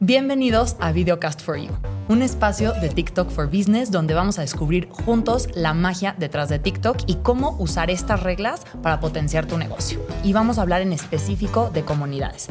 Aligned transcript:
Bienvenidos 0.00 0.76
a 0.78 0.92
Videocast 0.92 1.40
for 1.40 1.56
You, 1.56 1.72
un 2.06 2.22
espacio 2.22 2.72
de 2.72 2.88
TikTok 2.88 3.30
for 3.30 3.46
Business 3.48 3.90
donde 3.90 4.14
vamos 4.14 4.38
a 4.38 4.42
descubrir 4.42 4.88
juntos 4.90 5.48
la 5.54 5.74
magia 5.74 6.14
detrás 6.16 6.48
de 6.48 6.60
TikTok 6.60 6.98
y 7.08 7.16
cómo 7.16 7.56
usar 7.58 7.90
estas 7.90 8.22
reglas 8.22 8.62
para 8.80 9.00
potenciar 9.00 9.46
tu 9.46 9.58
negocio. 9.58 10.00
Y 10.22 10.32
vamos 10.32 10.58
a 10.58 10.62
hablar 10.62 10.82
en 10.82 10.92
específico 10.92 11.70
de 11.74 11.82
comunidades. 11.82 12.46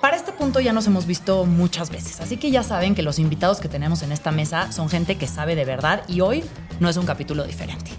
Para 0.00 0.14
este 0.14 0.30
punto 0.30 0.60
ya 0.60 0.72
nos 0.72 0.86
hemos 0.86 1.04
visto 1.04 1.46
muchas 1.46 1.90
veces, 1.90 2.20
así 2.20 2.36
que 2.36 2.52
ya 2.52 2.62
saben 2.62 2.94
que 2.94 3.02
los 3.02 3.18
invitados 3.18 3.58
que 3.58 3.68
tenemos 3.68 4.04
en 4.04 4.12
esta 4.12 4.30
mesa 4.30 4.70
son 4.70 4.88
gente 4.88 5.18
que 5.18 5.26
sabe 5.26 5.56
de 5.56 5.64
verdad 5.64 6.04
y 6.06 6.20
hoy 6.20 6.44
no 6.78 6.88
es 6.88 6.96
un 6.96 7.06
capítulo 7.06 7.42
diferente. 7.42 7.90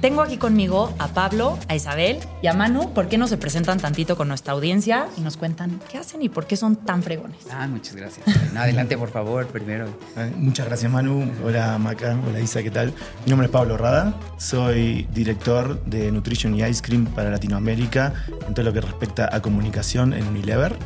Tengo 0.00 0.22
aquí 0.22 0.38
conmigo 0.38 0.94
a 0.98 1.08
Pablo, 1.08 1.58
a 1.68 1.74
Isabel 1.74 2.20
y 2.40 2.46
a 2.46 2.54
Manu. 2.54 2.94
¿Por 2.94 3.08
qué 3.08 3.18
no 3.18 3.26
se 3.26 3.36
presentan 3.36 3.78
tantito 3.78 4.16
con 4.16 4.28
nuestra 4.28 4.54
audiencia 4.54 5.08
y 5.18 5.20
nos 5.20 5.36
cuentan 5.36 5.78
qué 5.90 5.98
hacen 5.98 6.22
y 6.22 6.30
por 6.30 6.46
qué 6.46 6.56
son 6.56 6.76
tan 6.76 7.02
fregones? 7.02 7.40
Ah, 7.52 7.66
muchas 7.66 7.96
gracias. 7.96 8.26
adelante, 8.56 8.96
por 8.96 9.10
favor, 9.10 9.46
primero. 9.48 9.88
Muchas 10.36 10.66
gracias, 10.66 10.90
Manu. 10.90 11.30
Hola, 11.44 11.76
Maca. 11.76 12.16
Hola, 12.26 12.40
Isa, 12.40 12.62
¿qué 12.62 12.70
tal? 12.70 12.94
Mi 13.26 13.30
nombre 13.30 13.44
es 13.44 13.52
Pablo 13.52 13.76
Rada. 13.76 14.14
Soy 14.38 15.06
director 15.12 15.84
de 15.84 16.10
Nutrition 16.10 16.54
y 16.54 16.62
Ice 16.62 16.80
Cream 16.80 17.04
para 17.04 17.28
Latinoamérica 17.28 18.14
en 18.48 18.54
todo 18.54 18.64
lo 18.64 18.72
que 18.72 18.80
respecta 18.80 19.28
a 19.30 19.42
comunicación 19.42 20.14
en 20.14 20.26
Unilever. 20.28 20.78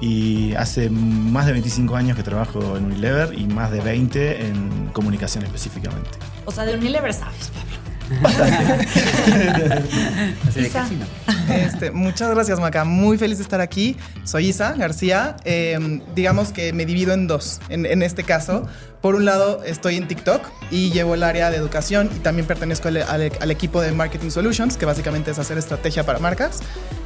Y 0.00 0.54
hace 0.54 0.90
más 0.90 1.46
de 1.46 1.52
25 1.52 1.94
años 1.94 2.16
que 2.16 2.24
trabajo 2.24 2.76
en 2.76 2.86
Unilever 2.86 3.32
y 3.38 3.46
más 3.46 3.70
de 3.70 3.80
20 3.80 4.46
en 4.46 4.90
comunicación 4.92 5.44
específicamente. 5.44 6.10
O 6.46 6.50
sea, 6.50 6.64
de 6.64 6.74
Unilever 6.74 7.14
sabes, 7.14 7.52
Pablo. 7.54 7.79
Este, 11.50 11.90
muchas 11.90 12.30
gracias, 12.30 12.60
Maca. 12.60 12.84
Muy 12.84 13.18
feliz 13.18 13.38
de 13.38 13.42
estar 13.42 13.60
aquí. 13.60 13.96
Soy 14.24 14.48
Isa 14.48 14.72
García. 14.72 15.36
Em, 15.44 16.00
digamos 16.14 16.52
que 16.52 16.72
me 16.72 16.86
divido 16.86 17.12
en 17.12 17.26
dos, 17.26 17.60
en, 17.68 18.02
este 18.02 18.24
caso. 18.24 18.66
Por 19.00 19.14
un 19.14 19.24
lado, 19.24 19.62
estoy 19.64 19.96
en 19.96 20.06
TikTok 20.06 20.42
y 20.70 20.90
llevo 20.90 21.14
el 21.14 21.22
área 21.22 21.50
de 21.50 21.56
educación 21.56 22.10
y 22.14 22.18
también 22.18 22.46
pertenezco 22.46 22.88
al, 22.88 23.50
equipo 23.50 23.80
de 23.80 23.92
Marketing 23.92 24.28
Solutions, 24.28 24.76
que 24.76 24.84
básicamente 24.84 25.30
es 25.30 25.38
hacer 25.38 25.56
estrategia 25.56 26.04
para 26.04 26.18
marcas. 26.18 26.60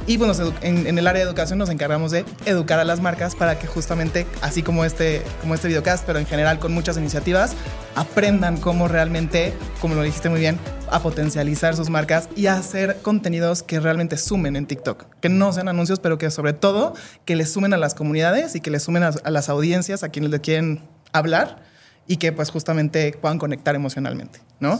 Y 0.05 0.17
bueno, 0.17 0.33
en, 0.61 0.87
en, 0.87 0.99
el 0.99 1.07
área 1.07 1.23
de 1.23 1.29
educación 1.29 1.57
nos 1.57 1.69
encargamos 1.69 2.11
de 2.11 2.25
educar 2.45 2.79
a 2.79 2.83
las 2.83 2.99
marcas 2.99 3.33
para 3.33 3.57
que 3.57 3.65
justamente, 3.65 4.27
así 4.41 4.61
como 4.61 4.83
este, 4.83 5.23
como 5.39 5.55
este 5.55 5.69
videocast, 5.69 6.05
pero 6.05 6.19
en 6.19 6.25
general 6.25 6.59
con 6.59 6.73
muchas 6.73 6.97
iniciativas, 6.97 7.55
aprendan 7.95 8.57
cómo 8.57 8.89
realmente, 8.89 9.53
como 9.79 9.95
lo 9.95 10.03
dijiste 10.03 10.29
muy 10.29 10.41
bien, 10.41 10.59
a 10.91 10.99
potencializar 10.99 11.77
sus 11.77 11.89
marcas 11.89 12.27
y 12.35 12.47
hacer 12.47 12.97
contenidos 13.01 13.63
que 13.63 13.79
realmente 13.79 14.17
sumen 14.17 14.57
en 14.57 14.67
TikTok. 14.67 15.05
Que 15.21 15.29
no 15.29 15.53
sean 15.53 15.69
anuncios, 15.69 15.99
pero 15.99 16.17
que 16.17 16.29
sobre 16.29 16.51
todo 16.51 16.93
que 17.23 17.37
les 17.37 17.51
sumen 17.51 17.73
a 17.73 17.77
las 17.77 17.95
comunidades 17.95 18.53
y 18.55 18.59
que 18.59 18.69
les 18.69 18.83
sumen 18.83 19.03
a, 19.03 19.11
las 19.31 19.47
audiencias, 19.47 20.03
a 20.03 20.09
quienes 20.09 20.29
le 20.29 20.41
quieren 20.41 20.81
hablar 21.13 21.63
y 22.07 22.17
que 22.17 22.31
pues 22.31 22.49
justamente 22.49 23.17
puedan 23.19 23.37
conectar 23.39 23.75
emocionalmente, 23.75 24.39
¿no? 24.59 24.79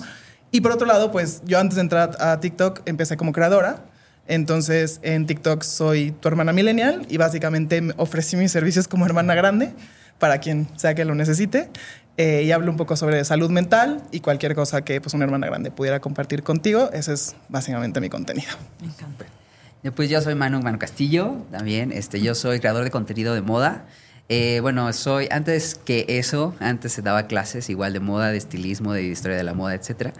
Y 0.52 0.62
por 0.62 0.72
otro 0.72 0.88
lado, 0.88 1.12
pues 1.12 1.42
yo 1.45 1.59
antes 1.59 1.76
de 1.76 1.81
entrar 1.81 2.16
a 2.20 2.40
TikTok 2.40 2.81
empecé 2.86 3.18
como 3.18 3.31
creadora. 3.31 3.86
Entonces 4.28 5.00
en 5.04 5.26
TikTok 5.26 5.64
soy 5.64 6.12
tu 6.12 6.28
hermana 6.28 6.53
millennial 6.53 7.06
y 7.09 7.18
básicamente 7.18 7.84
ofrecí 7.98 8.38
mis 8.38 8.52
servicios 8.52 8.88
como 8.88 9.06
hermana 9.06 9.36
grande 9.36 9.73
para 10.18 10.40
quien 10.40 10.68
sea 10.78 10.96
que 10.96 11.06
lo 11.06 11.14
necesite. 11.14 11.70
Eh, 12.18 12.44
y 12.46 12.52
hablo 12.53 12.72
un 12.72 12.78
poco 12.78 12.96
sobre 12.96 13.26
salud 13.26 13.50
mental 13.50 14.02
y 14.12 14.22
cualquier 14.22 14.56
cosa 14.56 14.84
que 14.84 15.02
pues, 15.02 15.14
una 15.14 15.26
hermana 15.26 15.48
grande 15.48 15.72
pudiera 15.72 16.00
compartir 16.00 16.44
contigo. 16.44 16.90
Ese 16.94 17.14
es 17.14 17.36
básicamente 17.50 18.00
mi 18.00 18.09
contenido. 18.09 18.52
Me 18.80 18.88
encanta. 18.88 19.26
Pues 19.96 20.09
yo 20.09 20.20
soy 20.22 20.34
Manu, 20.34 20.62
Manu 20.62 20.80
Castillo, 20.80 21.36
también. 21.52 21.92
Este, 21.92 22.20
yo 22.20 22.34
soy 22.34 22.59
creador 22.59 22.84
de 22.84 22.92
contenido 22.92 23.36
de 23.36 23.42
moda. 23.42 23.86
Eh, 24.28 24.59
bueno, 24.62 24.92
soy, 24.94 25.28
antes 25.31 25.76
que 25.76 26.06
eso, 26.08 26.56
antes 26.59 26.94
se 26.94 27.02
daba 27.02 27.28
clases 27.28 27.69
igual 27.69 27.94
de 27.94 28.00
moda, 28.00 28.31
de 28.31 28.38
estilismo, 28.38 28.94
de 28.94 29.03
historia 29.03 29.38
de 29.38 29.44
la 29.44 29.53
moda, 29.53 29.75
etcétera 29.75 30.13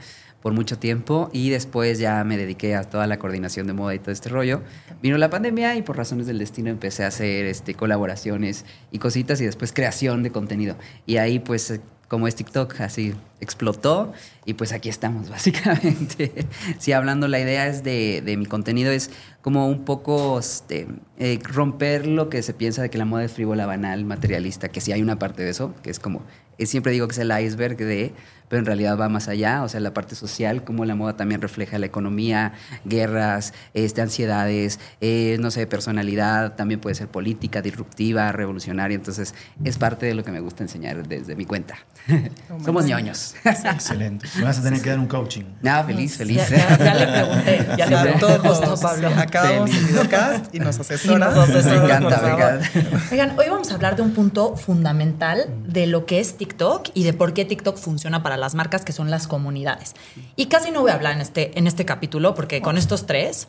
por 0.46 0.54
mucho 0.54 0.78
tiempo 0.78 1.32
y 1.34 1.50
después 1.50 1.98
ya 1.98 2.24
me 2.24 2.38
dediqué 2.38 2.76
a 2.76 2.84
toda 2.84 3.08
la 3.08 3.18
coordinación 3.18 3.66
de 3.66 3.74
moda 3.74 3.96
y 3.96 3.98
todo 3.98 4.12
este 4.12 4.30
rollo. 4.30 4.62
Vino 5.02 5.18
la 5.18 5.32
pandemia 5.32 5.76
y 5.76 5.82
por 5.82 5.98
razones 5.98 6.28
del 6.28 6.38
destino 6.38 6.70
empecé 6.70 7.04
a 7.04 7.08
hacer 7.08 7.48
este, 7.48 7.74
colaboraciones 7.74 8.64
y 8.92 9.00
cositas 9.00 9.42
y 9.42 9.46
después 9.46 9.74
creación 9.74 10.22
de 10.22 10.32
contenido. 10.32 10.76
Y 11.08 11.18
ahí 11.18 11.40
pues 11.40 11.82
como 12.08 12.28
es 12.28 12.36
TikTok, 12.36 12.82
así 12.82 13.14
explotó 13.40 14.14
y 14.46 14.54
pues 14.54 14.72
aquí 14.72 14.90
estamos 14.90 15.30
básicamente. 15.32 16.48
sí, 16.78 16.92
hablando, 16.92 17.28
la 17.28 17.40
idea 17.40 17.68
es 17.68 17.84
de, 17.84 18.22
de 18.26 18.38
mi 18.38 18.46
contenido 18.46 18.92
es 18.92 19.12
como 19.42 19.68
un 19.68 19.86
poco 19.86 20.40
este, 20.40 20.88
eh, 21.20 21.40
romper 21.44 22.08
lo 22.08 22.30
que 22.30 22.42
se 22.42 22.54
piensa 22.54 22.82
de 22.82 22.90
que 22.90 22.98
la 22.98 23.06
moda 23.06 23.24
es 23.24 23.32
frívola, 23.32 23.66
banal, 23.66 24.06
materialista, 24.06 24.70
que 24.70 24.82
sí 24.82 24.92
hay 24.92 25.02
una 25.02 25.20
parte 25.20 25.44
de 25.44 25.52
eso, 25.52 25.74
que 25.84 25.92
es 25.92 26.00
como, 26.00 26.24
siempre 26.60 26.92
digo 26.92 27.08
que 27.08 27.14
es 27.14 27.20
el 27.20 27.32
iceberg 27.40 27.78
de 27.78 28.14
pero 28.50 28.60
en 28.60 28.66
realidad 28.66 28.98
va 28.98 29.10
más 29.10 29.28
allá, 29.28 29.64
o 29.64 29.70
sea, 29.70 29.80
la 29.80 29.94
parte 29.94 30.16
social, 30.16 30.64
como 30.64 30.86
la 30.86 30.96
moda 30.96 31.16
también 31.18 31.42
refleja 31.42 31.80
la 31.80 31.86
economía, 31.86 32.54
guerras, 32.86 33.54
este, 33.74 34.02
ansiedades, 34.02 34.80
eh, 35.02 35.38
no 35.40 35.52
sé, 35.52 35.68
personalidad, 35.68 36.56
también 36.56 36.80
puede 36.80 36.96
ser 36.96 37.08
política, 37.08 37.62
disruptiva, 37.62 38.32
revolucionaria, 38.32 38.96
entonces 38.96 39.36
es 39.64 39.78
parte 39.78 40.06
de 40.06 40.14
lo 40.14 40.24
que 40.24 40.32
me 40.32 40.40
gusta 40.40 40.64
enseñar 40.64 41.08
desde 41.08 41.36
mi 41.36 41.46
cuenta. 41.46 41.76
Somos 42.66 42.86
ñoños. 42.86 43.36
Excelente. 43.44 44.28
Me 44.38 44.44
vas 44.44 44.60
a 44.60 44.64
tener 44.64 44.82
que 44.82 44.90
dar 44.90 45.00
un 45.00 45.08
coaching. 45.08 45.44
No, 45.62 45.84
feliz, 45.86 46.18
feliz. 46.18 46.42
Ya, 46.50 46.94
le 46.94 47.08
pregunté, 47.08 47.68
ya 47.78 47.86
le 47.88 47.98
pregunté 47.98 48.40
todo 48.40 48.80
Pablo. 48.80 49.10
Acabamos 49.18 49.70
el 49.72 49.86
videocast 49.86 50.54
y 50.54 50.60
nos 50.60 50.80
asesora. 50.80 51.30
me 51.30 51.60
encanta, 51.60 52.22
me 52.22 52.32
encanta. 52.32 52.70
Oigan, 53.12 53.38
hoy 53.38 53.46
vamos 53.50 53.72
a 53.72 53.76
hablar 53.76 53.96
de 53.96 54.02
un 54.02 54.12
punto 54.12 54.56
fundamental 54.56 55.50
de 55.68 55.88
lo 55.88 56.06
que 56.06 56.20
es 56.20 56.38
TikTok 56.38 56.90
y 56.94 57.04
de 57.04 57.14
por 57.14 57.34
qué 57.34 57.46
TikTok 57.46 57.78
funciona 57.78 58.24
para 58.24 58.35
las 58.38 58.56
marcas, 58.56 58.84
que 58.84 58.94
son 58.94 59.12
las 59.12 59.28
comunidades. 59.28 59.94
Y 60.36 60.48
casi 60.48 60.72
no 60.72 60.82
voy 60.82 60.92
a 60.92 60.96
hablar 60.96 61.14
en 61.14 61.22
este, 61.22 61.58
en 61.58 61.68
este 61.68 61.86
capítulo, 61.86 62.36
porque 62.36 62.62
con 62.62 62.78
estos 62.78 63.06
tres 63.06 63.48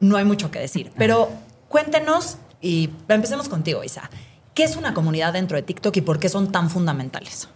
no 0.00 0.16
hay 0.16 0.24
mucho 0.24 0.50
que 0.50 0.58
decir. 0.58 0.92
Pero 0.96 1.30
cuéntenos, 1.68 2.38
y 2.60 2.90
empecemos 3.08 3.48
contigo, 3.48 3.84
Isa. 3.84 4.10
¿Qué 4.54 4.62
es 4.62 4.76
una 4.76 4.94
comunidad 4.94 5.32
dentro 5.32 5.56
de 5.56 5.62
TikTok 5.62 5.96
y 5.96 6.00
por 6.00 6.20
qué 6.20 6.28
son 6.28 6.52
tan 6.52 6.70
fundamentales? 6.70 7.48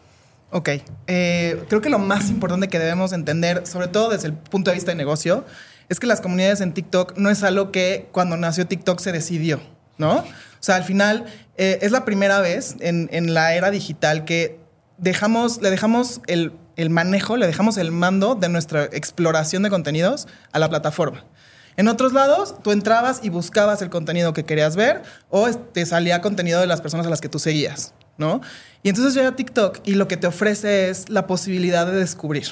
Ok, 0.51 0.71
eh, 1.07 1.65
creo 1.69 1.81
que 1.81 1.91
lo 1.91 1.99
más 1.99 2.31
importante 2.31 2.69
que 2.69 2.79
debemos 2.79 3.13
entender, 3.13 3.67
sobre 3.67 3.89
todo 3.89 4.09
desde 4.09 4.29
el 4.29 4.33
punto 4.33 4.71
de 4.71 4.77
vista 4.77 4.91
de 4.91 4.97
negocio, 4.97 5.45
es 5.89 6.01
que 6.01 6.07
las 6.07 6.21
comunidades 6.21 6.61
en 6.61 6.73
TikTok 6.73 7.17
no 7.17 7.31
es 7.31 7.43
algo 7.43 7.71
que 7.71 8.09
cuando 8.13 8.37
nació 8.37 8.67
TikTok 8.67 8.99
se 8.99 9.13
decidió, 9.13 9.61
¿no? 9.99 10.17
O 10.19 10.25
sea, 10.61 10.77
al 10.77 10.85
final 10.85 11.27
eh, 11.57 11.79
es 11.83 11.93
la 11.93 12.05
primera 12.05 12.41
vez 12.41 12.77
en, 12.81 13.09
en 13.13 13.35
la 13.35 13.55
era 13.55 13.71
digital 13.71 14.25
que 14.25 14.59
dejamos, 14.99 15.63
le 15.63 15.71
dejamos 15.71 16.21
el, 16.27 16.53
manejo, 16.91 17.37
le 17.37 17.47
dejamos 17.47 17.79
el 17.79 17.91
mando 17.91 18.35
de 18.35 18.49
nuestra 18.49 18.85
exploración 18.85 19.63
de 19.63 19.71
contenidos 19.71 20.29
a 20.53 20.59
la 20.59 20.69
plataforma. 20.69 21.25
En 21.77 21.89
otros 21.89 22.13
lados, 22.13 22.57
tú 22.63 22.73
entrabas 22.73 23.21
y 23.23 23.29
buscabas 23.29 23.81
el 23.83 23.91
contenido 23.91 24.33
que 24.33 24.45
querías 24.45 24.75
ver 24.75 25.03
o 25.31 25.49
te 25.49 25.87
salía 25.87 26.21
contenido 26.21 26.61
de 26.61 26.67
las 26.67 26.81
personas 26.81 27.07
a 27.07 27.11
las 27.11 27.21
que 27.21 27.29
tú 27.29 27.39
seguías, 27.39 27.95
¿no? 28.17 28.41
Y 28.83 28.89
entonces 28.89 29.15
llega 29.15 29.37
TikTok 29.37 29.79
y 29.85 29.95
lo 29.95 30.09
que 30.09 30.17
te 30.17 30.27
ofrece 30.27 30.91
es 30.91 31.09
la 31.09 31.27
posibilidad 31.29 31.87
de 31.87 31.93
descubrir 31.93 32.49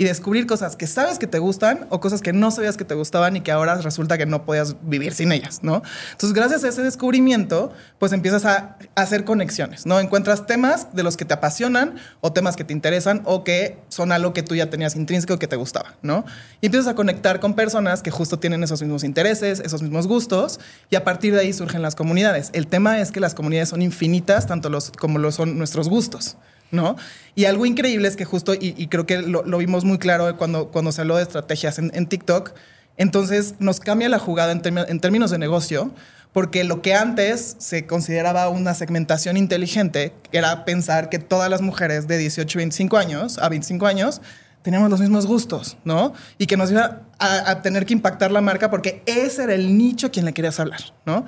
y 0.00 0.04
descubrir 0.04 0.46
cosas 0.46 0.76
que 0.76 0.86
sabes 0.86 1.18
que 1.18 1.26
te 1.26 1.38
gustan 1.38 1.86
o 1.90 2.00
cosas 2.00 2.22
que 2.22 2.32
no 2.32 2.50
sabías 2.50 2.78
que 2.78 2.86
te 2.86 2.94
gustaban 2.94 3.36
y 3.36 3.42
que 3.42 3.52
ahora 3.52 3.74
resulta 3.74 4.16
que 4.16 4.24
no 4.24 4.46
podías 4.46 4.76
vivir 4.80 5.12
sin 5.12 5.30
ellas, 5.30 5.60
¿no? 5.62 5.82
Entonces, 6.12 6.32
gracias 6.32 6.64
a 6.64 6.68
ese 6.68 6.80
descubrimiento, 6.80 7.70
pues 7.98 8.14
empiezas 8.14 8.46
a, 8.46 8.78
hacer 8.94 9.24
conexiones, 9.26 9.84
¿no? 9.84 10.00
Encuentras 10.00 10.46
temas 10.46 10.94
de 10.94 11.02
los 11.02 11.18
que 11.18 11.26
te 11.26 11.34
apasionan 11.34 11.96
o 12.22 12.32
temas 12.32 12.56
que 12.56 12.64
te 12.64 12.72
interesan 12.72 13.20
o 13.26 13.44
que 13.44 13.76
son 13.90 14.10
algo 14.10 14.32
que 14.32 14.42
tú 14.42 14.54
ya 14.54 14.70
tenías 14.70 14.96
intrínseco 14.96 15.38
que 15.38 15.48
te 15.48 15.56
gustaba, 15.56 15.94
¿no? 16.00 16.24
Y 16.62 16.66
empiezas 16.66 16.88
a 16.88 16.94
conectar 16.94 17.38
con 17.38 17.52
personas 17.52 18.00
que 18.00 18.10
justo 18.10 18.38
tienen 18.38 18.62
esos 18.62 18.80
mismos 18.80 19.04
intereses, 19.04 19.60
esos 19.60 19.82
mismos 19.82 20.06
gustos 20.06 20.60
y 20.88 20.96
a 20.96 21.04
partir 21.04 21.34
de 21.34 21.40
ahí 21.40 21.52
surgen 21.52 21.82
las 21.82 21.94
comunidades. 21.94 22.48
El 22.54 22.68
tema 22.68 23.00
es 23.00 23.12
que 23.12 23.20
las 23.20 23.34
comunidades 23.34 23.68
son 23.68 23.82
infinitas, 23.82 24.46
tanto 24.46 24.70
los, 24.70 24.92
como 24.92 25.18
lo 25.18 25.30
son 25.30 25.58
nuestros 25.58 25.90
gustos. 25.90 26.38
¿No? 26.70 26.96
Y 27.34 27.44
algo 27.44 27.66
increíble 27.66 28.08
es 28.08 28.16
que 28.16 28.24
justo, 28.24 28.54
y, 28.54 28.86
creo 28.88 29.06
que 29.06 29.18
lo, 29.22 29.42
vimos 29.58 29.84
muy 29.84 29.98
claro 29.98 30.36
cuando, 30.36 30.68
cuando 30.68 30.92
se 30.92 31.00
habló 31.00 31.16
de 31.16 31.22
estrategias 31.22 31.78
en, 31.78 32.06
TikTok, 32.06 32.52
entonces 32.96 33.54
nos 33.58 33.80
cambia 33.80 34.08
la 34.08 34.18
jugada 34.18 34.52
en, 34.52 35.00
términos 35.00 35.30
de 35.30 35.38
negocio, 35.38 35.92
porque 36.32 36.64
lo 36.64 36.80
que 36.82 36.94
antes 36.94 37.56
se 37.58 37.86
consideraba 37.86 38.48
una 38.48 38.74
segmentación 38.74 39.36
inteligente 39.36 40.12
era 40.32 40.64
pensar 40.64 41.08
que 41.08 41.18
todas 41.18 41.50
las 41.50 41.60
mujeres 41.60 42.06
de 42.06 42.18
18 42.18 42.58
a 42.58 42.60
25 42.60 42.96
años, 42.96 43.38
a 43.38 43.48
25 43.48 43.86
años, 43.86 44.20
teníamos 44.62 44.90
los 44.90 45.00
mismos 45.00 45.26
gustos, 45.26 45.76
¿no? 45.84 46.12
Y 46.38 46.46
que 46.46 46.56
nos 46.56 46.70
iba 46.70 47.00
a, 47.18 47.50
a, 47.50 47.62
tener 47.62 47.86
que 47.86 47.94
impactar 47.94 48.30
la 48.30 48.42
marca 48.42 48.70
porque 48.70 49.02
ese 49.06 49.44
era 49.44 49.54
el 49.54 49.76
nicho 49.76 50.08
a 50.08 50.10
quien 50.10 50.26
le 50.26 50.34
querías 50.34 50.60
hablar, 50.60 50.80
¿no? 51.06 51.24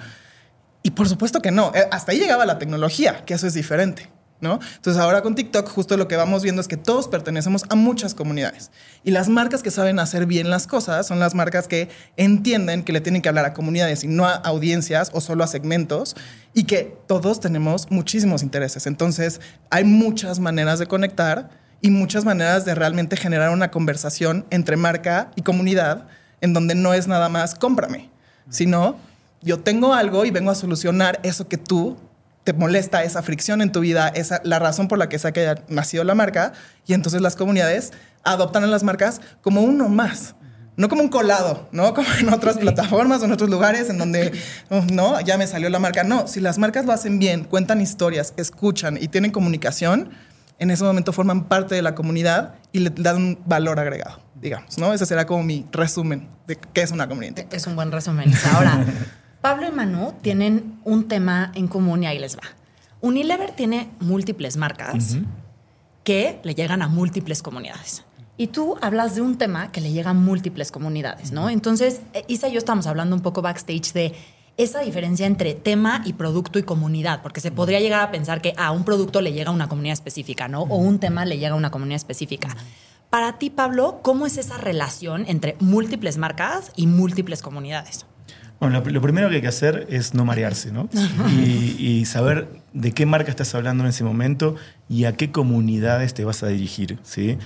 Y 0.83 0.91
por 0.91 1.09
supuesto 1.09 1.41
que 1.41 1.51
no, 1.51 1.73
eh, 1.75 1.87
hasta 1.91 2.13
ahí 2.13 2.19
llegaba 2.19 2.45
la 2.45 2.59
tecnología, 2.59 3.25
que 3.25 3.35
eso 3.35 3.47
es 3.47 3.55
diferente. 3.55 4.09
¿No? 4.43 4.59
Entonces 4.77 5.01
ahora 5.01 5.23
con 5.23 5.35
TikTok 5.35 5.69
justo 5.69 5.97
lo 5.97 6.09
que 6.09 6.17
vamos 6.17 6.43
viendo 6.43 6.61
es 6.61 6.69
que 6.69 6.77
todos 6.77 7.09
pertenecemos 7.09 7.65
a 7.71 7.77
muchas 7.77 8.15
comunidades. 8.15 8.71
Y 9.05 9.13
las 9.13 9.29
marcas 9.29 9.63
que 9.63 9.71
saben 9.71 9.99
hacer 9.99 10.27
bien 10.27 10.51
las 10.51 10.67
cosas 10.67 11.07
son 11.07 11.19
las 11.21 11.35
marcas 11.35 11.69
que 11.69 11.89
entienden 12.17 12.83
que 12.83 12.93
le 12.93 13.01
tienen 13.01 13.23
que 13.23 13.29
hablar 13.29 13.47
a 13.47 13.55
comunidades 13.55 14.05
y 14.05 14.09
no 14.09 14.27
a 14.27 14.35
audiencias 14.35 15.11
o 15.15 15.21
solo 15.21 15.45
a 15.45 15.47
segmentos 15.47 16.17
y 16.53 16.65
que 16.65 16.95
todos 17.07 17.41
tenemos 17.41 17.91
muchísimos 17.91 18.43
intereses. 18.43 18.87
Entonces 18.87 19.41
hay 19.71 19.85
muchas 19.85 20.41
maneras 20.41 20.81
de 20.81 20.87
conectar 20.87 21.51
y 21.81 21.91
muchas 21.91 22.25
maneras 22.25 22.65
de 22.65 22.75
realmente 22.75 23.17
generar 23.17 23.51
una 23.51 23.71
conversación 23.71 24.45
entre 24.51 24.77
marca 24.77 25.31
y 25.37 25.43
comunidad 25.43 26.09
en 26.41 26.53
donde 26.53 26.75
no 26.75 26.95
es 26.95 27.07
nada 27.07 27.29
más 27.29 27.55
cómprame, 27.55 28.11
sino 28.51 28.97
yo 29.41 29.61
tengo 29.61 29.95
algo 29.95 30.25
y 30.25 30.31
vengo 30.31 30.51
a 30.51 30.57
solucionar 30.57 31.21
eso 31.23 31.49
que 31.49 31.59
tú 31.59 31.97
te 32.45 32.53
molesta 32.53 33.05
esa 33.05 33.23
fricción 33.23 33.63
en 33.63 33.73
tu 33.73 33.81
vida, 33.81 34.09
esa 34.09 34.41
la 34.45 34.59
razón 34.59 34.89
por 34.89 34.99
la 34.99 35.09
que 35.09 35.19
sea 35.19 35.33
que 35.33 35.41
haya 35.41 35.63
nacido 35.69 36.05
la 36.05 36.15
marca 36.15 36.53
y 36.87 36.95
entonces 36.95 37.21
las 37.21 37.37
comunidades 37.37 37.93
adoptan 38.25 38.65
a 38.65 38.67
las 38.67 38.83
marcas 38.83 39.21
como 39.43 39.63
uno 39.63 39.89
más. 39.89 40.35
No 40.75 40.89
como 40.89 41.03
un 41.03 41.11
colado, 41.11 41.69
¿no? 41.71 41.93
Como 41.95 42.09
en 42.19 42.33
otras 42.33 42.57
plataformas 42.57 43.21
o 43.21 43.27
en 43.27 43.33
otros 43.33 43.51
lugares 43.51 43.91
en 43.91 43.99
donde, 43.99 44.33
oh, 44.71 44.81
no, 44.91 45.21
ya 45.21 45.37
me 45.37 45.47
salió 45.47 45.69
la 45.69 45.79
marca. 45.79 46.03
No, 46.03 46.27
si 46.27 46.41
las 46.41 46.57
marcas 46.57 46.87
lo 46.87 46.93
hacen 46.93 47.19
bien, 47.19 47.45
cuentan 47.45 47.83
historias, 47.83 48.33
escuchan 48.39 48.97
y 48.99 49.09
tienen 49.09 49.33
comunicación, 49.33 50.11
en 50.59 50.71
ese 50.71 50.83
momento 50.83 51.13
forman 51.13 51.45
parte 51.45 51.75
de 51.75 51.83
la 51.83 51.95
comunidad 51.95 52.55
y 52.73 52.79
le 52.79 52.91
dan 52.91 53.17
un 53.17 53.39
valor 53.45 53.81
agregado, 53.81 54.23
digamos, 54.41 54.79
¿no? 54.79 54.95
Ese 54.95 55.05
será 55.05 55.27
como 55.27 55.43
mi 55.43 55.67
resumen 55.73 56.29
de 56.47 56.57
qué 56.73 56.81
es 56.81 56.91
una 56.91 57.07
comunidad. 57.07 57.45
Es 57.53 57.67
un 57.67 57.77
buen 57.77 57.93
resumen. 57.93 58.33
Ahora, 58.55 58.87
Pablo 59.43 59.67
y 59.67 59.73
Manu 59.73 60.15
tienen 60.23 60.79
un 60.85 61.09
tema 61.09 61.51
en 61.57 61.67
común 61.67 62.05
y 62.05 62.07
ahí 62.07 62.21
les 62.21 62.37
va. 62.37 62.43
Unilever 63.01 63.51
tiene 63.51 63.91
múltiples 63.99 64.57
marcas 64.57 65.17
que 66.05 66.41
le 66.45 66.55
llegan 66.55 66.81
a 66.81 66.87
múltiples 66.87 67.43
comunidades. 67.43 68.05
Y 68.37 68.47
tú 68.47 68.77
hablas 68.81 69.17
de 69.17 69.21
un 69.21 69.39
tema 69.39 69.73
que 69.73 69.81
le 69.81 69.91
llega 69.91 70.11
a 70.11 70.15
múltiples 70.15 70.71
comunidades, 70.71 71.33
¿no? 71.33 71.51
Entonces, 71.51 72.03
eh, 72.15 72.25
Isa 72.29 72.49
y 72.49 72.53
yo 72.53 72.59
estamos 72.59 72.87
hablando 72.87 73.17
un 73.17 73.23
poco 73.23 73.43
backstage 73.43 73.93
de 73.93 74.15
esa 74.57 74.81
diferencia 74.81 75.27
entre 75.27 75.55
tema 75.55 76.03
y 76.05 76.13
producto 76.13 76.61
y 76.61 76.63
comunidad, 76.63 77.21
porque 77.21 77.41
se 77.41 77.51
podría 77.51 77.81
llegar 77.81 78.03
a 78.03 78.13
pensar 78.13 78.43
que 78.43 78.55
a 78.57 78.71
un 78.71 78.85
producto 78.85 79.21
le 79.21 79.33
llega 79.33 79.51
a 79.51 79.55
una 79.55 79.69
comunidad 79.69 79.95
específica, 79.95 80.47
¿no? 80.47 80.63
O 80.63 80.77
un 80.77 81.01
tema 81.01 81.25
le 81.25 81.39
llega 81.39 81.55
a 81.55 81.57
una 81.57 81.73
comunidad 81.73 81.97
específica. 81.97 82.57
Para 83.11 83.39
ti, 83.39 83.51
Pablo, 83.51 83.99
¿cómo 84.03 84.25
es 84.25 84.39
esa 84.39 84.57
relación 84.57 85.25
entre 85.27 85.57
múltiples 85.59 86.17
marcas 86.17 86.71
y 86.77 86.87
múltiples 86.87 87.43
comunidades? 87.43 88.07
Bueno, 88.63 88.81
lo, 88.81 88.91
lo 88.91 89.01
primero 89.01 89.29
que 89.29 89.35
hay 89.37 89.41
que 89.43 89.49
hacer 89.49 89.87
es 89.91 90.15
no 90.15 90.25
marearse, 90.25 90.71
¿no? 90.71 90.89
Y, 91.31 91.75
y 91.85 92.05
saber 92.05 92.47
de 92.73 92.93
qué 92.93 93.07
marca 93.07 93.29
estás 93.31 93.53
hablando 93.57 93.83
en 93.83 93.91
ese 93.91 94.05
momento 94.05 94.55
y 94.89 95.05
a 95.05 95.13
qué 95.17 95.33
comunidades 95.33 96.15
te 96.15 96.25
vas 96.25 96.45
a 96.45 96.47
dirigir, 96.47 96.99
¿sí? 97.03 97.39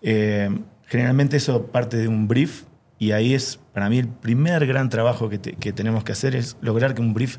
Eh, 0.00 0.48
generalmente 0.86 1.36
eso 1.36 1.66
parte 1.66 1.98
de 1.98 2.08
un 2.08 2.26
brief 2.26 2.62
y 2.98 3.12
ahí 3.12 3.34
es, 3.34 3.58
para 3.74 3.90
mí, 3.90 3.98
el 3.98 4.08
primer 4.08 4.66
gran 4.66 4.88
trabajo 4.88 5.28
que, 5.28 5.36
te- 5.36 5.52
que 5.56 5.72
tenemos 5.74 6.04
que 6.04 6.12
hacer 6.12 6.34
es 6.34 6.56
lograr 6.62 6.94
que 6.94 7.02
un 7.02 7.12
brief 7.12 7.36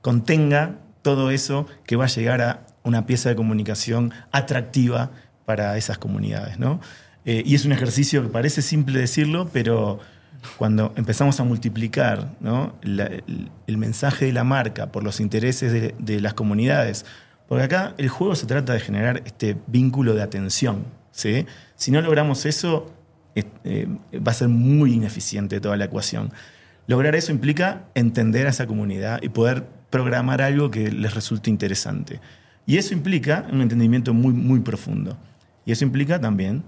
contenga 0.00 0.78
todo 1.02 1.30
eso 1.30 1.66
que 1.86 1.94
va 1.96 2.06
a 2.06 2.08
llegar 2.08 2.40
a 2.42 2.66
una 2.82 3.06
pieza 3.06 3.28
de 3.28 3.36
comunicación 3.36 4.12
atractiva 4.32 5.12
para 5.44 5.76
esas 5.76 5.98
comunidades, 5.98 6.58
¿no? 6.58 6.80
Eh, 7.24 7.42
y 7.46 7.54
es 7.54 7.64
un 7.64 7.70
ejercicio 7.72 8.22
que 8.22 8.28
parece 8.28 8.60
simple 8.62 8.98
decirlo, 8.98 9.48
pero 9.52 10.00
cuando 10.58 10.92
empezamos 10.96 11.38
a 11.40 11.44
multiplicar 11.44 12.32
¿no? 12.40 12.74
La- 12.82 13.06
el, 13.06 13.50
el 13.66 13.76
mensaje 13.78 14.26
de 14.26 14.32
la 14.32 14.44
marca 14.44 14.90
por 14.92 15.02
los 15.04 15.20
intereses 15.20 15.72
de, 15.72 15.94
de 15.98 16.20
las 16.20 16.34
comunidades, 16.34 17.04
porque 17.48 17.64
acá 17.64 17.94
el 17.98 18.08
juego 18.08 18.34
se 18.34 18.46
trata 18.46 18.72
de 18.72 18.80
generar 18.80 19.22
este 19.24 19.56
vínculo 19.66 20.14
de 20.14 20.22
atención. 20.22 20.84
¿sí? 21.10 21.46
Si 21.76 21.90
no 21.90 22.00
logramos 22.00 22.46
eso, 22.46 22.90
es- 23.34 23.46
eh, 23.64 23.86
va 24.16 24.32
a 24.32 24.34
ser 24.34 24.48
muy 24.48 24.94
ineficiente 24.94 25.60
toda 25.60 25.76
la 25.76 25.84
ecuación. 25.84 26.32
Lograr 26.86 27.14
eso 27.14 27.30
implica 27.30 27.84
entender 27.94 28.46
a 28.46 28.50
esa 28.50 28.66
comunidad 28.66 29.20
y 29.22 29.28
poder 29.28 29.66
programar 29.90 30.42
algo 30.42 30.70
que 30.70 30.90
les 30.90 31.14
resulte 31.14 31.50
interesante. 31.50 32.20
Y 32.66 32.76
eso 32.78 32.94
implica 32.94 33.46
un 33.52 33.60
entendimiento 33.60 34.14
muy, 34.14 34.32
muy 34.32 34.60
profundo. 34.60 35.16
Y 35.64 35.72
eso 35.72 35.84
implica 35.84 36.20
también 36.20 36.64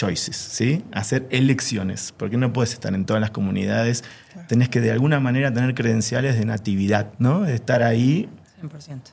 choices, 0.00 0.36
¿sí? 0.36 0.82
Hacer 0.92 1.26
elecciones, 1.30 2.14
porque 2.16 2.38
no 2.38 2.54
puedes 2.54 2.72
estar 2.72 2.94
en 2.94 3.04
todas 3.04 3.20
las 3.20 3.30
comunidades. 3.30 4.02
Tenés 4.48 4.70
que 4.70 4.80
de 4.80 4.90
alguna 4.90 5.20
manera 5.20 5.52
tener 5.52 5.74
credenciales 5.74 6.38
de 6.38 6.46
natividad, 6.46 7.12
¿no? 7.18 7.42
De 7.42 7.54
estar 7.54 7.82
ahí 7.82 8.30
100%. 8.62 9.12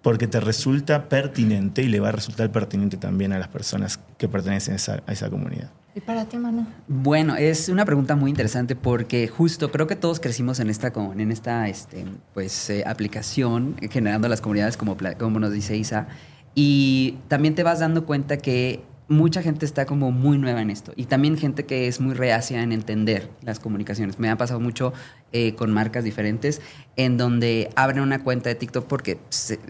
porque 0.00 0.28
te 0.28 0.38
resulta 0.38 1.08
pertinente 1.08 1.82
y 1.82 1.88
le 1.88 1.98
va 1.98 2.10
a 2.10 2.12
resultar 2.12 2.52
pertinente 2.52 2.96
también 2.96 3.32
a 3.32 3.38
las 3.40 3.48
personas 3.48 3.98
que 4.16 4.28
pertenecen 4.28 4.74
a 4.74 4.76
esa, 4.76 5.02
a 5.04 5.12
esa 5.12 5.28
comunidad. 5.28 5.72
¿Y 5.96 6.00
para 6.00 6.26
ti, 6.26 6.36
Manu? 6.36 6.68
Bueno, 6.86 7.34
es 7.34 7.68
una 7.68 7.84
pregunta 7.84 8.14
muy 8.14 8.30
interesante 8.30 8.76
porque 8.76 9.26
justo 9.26 9.72
creo 9.72 9.88
que 9.88 9.96
todos 9.96 10.20
crecimos 10.20 10.60
en 10.60 10.70
esta, 10.70 10.92
en 10.94 11.32
esta 11.32 11.68
este, 11.68 12.04
pues, 12.32 12.70
eh, 12.70 12.84
aplicación, 12.86 13.74
eh, 13.80 13.88
generando 13.88 14.28
las 14.28 14.40
comunidades 14.40 14.76
como, 14.76 14.96
como 15.18 15.40
nos 15.40 15.50
dice 15.50 15.76
Isa. 15.76 16.06
Y 16.54 17.18
también 17.26 17.56
te 17.56 17.64
vas 17.64 17.80
dando 17.80 18.06
cuenta 18.06 18.36
que 18.36 18.84
mucha 19.08 19.42
gente 19.42 19.64
está 19.64 19.86
como 19.86 20.12
muy 20.12 20.38
nueva 20.38 20.60
en 20.60 20.70
esto. 20.70 20.92
Y 20.94 21.06
también 21.06 21.36
gente 21.36 21.64
que 21.64 21.88
es 21.88 22.00
muy 22.00 22.14
reacia 22.14 22.62
en 22.62 22.72
entender 22.72 23.30
las 23.42 23.58
comunicaciones. 23.58 24.18
Me 24.18 24.30
ha 24.30 24.36
pasado 24.36 24.60
mucho 24.60 24.92
eh, 25.32 25.54
con 25.54 25.72
marcas 25.72 26.04
diferentes 26.04 26.60
en 26.96 27.16
donde 27.16 27.70
abren 27.76 28.02
una 28.02 28.24
cuenta 28.24 28.48
de 28.48 28.56
TikTok 28.56 28.86
porque 28.86 29.18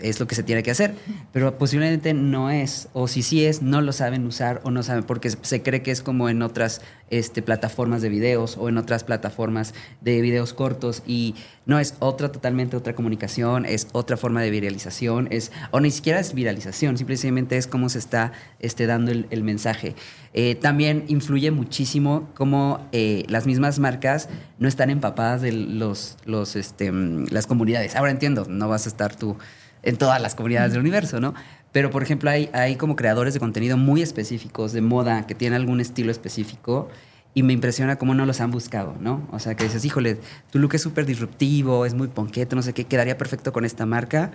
es 0.01 0.19
lo 0.19 0.27
que 0.27 0.35
se 0.35 0.43
tiene 0.43 0.63
que 0.63 0.71
hacer. 0.71 0.95
Pero 1.31 1.59
posiblemente 1.59 2.15
no 2.15 2.51
es. 2.51 2.89
O 2.95 3.07
si 3.07 3.23
sí 3.23 3.45
es, 3.45 3.61
no 3.61 3.83
lo 3.83 3.93
saben 3.93 4.27
usar 4.27 4.63
o 4.65 4.71
no 4.71 4.83
saben 4.83 5.05
porque 5.05 5.31
se 5.31 5.63
cree 5.63 5.83
que 5.83 5.91
es 5.91 6.01
como 6.01 6.31
en 6.31 6.41
otras 6.41 6.81
este, 7.11 7.43
plataformas 7.43 8.01
de 8.01 8.09
videos 8.09 8.57
o 8.57 8.71
en 8.71 8.79
otras 8.79 9.05
plataformas 9.05 9.75
de 10.01 10.23
videos 10.23 10.55
cortos 10.55 11.03
y 11.07 11.35
no 11.67 11.79
es 11.79 11.97
otra 11.99 12.33
totalmente 12.33 12.77
otra 12.77 12.95
comunicación, 12.95 13.67
es 13.67 13.89
otra 13.93 14.17
forma 14.17 14.41
de 14.41 14.51
viralización, 14.51 15.29
es 15.31 15.53
o 15.71 15.81
ni 15.81 15.91
siquiera 15.91 16.21
es 16.21 16.33
viralización, 16.33 16.97
simplemente 16.97 17.59
es 17.59 17.67
cómo 17.67 17.91
se 17.91 17.99
está 17.99 18.33
este, 18.59 18.87
dando 18.87 19.13
el 19.13 19.43
mensaje. 19.43 19.95
Eh, 20.35 20.55
también 20.55 21.05
influye 21.09 21.51
muchísimo 21.51 22.29
cómo 22.35 22.87
eh, 22.93 23.25
las 23.29 23.47
mismas 23.47 23.79
marcas 23.79 24.29
no 24.59 24.69
están 24.69 24.91
empapadas 24.91 25.41
de 25.41 25.53
los, 25.53 26.17
los, 26.25 26.57
este, 26.57 26.93
mm, 26.93 27.27
las 27.31 27.47
comunidades. 27.47 27.97
Ahora 27.97 28.11
entiendo, 28.11 28.47
no 28.49 28.69
vas 28.69 28.87
a 28.87 28.89
estar 28.89 29.17
tú 29.17 29.37
en 29.83 29.97
todas 29.97 30.21
las 30.21 30.35
comunidades 30.35 30.73
del 30.73 30.81
universo, 30.81 31.21
¿no? 31.21 31.35
Pero, 31.73 31.91
por 31.91 32.03
ejemplo, 32.03 32.31
hay, 32.31 32.51
hay 32.53 32.77
como 32.77 32.97
creadores 32.97 33.35
de 33.35 33.41
contenido 33.41 33.77
muy 33.77 34.03
específicos, 34.03 34.73
de 34.73 34.81
moda, 34.81 35.27
que 35.27 35.35
tienen 35.35 35.61
algún 35.61 35.81
estilo 35.81 36.11
específico 36.11 36.89
y 37.35 37.43
me 37.43 37.53
impresiona 37.53 37.97
cómo 37.97 38.15
no 38.15 38.27
los 38.27 38.41
han 38.41 38.51
buscado, 38.51 38.97
¿no? 39.01 39.29
O 39.31 39.39
sea, 39.39 39.55
que 39.55 39.65
dices, 39.65 39.85
híjole, 39.85 40.19
tu 40.51 40.59
look 40.59 40.75
es 40.75 40.83
súper 40.83 41.07
disruptivo, 41.07 41.87
es 41.87 41.95
muy 41.95 42.09
ponqueto, 42.09 42.57
no 42.57 42.63
sé 42.63 42.73
qué, 42.73 42.85
quedaría 42.85 43.17
perfecto 43.19 43.53
con 43.53 43.65
esta 43.65 43.87
marca 43.87 44.33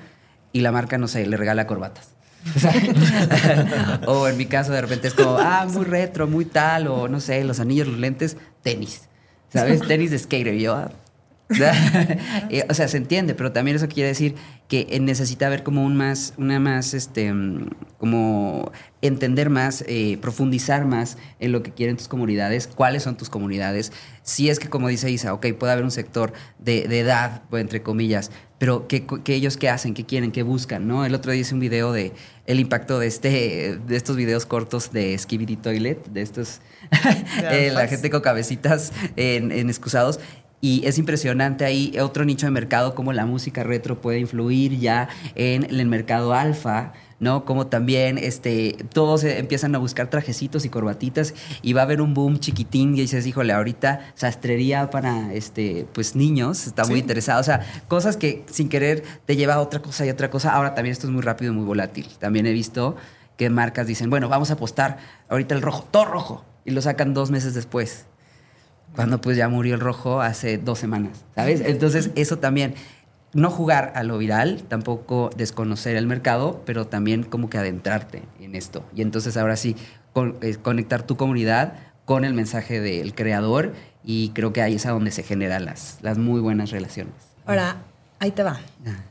y 0.52 0.62
la 0.62 0.72
marca, 0.72 0.98
no 0.98 1.08
sé, 1.08 1.26
le 1.26 1.36
regala 1.36 1.68
corbatas. 1.68 2.16
O 4.08 4.28
en 4.28 4.38
mi 4.38 4.46
caso, 4.46 4.72
de 4.72 4.82
repente 4.82 5.08
es 5.08 5.14
como, 5.14 5.38
ah, 5.38 5.66
muy 5.72 5.86
retro, 5.86 6.28
muy 6.28 6.46
tal, 6.46 6.88
o 6.88 7.08
no 7.08 7.20
sé, 7.20 7.44
los 7.44 7.60
anillos, 7.60 7.88
los 7.88 8.00
lentes, 8.00 8.38
tenis. 8.62 9.10
¿Sabes? 9.50 9.82
Tenis 9.82 10.12
de 10.12 10.20
skater. 10.20 10.54
Y 10.56 10.62
yo, 10.62 10.76
ah, 10.76 10.92
o 12.70 12.74
sea, 12.74 12.88
se 12.88 12.98
entiende, 12.98 13.36
pero 13.36 13.52
también 13.52 13.78
eso 13.78 13.88
quiere 13.88 14.10
decir 14.10 14.36
que 14.74 14.88
eh, 14.90 15.00
necesita 15.00 15.46
haber 15.46 15.62
como 15.62 15.86
un 15.86 15.96
más, 15.96 16.34
una 16.36 16.60
más, 16.60 16.96
este, 16.96 17.32
mm, 17.32 17.70
como 18.00 18.72
entender 19.04 19.52
más, 19.52 19.84
eh, 19.88 20.18
profundizar 20.20 20.84
más 20.84 21.20
en 21.40 21.52
lo 21.52 21.62
que 21.62 21.70
quieren 21.70 21.96
tus 21.96 22.08
comunidades, 22.08 22.66
cuáles 22.66 23.04
son 23.04 23.16
tus 23.16 23.30
comunidades. 23.30 23.92
Si 24.24 24.50
es 24.50 24.58
que, 24.58 24.70
como 24.70 24.88
dice 24.88 25.12
Isa, 25.12 25.32
ok, 25.32 25.46
puede 25.60 25.74
haber 25.74 25.84
un 25.84 25.92
sector 25.92 26.34
de, 26.58 26.88
de 26.88 27.02
edad, 27.02 27.44
pues, 27.52 27.62
entre 27.62 27.84
comillas, 27.84 28.32
pero 28.58 28.88
¿qué, 28.88 29.06
qué 29.24 29.36
ellos 29.36 29.58
qué 29.58 29.70
hacen, 29.70 29.94
qué 29.94 30.06
quieren, 30.06 30.32
qué 30.32 30.42
buscan, 30.42 30.88
¿no? 30.88 31.06
El 31.06 31.14
otro 31.14 31.32
día 31.32 31.42
hice 31.42 31.54
un 31.54 31.60
video 31.60 31.92
de 31.92 32.12
el 32.48 32.60
impacto 32.60 32.98
de 32.98 33.08
este, 33.08 33.78
de 33.78 33.96
estos 33.96 34.16
videos 34.16 34.48
cortos 34.48 34.92
de 34.92 35.16
Skibidi 35.18 35.56
Toilet, 35.56 36.04
de 36.08 36.22
estos, 36.24 36.62
eh, 37.52 37.70
la 37.72 37.88
gente 37.88 38.10
con 38.10 38.22
cabecitas 38.22 38.92
en, 39.18 39.52
en 39.52 39.70
excusados. 39.70 40.20
Y 40.64 40.88
es 40.88 40.98
impresionante 40.98 41.66
ahí 41.66 41.94
otro 42.00 42.24
nicho 42.24 42.46
de 42.46 42.52
mercado, 42.52 42.96
cómo 42.96 43.12
la 43.12 43.26
música 43.26 43.64
retro 43.64 44.00
puede 44.00 44.20
influir 44.20 44.80
ya 44.80 45.10
en 45.36 45.66
el 45.66 45.86
mercado 45.88 46.34
alfa, 46.34 46.94
¿no? 47.20 47.44
Como 47.44 47.68
también 47.68 48.18
este, 48.18 48.78
todos 48.94 49.26
empiezan 49.26 49.76
a 49.76 49.78
buscar 49.78 50.10
trajecitos 50.10 50.64
y 50.64 50.70
corbatitas 50.70 51.34
y 51.62 51.74
va 51.74 51.82
a 51.82 51.84
haber 51.84 52.00
un 52.00 52.14
boom 52.14 52.40
chiquitín 52.40 52.96
y 52.96 53.02
dices, 53.02 53.28
híjole, 53.28 53.52
ahorita 53.52 54.14
sastrería 54.16 54.90
para 54.90 55.34
este, 55.34 55.86
pues 55.94 56.16
niños, 56.16 56.66
está 56.66 56.86
muy 56.86 56.94
Sí. 56.96 57.00
interesado. 57.02 57.42
O 57.42 57.44
sea, 57.44 57.60
cosas 57.90 58.16
que 58.16 58.46
sin 58.50 58.70
querer 58.70 59.04
te 59.26 59.36
lleva 59.36 59.56
a 59.56 59.60
otra 59.60 59.82
cosa 59.82 60.06
y 60.06 60.10
otra 60.12 60.30
cosa. 60.30 60.54
Ahora 60.54 60.76
también 60.76 60.94
esto 60.94 61.08
es 61.08 61.12
muy 61.12 61.24
rápido 61.24 61.52
y 61.52 61.56
muy 61.58 61.66
volátil. 61.66 62.08
También 62.20 62.46
he 62.46 62.54
visto 62.54 62.96
que 63.38 63.50
marcas 63.50 63.86
dicen, 63.86 64.10
bueno, 64.10 64.30
vamos 64.30 64.50
a 64.50 64.54
apostar 64.54 64.98
ahorita 65.28 65.56
el 65.56 65.62
rojo, 65.62 65.86
todo 65.92 66.06
rojo, 66.06 66.46
y 66.64 66.72
lo 66.72 66.82
sacan 66.82 67.14
dos 67.14 67.32
meses 67.32 67.54
después 67.54 68.06
cuando 68.96 69.22
pues 69.22 69.38
ya 69.38 69.50
murió 69.50 69.76
el 69.76 69.80
rojo 69.80 70.22
hace 70.22 70.58
dos 70.58 70.80
semanas, 70.80 71.26
¿sabes? 71.36 71.62
Entonces 71.62 72.12
eso 72.16 72.38
también, 72.38 72.76
no 73.34 73.50
jugar 73.50 73.92
a 73.96 74.04
lo 74.04 74.18
viral, 74.18 74.64
tampoco 74.68 75.30
desconocer 75.36 75.96
el 75.96 76.08
mercado, 76.08 76.62
pero 76.66 76.88
también 76.88 77.24
como 77.24 77.50
que 77.50 77.58
adentrarte 77.58 78.24
en 78.40 78.56
esto. 78.56 78.86
Y 78.96 79.02
entonces 79.02 79.38
ahora 79.38 79.56
sí, 79.56 79.76
eh, 80.42 80.58
conectar 80.62 81.04
tu 81.04 81.18
comunidad 81.18 81.74
con 82.06 82.26
el 82.26 82.34
mensaje 82.34 82.80
del 82.80 83.16
creador 83.16 83.74
y 84.04 84.30
creo 84.30 84.54
que 84.54 84.62
ahí 84.62 84.76
es 84.76 84.86
a 84.86 84.92
donde 84.92 85.12
se 85.12 85.24
generan 85.24 85.66
las, 85.66 85.98
las 86.02 86.18
muy 86.18 86.42
buenas 86.42 86.72
relaciones. 86.72 87.14
Ahora, 87.46 87.78
ahí 88.20 88.32
te 88.32 88.44
va. 88.44 88.60
Ah. 88.86 89.04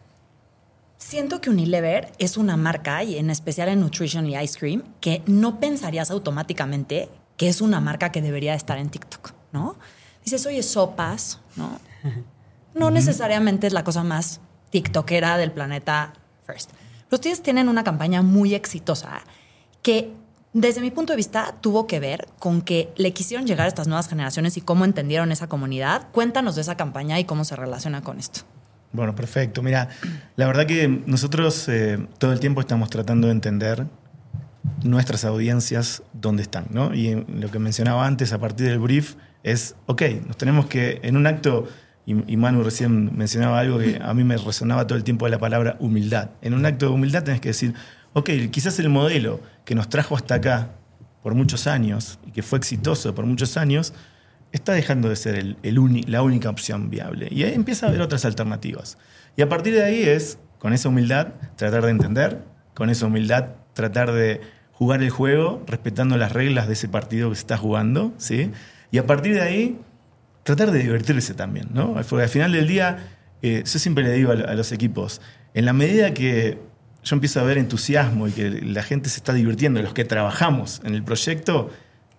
Siento 0.98 1.40
que 1.40 1.50
Unilever 1.50 2.12
es 2.18 2.36
una 2.36 2.56
marca, 2.56 3.02
y 3.02 3.18
en 3.18 3.28
especial 3.28 3.68
en 3.68 3.80
Nutrition 3.80 4.26
y 4.26 4.36
Ice 4.36 4.58
Cream, 4.58 4.84
que 5.00 5.22
no 5.26 5.58
pensarías 5.58 6.10
automáticamente 6.10 7.08
que 7.36 7.48
es 7.48 7.60
una 7.60 7.80
marca 7.80 8.12
que 8.12 8.22
debería 8.22 8.54
estar 8.54 8.78
en 8.78 8.88
TikTok, 8.88 9.32
¿no? 9.52 9.76
Dices, 10.24 10.44
oye, 10.46 10.62
sopas, 10.62 11.40
¿no? 11.56 11.78
No 12.74 12.90
necesariamente 12.90 13.66
es 13.66 13.74
la 13.74 13.84
cosa 13.84 14.02
más 14.02 14.40
TikTokera 14.70 15.36
del 15.36 15.52
planeta 15.52 16.14
first. 16.46 16.70
Pero 16.70 17.16
ustedes 17.18 17.42
tienen 17.42 17.68
una 17.68 17.84
campaña 17.84 18.22
muy 18.22 18.54
exitosa 18.54 19.20
que 19.82 20.14
desde 20.54 20.80
mi 20.80 20.90
punto 20.90 21.12
de 21.12 21.18
vista 21.18 21.54
tuvo 21.60 21.86
que 21.86 22.00
ver 22.00 22.28
con 22.38 22.62
que 22.62 22.92
le 22.96 23.12
quisieron 23.12 23.46
llegar 23.46 23.66
a 23.66 23.68
estas 23.68 23.88
nuevas 23.88 24.08
generaciones 24.08 24.56
y 24.56 24.60
cómo 24.60 24.84
entendieron 24.84 25.32
esa 25.32 25.48
comunidad. 25.48 26.08
Cuéntanos 26.12 26.54
de 26.54 26.62
esa 26.62 26.76
campaña 26.76 27.18
y 27.18 27.24
cómo 27.24 27.44
se 27.44 27.56
relaciona 27.56 28.02
con 28.02 28.18
esto. 28.18 28.40
Bueno, 28.92 29.14
perfecto. 29.14 29.62
Mira, 29.62 29.88
la 30.36 30.46
verdad 30.46 30.66
que 30.66 30.88
nosotros 30.88 31.68
eh, 31.68 32.06
todo 32.18 32.32
el 32.32 32.40
tiempo 32.40 32.60
estamos 32.60 32.90
tratando 32.90 33.28
de 33.28 33.32
entender 33.32 33.86
nuestras 34.84 35.24
audiencias 35.24 36.02
dónde 36.12 36.42
están, 36.42 36.66
¿no? 36.70 36.94
Y 36.94 37.24
lo 37.28 37.50
que 37.50 37.58
mencionaba 37.58 38.06
antes 38.06 38.32
a 38.32 38.38
partir 38.38 38.66
del 38.68 38.78
brief 38.78 39.16
es, 39.42 39.76
ok, 39.86 40.02
nos 40.26 40.36
tenemos 40.36 40.66
que, 40.66 41.00
en 41.02 41.16
un 41.16 41.26
acto, 41.26 41.68
y, 42.04 42.36
Manu 42.36 42.64
recién 42.64 43.16
mencionaba 43.16 43.60
algo 43.60 43.78
que 43.78 44.00
a 44.02 44.12
mí 44.12 44.24
me 44.24 44.36
resonaba 44.36 44.86
todo 44.86 44.98
el 44.98 45.04
tiempo 45.04 45.28
la 45.28 45.38
palabra 45.38 45.76
humildad. 45.78 46.30
En 46.42 46.54
un 46.54 46.66
acto 46.66 46.86
de 46.86 46.92
humildad 46.92 47.22
tenés 47.22 47.40
que 47.40 47.50
decir, 47.50 47.74
ok, 48.12 48.28
quizás 48.50 48.78
el 48.80 48.88
modelo 48.88 49.40
que 49.64 49.74
nos 49.74 49.88
trajo 49.88 50.16
hasta 50.16 50.34
acá 50.34 50.70
por 51.22 51.34
muchos 51.34 51.68
años 51.68 52.18
y 52.26 52.32
que 52.32 52.42
fue 52.42 52.58
exitoso 52.58 53.14
por 53.14 53.24
muchos 53.24 53.56
años, 53.56 53.94
está 54.50 54.72
dejando 54.72 55.08
de 55.08 55.16
ser 55.16 55.36
el, 55.36 55.56
la 56.08 56.22
única 56.22 56.50
opción 56.50 56.90
viable. 56.90 57.28
Y 57.30 57.44
ahí 57.44 57.54
empieza 57.54 57.86
a 57.86 57.88
haber 57.88 58.02
otras 58.02 58.24
alternativas. 58.24 58.98
Y 59.36 59.42
a 59.42 59.48
partir 59.48 59.74
de 59.74 59.84
ahí 59.84 60.02
es, 60.02 60.38
con 60.58 60.72
esa 60.72 60.88
humildad, 60.88 61.28
tratar 61.56 61.84
de 61.84 61.90
entender, 61.90 62.42
con 62.74 62.90
esa 62.90 63.06
humildad, 63.06 63.50
tratar 63.74 64.12
de 64.12 64.40
jugar 64.72 65.02
el 65.02 65.10
juego 65.10 65.62
respetando 65.66 66.16
las 66.16 66.32
reglas 66.32 66.66
de 66.66 66.74
ese 66.74 66.88
partido 66.88 67.30
que 67.30 67.36
se 67.36 67.40
está 67.42 67.56
jugando, 67.56 68.12
¿sí? 68.18 68.50
Y 68.92 68.98
a 68.98 69.06
partir 69.06 69.34
de 69.34 69.40
ahí, 69.40 69.78
tratar 70.44 70.70
de 70.70 70.78
divertirse 70.78 71.34
también, 71.34 71.68
¿no? 71.72 71.94
Porque 72.08 72.22
al 72.22 72.28
final 72.28 72.52
del 72.52 72.68
día, 72.68 73.10
eh, 73.42 73.64
yo 73.66 73.78
siempre 73.80 74.04
le 74.04 74.12
digo 74.12 74.30
a, 74.30 74.34
a 74.34 74.54
los 74.54 74.70
equipos, 74.70 75.20
en 75.54 75.64
la 75.64 75.72
medida 75.72 76.14
que 76.14 76.58
yo 77.02 77.16
empiezo 77.16 77.40
a 77.40 77.42
ver 77.42 77.58
entusiasmo 77.58 78.28
y 78.28 78.32
que 78.32 78.50
la 78.50 78.82
gente 78.82 79.08
se 79.08 79.16
está 79.16 79.32
divirtiendo, 79.32 79.82
los 79.82 79.92
que 79.92 80.04
trabajamos 80.04 80.80
en 80.84 80.94
el 80.94 81.02
proyecto, 81.02 81.70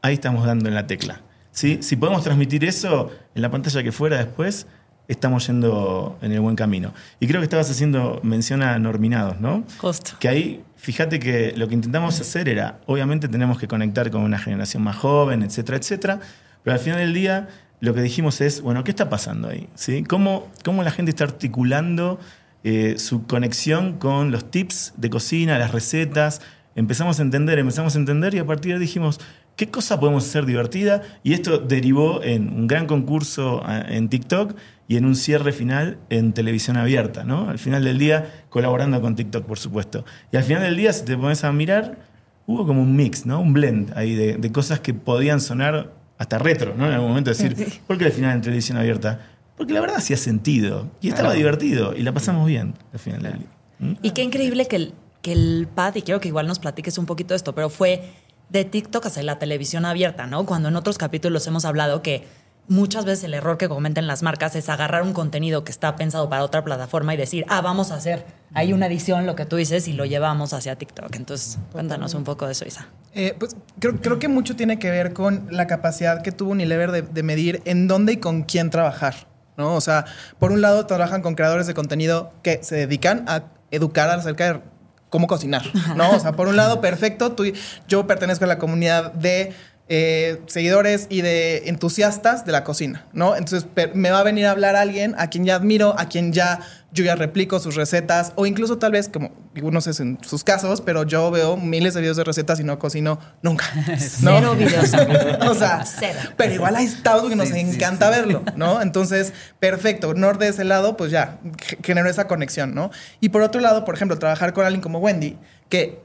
ahí 0.02 0.16
estamos 0.16 0.46
dando 0.46 0.68
en 0.68 0.76
la 0.76 0.88
tecla. 0.88 1.22
Si 1.52 1.78
podemos 1.96 2.24
transmitir 2.24 2.66
eso 2.66 3.12
en 3.36 3.42
la 3.44 3.52
pantalla 3.52 3.84
que 3.84 3.92
fuera 3.92 4.18
después, 4.18 4.66
estamos 5.08 5.46
yendo 5.48 6.18
en 6.22 6.32
el 6.32 6.40
buen 6.40 6.56
camino. 6.56 6.94
Y 7.20 7.28
creo 7.28 7.42
que 7.42 7.46
estabas 7.46 7.70
haciendo 7.70 8.20
mención 8.24 8.64
a 8.64 8.80
Norminados, 8.80 9.40
¿no? 9.40 9.64
Justo. 9.78 10.14
Que 10.20 10.30
ahí, 10.30 10.64
fíjate 10.78 11.20
que 11.20 11.54
lo 11.56 11.68
que 11.68 11.76
intentamos 11.76 12.20
hacer 12.20 12.50
era, 12.50 12.80
obviamente 12.88 13.28
tenemos 13.28 13.60
que 13.60 13.68
conectar 13.68 14.10
con 14.12 14.22
una 14.22 14.40
generación 14.40 14.84
más 14.84 14.96
joven, 14.96 15.44
etcétera, 15.44 15.78
etcétera, 15.78 16.20
pero 16.64 16.76
al 16.76 16.80
final 16.80 17.00
del 17.00 17.14
día 17.14 17.48
lo 17.80 17.94
que 17.94 18.02
dijimos 18.02 18.42
es, 18.42 18.62
bueno, 18.62 18.84
¿qué 18.84 18.92
está 18.92 19.10
pasando 19.10 19.50
ahí? 19.50 19.68
¿Sí? 19.76 20.04
¿Cómo, 20.04 20.50
¿Cómo 20.64 20.84
la 20.84 20.92
gente 20.92 21.10
está 21.10 21.26
articulando 21.26 22.20
eh, 22.64 22.96
su 22.98 23.26
conexión 23.26 24.00
con 24.00 24.32
los 24.32 24.50
tips 24.50 24.94
de 24.98 25.10
cocina, 25.10 25.58
las 25.60 25.72
recetas? 25.72 26.42
Empezamos 26.76 27.20
a 27.20 27.24
entender, 27.24 27.60
empezamos 27.60 27.96
a 27.96 28.00
entender 28.00 28.34
y 28.34 28.40
a 28.40 28.46
partir 28.46 28.72
de 28.72 28.76
ahí 28.76 28.80
dijimos, 28.80 29.20
¿Qué 29.56 29.70
cosa 29.70 30.00
podemos 30.00 30.28
hacer 30.28 30.48
divertida? 30.48 31.04
Y 31.22 31.34
esto 31.34 31.60
derivó 31.60 32.24
en 32.24 32.50
un 32.50 32.68
gran 32.68 32.88
concurso 32.88 33.62
ah, 33.64 33.84
en 33.88 34.10
TikTok 34.10 34.56
y 34.88 34.98
en 34.98 35.06
un 35.06 35.16
cierre 35.16 35.52
final 35.52 36.00
en 36.10 36.34
televisión 36.34 36.76
abierta, 36.76 37.24
¿no? 37.24 37.50
Al 37.50 37.60
final 37.60 37.84
del 37.84 38.00
día, 38.00 38.46
colaborando 38.50 39.00
con 39.00 39.16
TikTok, 39.16 39.46
por 39.46 39.60
supuesto. 39.60 40.06
Y 40.32 40.38
al 40.38 40.44
final 40.44 40.64
del 40.64 40.76
día, 40.76 40.92
si 40.92 41.06
te 41.06 41.16
pones 41.16 41.44
a 41.44 41.52
mirar, 41.52 42.00
hubo 42.48 42.66
como 42.66 42.82
un 42.82 42.96
mix, 42.96 43.28
¿no? 43.28 43.40
Un 43.40 43.54
blend 43.54 43.96
ahí 43.96 44.16
de, 44.16 44.52
cosas 44.52 44.80
que 44.80 44.96
podían 44.96 45.40
sonar 45.40 45.94
hasta 46.18 46.38
retro, 46.38 46.74
¿no? 46.76 46.88
En 46.88 46.94
algún 46.94 47.10
momento 47.10 47.30
decir, 47.30 47.82
¿por 47.88 47.98
qué 47.98 48.06
al 48.06 48.12
final 48.12 48.36
en 48.36 48.42
televisión 48.42 48.78
abierta? 48.78 49.20
Porque 49.58 49.74
la 49.74 49.82
verdad 49.82 49.98
hacía 49.98 50.18
sentido 50.18 50.90
y 51.02 51.10
estaba 51.10 51.34
divertido 51.34 51.96
y 51.96 52.02
la 52.02 52.12
pasamos 52.12 52.48
bien 52.48 52.74
al 52.92 53.00
final 53.00 53.22
día. 53.22 53.48
¿Mm? 53.80 53.94
Y 54.02 54.12
qué 54.12 54.24
increíble 54.24 54.68
que 54.68 54.76
el, 54.78 54.94
que 55.22 55.34
el 55.34 55.68
pad, 55.74 55.96
y 55.96 56.02
quiero 56.02 56.20
que 56.20 56.28
igual 56.28 56.48
nos 56.48 56.60
platiques 56.60 56.98
un 56.98 57.06
poquito 57.06 57.34
de 57.34 57.38
esto, 57.38 57.54
pero 57.54 57.70
fue 57.70 58.12
de 58.50 58.66
TikTok 58.66 59.06
hacia 59.06 59.24
la 59.24 59.40
televisión 59.40 59.86
abierta, 59.86 60.28
¿no? 60.28 60.46
Cuando 60.46 60.70
en 60.70 60.76
otros 60.76 60.98
capítulos 60.98 61.46
hemos 61.48 61.66
hablado 61.66 62.02
que 62.02 62.24
muchas 62.68 63.06
veces 63.06 63.26
el 63.26 63.34
error 63.34 63.58
que 63.58 63.70
cometen 63.70 64.08
las 64.08 64.24
marcas 64.24 64.56
es 64.56 64.70
agarrar 64.70 65.04
un 65.04 65.14
contenido 65.14 65.64
que 65.64 65.72
está 65.72 65.96
pensado 65.96 66.30
para 66.30 66.44
otra 66.44 66.64
plataforma 66.64 67.14
y 67.14 67.18
decir, 67.18 67.46
ah, 67.50 67.62
vamos 67.62 67.92
a 67.92 67.96
hacer 67.96 68.26
hay 68.56 68.72
una 68.72 68.86
edición, 68.86 69.26
lo 69.26 69.36
que 69.36 69.46
tú 69.46 69.56
dices, 69.56 69.88
y 69.88 69.94
lo 69.94 70.06
llevamos 70.06 70.54
hacia 70.54 70.76
TikTok. 70.76 71.16
Entonces, 71.16 71.58
cuéntanos 71.72 72.14
un 72.14 72.24
poco 72.24 72.46
de 72.46 72.52
eso, 72.52 72.66
Isa. 72.68 72.88
Eh, 73.14 73.36
pues 73.38 73.56
creo, 73.80 74.00
creo, 74.00 74.20
que 74.20 74.28
mucho 74.28 74.56
tiene 74.56 74.78
que 74.78 74.92
ver 74.92 75.14
con 75.14 75.48
la 75.50 75.66
capacidad 75.66 76.22
que 76.22 76.32
tuvo 76.32 76.52
Unilever 76.52 76.92
de, 76.92 77.02
de 77.02 77.24
medir 77.24 77.62
en 77.66 77.88
dónde 77.88 78.14
y 78.14 78.18
con 78.18 78.44
quién 78.44 78.70
trabajar. 78.70 79.28
¿no? 79.58 79.76
O 79.76 79.82
sea, 79.82 80.06
por 80.40 80.52
un 80.52 80.62
lado 80.62 80.86
trabajan 80.86 81.22
con 81.22 81.36
creadores 81.36 81.68
de 81.68 81.74
contenido 81.74 82.32
que 82.44 82.64
se 82.64 82.76
dedican 82.76 83.26
a 83.28 83.46
educar 83.72 84.10
acerca 84.10 84.54
de 84.54 84.62
cómo 85.10 85.28
cocinar, 85.28 85.64
¿no? 85.96 86.12
O 86.12 86.20
sea, 86.20 86.32
por 86.32 86.48
un 86.48 86.56
lado, 86.56 86.82
perfecto, 86.82 87.34
tú, 87.34 87.44
yo 87.88 88.08
pertenezco 88.08 88.46
a 88.46 88.48
la 88.48 88.58
comunidad 88.58 89.14
de 89.14 89.54
eh, 89.90 90.42
seguidores 90.48 91.08
y 91.10 91.22
de 91.22 91.68
entusiastas 91.68 92.46
de 92.46 92.54
la 92.54 92.64
cocina, 92.64 93.06
¿no? 93.12 93.36
Entonces 93.36 93.68
me 93.94 94.12
va 94.12 94.20
a 94.20 94.24
venir 94.24 94.46
a 94.46 94.52
hablar 94.52 94.78
alguien 94.78 95.14
a 95.18 95.30
quien 95.30 95.44
ya 95.44 95.56
admiro, 95.56 95.94
a 96.00 96.08
quien 96.08 96.32
ya 96.32 96.62
yo 96.94 97.04
ya 97.04 97.16
replico 97.16 97.60
sus 97.60 97.76
recetas 97.76 98.32
o 98.36 98.46
incluso 98.46 98.78
tal 98.78 98.92
vez, 98.92 99.10
como 99.10 99.32
no 99.56 99.82
sé 99.82 100.02
en 100.02 100.20
sus 100.24 100.44
casos, 100.44 100.80
pero 100.80 101.04
yo 101.04 101.32
veo 101.32 101.58
miles 101.58 101.96
de 101.96 102.02
videos 102.02 102.18
de 102.18 102.24
recetas 102.24 102.60
y 102.60 102.64
no 102.64 102.80
cocino 102.80 103.20
nunca. 103.42 103.66
Cero 104.00 104.56
videos. 104.56 104.92
o 105.48 105.56
sea, 105.56 105.84
Cero. 105.86 106.20
pero 106.38 106.54
igual 106.54 106.76
hay 106.76 106.86
estados 106.86 107.28
que 107.28 107.36
nos 107.36 107.52
encanta 107.52 108.10
verlo, 108.10 108.44
¿no? 108.56 108.82
Entonces, 108.82 109.34
perfecto. 109.60 110.14
Nord 110.14 110.38
de 110.38 110.50
ese 110.50 110.64
lado, 110.64 110.96
pues 110.96 111.12
ya 111.12 111.40
generó 111.84 112.10
esa 112.10 112.28
conexión, 112.28 112.74
¿no? 112.74 112.92
Y 113.20 113.30
por 113.30 113.42
otro 113.42 113.60
lado, 113.60 113.86
por 113.86 113.96
ejemplo, 113.96 114.18
trabajar 114.20 114.54
con 114.54 114.66
alguien 114.66 114.82
como 114.82 115.00
Wendy, 115.00 115.38
que 115.70 116.00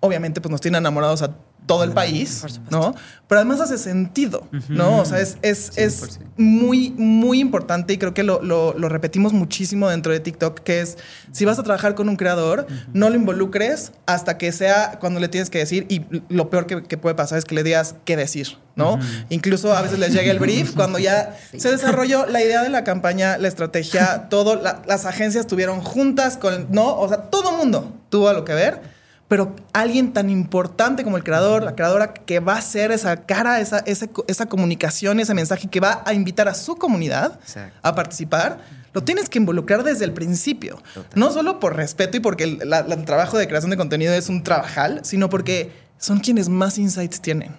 obviamente 0.00 0.40
pues 0.40 0.50
nos 0.50 0.60
tiene 0.60 0.78
enamorados 0.78 1.22
a 1.22 1.34
todo 1.68 1.84
el 1.84 1.92
país, 1.92 2.44
¿no? 2.70 2.94
Pero 3.28 3.40
además 3.40 3.60
hace 3.60 3.76
sentido, 3.76 4.48
¿no? 4.70 5.00
O 5.00 5.04
sea, 5.04 5.20
es, 5.20 5.36
es, 5.42 6.18
muy, 6.38 6.90
muy 6.96 7.40
importante 7.40 7.92
y 7.92 7.98
creo 7.98 8.14
que 8.14 8.22
lo, 8.22 8.72
repetimos 8.72 9.34
muchísimo 9.34 9.88
dentro 9.88 10.10
de 10.10 10.18
TikTok, 10.18 10.60
que 10.60 10.80
es, 10.80 10.96
si 11.30 11.44
vas 11.44 11.58
a 11.58 11.62
trabajar 11.62 11.94
con 11.94 12.08
un 12.08 12.16
creador, 12.16 12.66
no 12.94 13.10
lo 13.10 13.16
involucres 13.16 13.92
hasta 14.06 14.38
que 14.38 14.50
sea 14.50 14.98
cuando 14.98 15.20
le 15.20 15.28
tienes 15.28 15.50
que 15.50 15.58
decir 15.58 15.84
y 15.90 16.06
lo 16.30 16.48
peor 16.48 16.66
que, 16.66 16.96
puede 16.96 17.14
pasar 17.14 17.38
es 17.38 17.44
que 17.44 17.54
le 17.54 17.62
digas 17.62 17.96
qué 18.06 18.16
decir, 18.16 18.56
¿no? 18.74 18.98
Incluso 19.28 19.76
a 19.76 19.82
veces 19.82 19.98
les 19.98 20.14
llega 20.14 20.32
el 20.32 20.38
brief 20.38 20.72
cuando 20.72 20.98
ya 20.98 21.36
se 21.56 21.70
desarrolló 21.70 22.24
la 22.24 22.42
idea 22.42 22.62
de 22.62 22.70
la 22.70 22.82
campaña, 22.82 23.36
la 23.36 23.48
estrategia, 23.48 24.28
todo, 24.30 24.56
las 24.56 25.04
agencias 25.04 25.44
estuvieron 25.44 25.82
juntas 25.82 26.38
con, 26.38 26.68
¿no? 26.70 26.98
O 26.98 27.06
sea, 27.08 27.24
todo 27.24 27.52
mundo 27.52 27.92
tuvo 28.08 28.30
algo 28.30 28.46
que 28.46 28.54
ver 28.54 28.97
pero 29.28 29.54
alguien 29.74 30.14
tan 30.14 30.30
importante 30.30 31.04
como 31.04 31.18
el 31.18 31.22
creador, 31.22 31.62
la 31.62 31.74
creadora 31.74 32.14
que 32.14 32.40
va 32.40 32.56
a 32.56 32.62
ser 32.62 32.92
esa 32.92 33.26
cara, 33.26 33.60
esa, 33.60 33.84
esa, 33.86 34.46
comunicación, 34.46 35.20
ese 35.20 35.34
mensaje 35.34 35.68
que 35.68 35.80
va 35.80 36.02
a 36.06 36.14
invitar 36.14 36.48
a 36.48 36.54
su 36.54 36.76
comunidad 36.76 37.38
a 37.82 37.94
participar, 37.94 38.58
lo 38.94 39.04
tienes 39.04 39.28
que 39.28 39.38
involucrar 39.38 39.84
desde 39.84 40.06
el 40.06 40.12
principio. 40.14 40.82
No 41.14 41.30
solo 41.30 41.60
por 41.60 41.76
respeto 41.76 42.16
y 42.16 42.20
porque 42.20 42.44
el, 42.44 43.04
trabajo 43.04 43.36
de 43.36 43.46
creación 43.46 43.70
de 43.70 43.76
contenido 43.76 44.14
es 44.14 44.30
un 44.30 44.42
trabajal, 44.42 45.00
sino 45.04 45.28
porque 45.28 45.72
son 45.98 46.20
quienes 46.20 46.48
más 46.48 46.78
insights 46.78 47.20
tienen. 47.20 47.54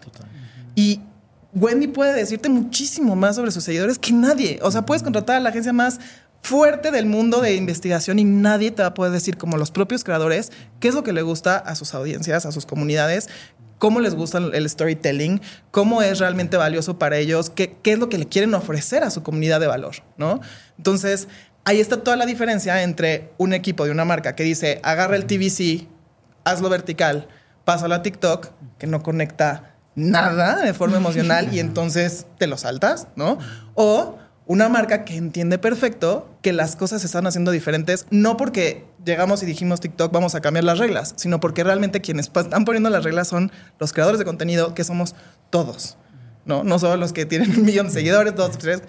Y 0.74 1.02
Wendy 1.54 1.88
puede 1.88 2.14
decirte 2.14 2.50
muchísimo 2.50 3.16
más 3.16 3.36
sobre 3.36 3.52
sus 3.52 3.64
seguidores 3.64 4.00
que 4.00 4.12
nadie. 4.12 4.60
O 4.64 4.72
sea, 4.72 4.86
puedes 4.86 5.04
contratar 5.04 5.36
a 5.36 5.40
la 5.40 5.50
agencia 5.50 5.74
más 5.74 6.00
fuerte 6.42 6.92
del 6.92 7.06
mundo 7.06 7.42
de 7.42 7.56
investigación 7.56 8.20
y 8.20 8.24
nadie 8.24 8.72
te 8.72 8.82
va 8.82 8.90
a 8.90 8.94
poder 8.94 9.12
decir, 9.12 9.38
como 9.38 9.58
los 9.58 9.72
propios 9.72 10.04
creadores, 10.04 10.52
qué 10.80 10.88
es 10.88 10.96
lo 10.96 11.04
que 11.04 11.14
le 11.14 11.22
gusta 11.22 11.58
a 11.58 11.76
sus 11.76 11.94
audiencias, 11.94 12.46
a 12.46 12.52
sus 12.52 12.66
comunidades, 12.66 13.30
cómo 13.78 14.02
les 14.02 14.14
gusta 14.14 14.38
el 14.38 14.70
storytelling, 14.70 15.42
cómo 15.72 16.02
es 16.02 16.20
realmente 16.20 16.58
valioso 16.58 17.00
para 17.00 17.18
ellos, 17.18 17.50
qué, 17.50 17.78
qué 17.82 17.94
es 17.94 18.00
lo 18.00 18.10
que 18.10 18.18
le 18.18 18.28
quieren 18.28 18.54
ofrecer 18.54 19.04
a 19.04 19.10
su 19.10 19.24
comunidad 19.24 19.60
de 19.60 19.68
valor, 19.68 19.96
¿no? 20.18 20.42
Entonces, 20.78 21.28
ahí 21.66 21.80
está 21.80 22.04
toda 22.04 22.18
la 22.18 22.26
diferencia 22.26 22.84
entre 22.84 23.32
un 23.38 23.54
equipo 23.54 23.86
de 23.86 23.92
una 23.92 24.06
marca 24.06 24.36
que 24.36 24.44
dice, 24.44 24.80
agarra 24.84 25.16
el 25.16 25.26
TVC, 25.26 25.88
hazlo 26.44 26.70
vertical, 26.70 27.28
pásalo 27.66 27.96
a 27.96 28.02
TikTok, 28.02 28.50
que 28.78 28.88
no 28.88 29.02
conecta 29.02 29.76
nada 29.96 30.62
de 30.62 30.74
forma 30.74 30.98
emocional 30.98 31.54
y 31.54 31.60
entonces 31.60 32.26
te 32.38 32.48
lo 32.48 32.58
saltas, 32.58 33.08
¿no? 33.16 33.38
O 33.76 34.18
una 34.50 34.68
marca 34.68 35.06
que 35.06 35.16
entiende 35.16 35.60
perfecto 35.60 36.28
que 36.42 36.54
las 36.54 36.76
cosas 36.76 37.02
se 37.02 37.06
están 37.06 37.28
haciendo 37.28 37.52
diferentes, 37.52 38.08
no 38.10 38.36
porque 38.36 38.84
llegamos 39.06 39.44
y 39.44 39.46
dijimos 39.46 39.80
TikTok 39.80 40.12
vamos 40.12 40.34
a 40.34 40.42
cambiar 40.42 40.64
las 40.64 40.80
reglas, 40.80 41.14
sino 41.18 41.40
porque 41.40 41.64
realmente 41.64 42.02
quienes 42.02 42.32
están 42.36 42.66
poniendo 42.66 42.90
las 42.90 43.04
reglas 43.04 43.28
son 43.28 43.52
los 43.78 43.94
creadores 43.94 44.18
de 44.18 44.26
contenido, 44.26 44.74
que 44.74 44.84
somos 44.84 45.14
todos, 45.52 45.98
¿no? 46.46 46.64
No 46.64 46.80
solo 46.80 46.98
los 46.98 47.14
que 47.14 47.28
tienen 47.28 47.52
un 47.52 47.64
millón 47.64 47.88
de 47.88 47.94
seguidores, 47.94 48.36
dos, 48.36 48.58
tres, 48.58 48.82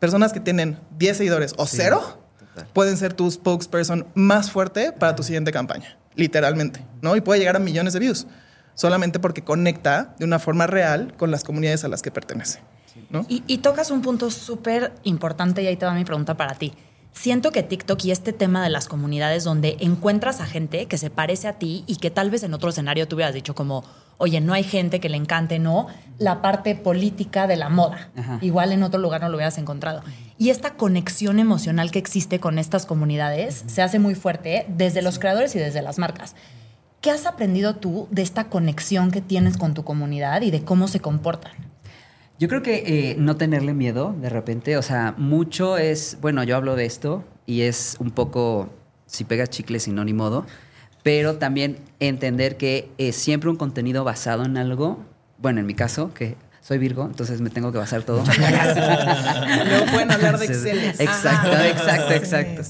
personas 0.00 0.32
que 0.32 0.40
tienen 0.40 0.80
10 0.96 1.18
seguidores 1.18 1.52
o 1.58 1.66
cero, 1.66 2.24
pueden 2.72 2.96
ser 2.96 3.12
tu 3.12 3.30
spokesperson 3.30 4.06
más 4.14 4.50
fuerte 4.50 4.90
para 4.90 5.14
tu 5.14 5.22
siguiente 5.22 5.52
campaña, 5.52 5.98
literalmente, 6.14 6.82
¿no? 7.02 7.14
Y 7.14 7.20
puede 7.20 7.40
llegar 7.40 7.56
a 7.56 7.58
millones 7.58 7.92
de 7.92 7.98
views, 7.98 8.26
solamente 8.72 9.18
porque 9.18 9.44
conecta 9.44 10.14
de 10.18 10.24
una 10.24 10.38
forma 10.38 10.66
real 10.66 11.12
con 11.18 11.30
las 11.30 11.44
comunidades 11.44 11.84
a 11.84 11.88
las 11.88 12.00
que 12.00 12.10
pertenece. 12.10 12.60
Y, 13.28 13.58
tocas 13.58 13.90
un 13.90 14.02
punto 14.02 14.30
súper 14.30 14.92
importante 15.04 15.62
y 15.62 15.66
ahí 15.66 15.76
te 15.76 15.86
va 15.86 15.94
mi 15.94 16.04
pregunta 16.04 16.36
para 16.36 16.54
ti. 16.54 16.72
Siento 17.12 17.52
que 17.52 17.62
TikTok 17.62 18.04
y 18.04 18.10
este 18.10 18.32
tema 18.32 18.62
de 18.62 18.70
las 18.70 18.88
comunidades 18.88 19.44
donde 19.44 19.76
encuentras 19.78 20.40
a 20.40 20.46
gente 20.46 20.86
que 20.86 20.98
se 20.98 21.10
parece 21.10 21.46
a 21.46 21.54
ti 21.54 21.84
y 21.86 21.96
que 21.96 22.10
tal 22.10 22.30
vez 22.30 22.42
en 22.42 22.54
otro 22.54 22.70
escenario 22.70 23.06
tú 23.06 23.14
hubieras 23.14 23.34
dicho 23.34 23.54
como, 23.54 23.84
oye, 24.18 24.40
no 24.40 24.52
hay 24.52 24.64
gente 24.64 24.98
que 24.98 25.08
le 25.08 25.16
encante, 25.16 25.60
no, 25.60 25.86
la 26.18 26.42
parte 26.42 26.74
política 26.74 27.46
de 27.46 27.56
la 27.56 27.68
moda. 27.68 28.10
Igual 28.40 28.72
en 28.72 28.82
otro 28.82 29.00
lugar 29.00 29.20
no 29.20 29.28
lo 29.28 29.36
hubieras 29.36 29.58
encontrado. 29.58 30.02
Y 30.38 30.50
esta 30.50 30.74
conexión 30.74 31.38
emocional 31.38 31.92
que 31.92 32.00
existe 32.00 32.40
con 32.40 32.58
estas 32.58 32.84
comunidades 32.84 33.64
se 33.68 33.82
hace 33.82 34.00
muy 34.00 34.16
fuerte 34.16 34.66
desde 34.68 35.00
los 35.00 35.20
creadores 35.20 35.54
y 35.54 35.60
desde 35.60 35.82
las 35.82 35.98
marcas. 35.98 36.34
¿Qué 37.00 37.10
has 37.10 37.26
aprendido 37.26 37.76
tú 37.76 38.08
de 38.10 38.22
esta 38.22 38.44
conexión 38.44 39.10
que 39.10 39.20
tienes 39.20 39.56
con 39.56 39.74
tu 39.74 39.84
comunidad 39.84 40.42
y 40.42 40.50
de 40.50 40.64
cómo 40.64 40.88
se 40.88 41.00
comportan? 41.00 41.52
Yo 42.38 42.48
creo 42.48 42.62
que 42.62 42.82
eh, 42.86 43.16
no 43.16 43.36
tenerle 43.36 43.74
miedo 43.74 44.14
de 44.20 44.28
repente, 44.28 44.76
o 44.76 44.82
sea, 44.82 45.14
mucho 45.16 45.78
es, 45.78 46.18
bueno, 46.20 46.42
yo 46.42 46.56
hablo 46.56 46.74
de 46.74 46.84
esto 46.84 47.22
y 47.46 47.62
es 47.62 47.96
un 48.00 48.10
poco, 48.10 48.70
si 49.06 49.22
pegas 49.22 49.50
chicle, 49.50 49.78
si 49.78 49.92
no, 49.92 50.04
ni 50.04 50.12
modo, 50.14 50.44
pero 51.04 51.36
también 51.36 51.76
entender 52.00 52.56
que 52.56 52.90
es 52.98 53.14
siempre 53.14 53.50
un 53.50 53.56
contenido 53.56 54.02
basado 54.02 54.44
en 54.44 54.56
algo, 54.56 54.98
bueno, 55.38 55.60
en 55.60 55.66
mi 55.66 55.74
caso, 55.74 56.12
que 56.12 56.36
soy 56.66 56.78
Virgo, 56.78 57.04
entonces 57.04 57.42
me 57.42 57.50
tengo 57.50 57.72
que 57.72 57.76
basar 57.76 58.04
todo. 58.04 58.24
Luego 59.66 59.86
pueden 59.92 60.10
hablar 60.10 60.38
de 60.38 60.46
Excel. 60.46 60.78
Exacto, 60.98 61.52
exacto, 61.62 62.14
exacto. 62.14 62.62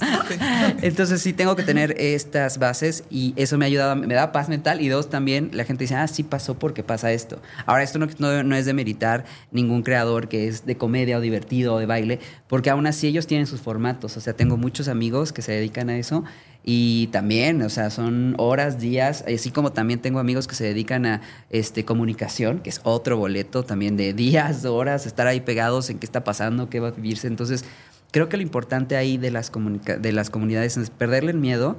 Entonces 0.82 1.22
sí 1.22 1.32
tengo 1.32 1.54
que 1.54 1.62
tener 1.62 1.94
estas 2.00 2.58
bases 2.58 3.04
y 3.08 3.34
eso 3.36 3.56
me 3.56 3.66
ha 3.66 3.68
ayudado, 3.68 3.94
me 3.94 4.12
da 4.12 4.32
paz 4.32 4.48
mental 4.48 4.80
y 4.80 4.88
dos, 4.88 5.10
también 5.10 5.50
la 5.52 5.62
gente 5.62 5.84
dice, 5.84 5.94
ah, 5.94 6.08
sí 6.08 6.24
pasó 6.24 6.58
porque 6.58 6.82
pasa 6.82 7.12
esto. 7.12 7.40
Ahora, 7.66 7.84
esto 7.84 8.00
no, 8.00 8.08
no, 8.42 8.56
es 8.56 8.66
de 8.66 8.72
meritar 8.74 9.26
ningún 9.52 9.84
creador 9.84 10.26
que 10.26 10.48
es 10.48 10.66
de 10.66 10.76
comedia 10.76 11.18
o 11.18 11.20
divertido 11.20 11.74
o 11.74 11.78
de 11.78 11.86
baile, 11.86 12.18
porque 12.48 12.70
aún 12.70 12.88
así 12.88 13.06
ellos 13.06 13.28
tienen 13.28 13.46
sus 13.46 13.60
formatos. 13.60 14.16
O 14.16 14.20
sea, 14.20 14.32
tengo 14.32 14.56
muchos 14.56 14.88
amigos 14.88 15.32
que 15.32 15.40
se 15.40 15.52
dedican 15.52 15.88
a 15.88 15.96
eso 15.98 16.24
y 16.66 17.08
también, 17.08 17.60
o 17.60 17.68
sea, 17.68 17.90
son 17.90 18.34
horas, 18.38 18.78
días, 18.78 19.22
así 19.32 19.50
como 19.50 19.72
también 19.72 20.00
tengo 20.00 20.18
amigos 20.18 20.48
que 20.48 20.54
se 20.54 20.64
dedican 20.64 21.04
a 21.04 21.20
este, 21.50 21.84
comunicación, 21.84 22.60
que 22.60 22.70
es 22.70 22.80
otro 22.84 23.18
boleto 23.18 23.64
también 23.64 23.83
de 23.90 24.12
días, 24.12 24.64
horas, 24.64 25.06
estar 25.06 25.26
ahí 25.26 25.40
pegados 25.40 25.90
en 25.90 25.98
qué 25.98 26.06
está 26.06 26.24
pasando, 26.24 26.68
qué 26.68 26.80
va 26.80 26.88
a 26.88 26.90
vivirse. 26.92 27.26
Entonces, 27.26 27.64
creo 28.10 28.28
que 28.28 28.36
lo 28.36 28.42
importante 28.42 28.96
ahí 28.96 29.16
de 29.16 29.30
las, 29.30 29.50
de 29.52 30.12
las 30.12 30.30
comunidades 30.30 30.76
es 30.76 30.90
perderle 30.90 31.32
el 31.32 31.38
miedo 31.38 31.76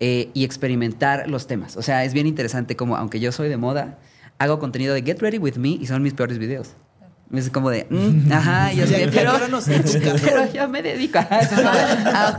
eh, 0.00 0.30
y 0.34 0.44
experimentar 0.44 1.28
los 1.28 1.46
temas. 1.46 1.76
O 1.76 1.82
sea, 1.82 2.04
es 2.04 2.12
bien 2.12 2.26
interesante 2.26 2.76
como, 2.76 2.96
aunque 2.96 3.20
yo 3.20 3.32
soy 3.32 3.48
de 3.48 3.56
moda, 3.56 3.98
hago 4.38 4.58
contenido 4.58 4.94
de 4.94 5.02
Get 5.02 5.20
Ready 5.20 5.38
With 5.38 5.56
Me 5.56 5.70
y 5.70 5.86
son 5.86 6.02
mis 6.02 6.14
peores 6.14 6.38
videos. 6.38 6.74
Es 7.30 7.50
como 7.50 7.68
de, 7.68 7.86
mm, 7.90 8.32
ajá, 8.32 8.72
yo 8.72 8.86
sé, 8.86 9.10
pero, 9.12 9.32
pero 10.24 10.52
yo 10.52 10.66
me 10.68 10.82
dedico 10.82 11.18
a 11.18 11.40
eso. 11.40 11.56
Ah, 11.58 12.38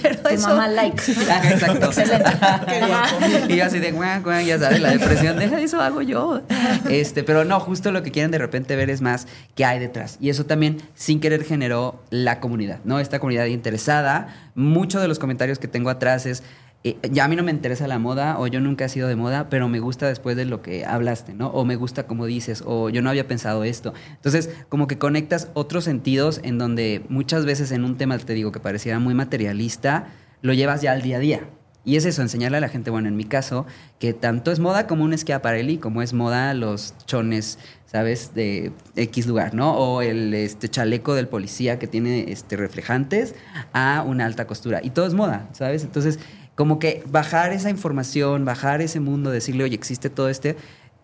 pero 0.00 0.16
Tu 0.16 0.28
eso, 0.28 0.48
mamá 0.48 0.66
like. 0.68 0.96
exacto. 1.12 1.90
y 3.48 3.56
yo 3.56 3.64
así 3.66 3.80
de, 3.80 3.92
guau, 3.92 4.22
guau, 4.22 4.40
ya 4.40 4.58
sabes, 4.58 4.80
la 4.80 4.92
depresión, 4.92 5.38
deja 5.38 5.60
eso 5.60 5.78
hago 5.78 6.00
yo. 6.00 6.40
Este, 6.88 7.22
pero 7.22 7.44
no, 7.44 7.60
justo 7.60 7.92
lo 7.92 8.02
que 8.02 8.12
quieren 8.12 8.30
de 8.30 8.38
repente 8.38 8.76
ver 8.76 8.88
es 8.88 9.02
más 9.02 9.26
qué 9.54 9.66
hay 9.66 9.78
detrás. 9.78 10.16
Y 10.20 10.30
eso 10.30 10.46
también, 10.46 10.80
sin 10.94 11.20
querer, 11.20 11.44
generó 11.44 12.02
la 12.08 12.40
comunidad, 12.40 12.78
¿no? 12.84 13.00
Esta 13.00 13.18
comunidad 13.18 13.44
interesada. 13.46 14.28
Muchos 14.54 15.02
de 15.02 15.08
los 15.08 15.18
comentarios 15.18 15.58
que 15.58 15.68
tengo 15.68 15.90
atrás 15.90 16.24
es, 16.24 16.42
eh, 16.86 16.98
ya 17.10 17.24
a 17.24 17.28
mí 17.28 17.34
no 17.34 17.42
me 17.42 17.50
interesa 17.50 17.88
la 17.88 17.98
moda 17.98 18.38
o 18.38 18.46
yo 18.46 18.60
nunca 18.60 18.84
he 18.84 18.88
sido 18.90 19.08
de 19.08 19.16
moda, 19.16 19.48
pero 19.48 19.70
me 19.70 19.80
gusta 19.80 20.06
después 20.06 20.36
de 20.36 20.44
lo 20.44 20.60
que 20.60 20.84
hablaste, 20.84 21.32
¿no? 21.32 21.48
O 21.48 21.64
me 21.64 21.76
gusta 21.76 22.06
como 22.06 22.26
dices, 22.26 22.62
o 22.66 22.90
yo 22.90 23.00
no 23.00 23.08
había 23.08 23.26
pensado 23.26 23.64
esto. 23.64 23.94
Entonces, 24.10 24.50
como 24.68 24.86
que 24.86 24.98
conectas 24.98 25.48
otros 25.54 25.84
sentidos 25.84 26.40
en 26.44 26.58
donde 26.58 27.02
muchas 27.08 27.46
veces 27.46 27.72
en 27.72 27.84
un 27.84 27.96
tema, 27.96 28.18
te 28.18 28.34
digo, 28.34 28.52
que 28.52 28.60
pareciera 28.60 28.98
muy 28.98 29.14
materialista, 29.14 30.08
lo 30.42 30.52
llevas 30.52 30.82
ya 30.82 30.92
al 30.92 31.00
día 31.00 31.16
a 31.16 31.20
día. 31.20 31.48
Y 31.86 31.96
es 31.96 32.04
eso, 32.06 32.22
enseñarle 32.22 32.58
a 32.58 32.60
la 32.60 32.68
gente, 32.68 32.90
bueno, 32.90 33.08
en 33.08 33.16
mi 33.16 33.24
caso, 33.24 33.66
que 33.98 34.14
tanto 34.14 34.52
es 34.52 34.58
moda 34.58 34.86
como 34.86 35.04
un 35.04 35.16
Schiaparelli, 35.16 35.78
como 35.78 36.00
es 36.00 36.14
moda 36.14 36.54
los 36.54 36.94
chones, 37.06 37.58
¿sabes? 37.84 38.32
De 38.34 38.72
X 38.96 39.26
lugar, 39.26 39.54
¿no? 39.54 39.74
O 39.76 40.00
el 40.00 40.32
este, 40.32 40.68
chaleco 40.68 41.14
del 41.14 41.28
policía 41.28 41.78
que 41.78 41.86
tiene 41.86 42.32
este, 42.32 42.56
reflejantes 42.56 43.34
a 43.74 44.02
una 44.06 44.24
alta 44.24 44.46
costura. 44.46 44.80
Y 44.82 44.90
todo 44.90 45.06
es 45.06 45.12
moda, 45.12 45.48
¿sabes? 45.52 45.84
Entonces, 45.84 46.18
como 46.54 46.78
que 46.78 47.02
bajar 47.06 47.52
esa 47.52 47.70
información, 47.70 48.44
bajar 48.44 48.80
ese 48.80 49.00
mundo, 49.00 49.30
decirle, 49.30 49.64
oye, 49.64 49.74
existe 49.74 50.10
todo 50.10 50.28
este, 50.28 50.56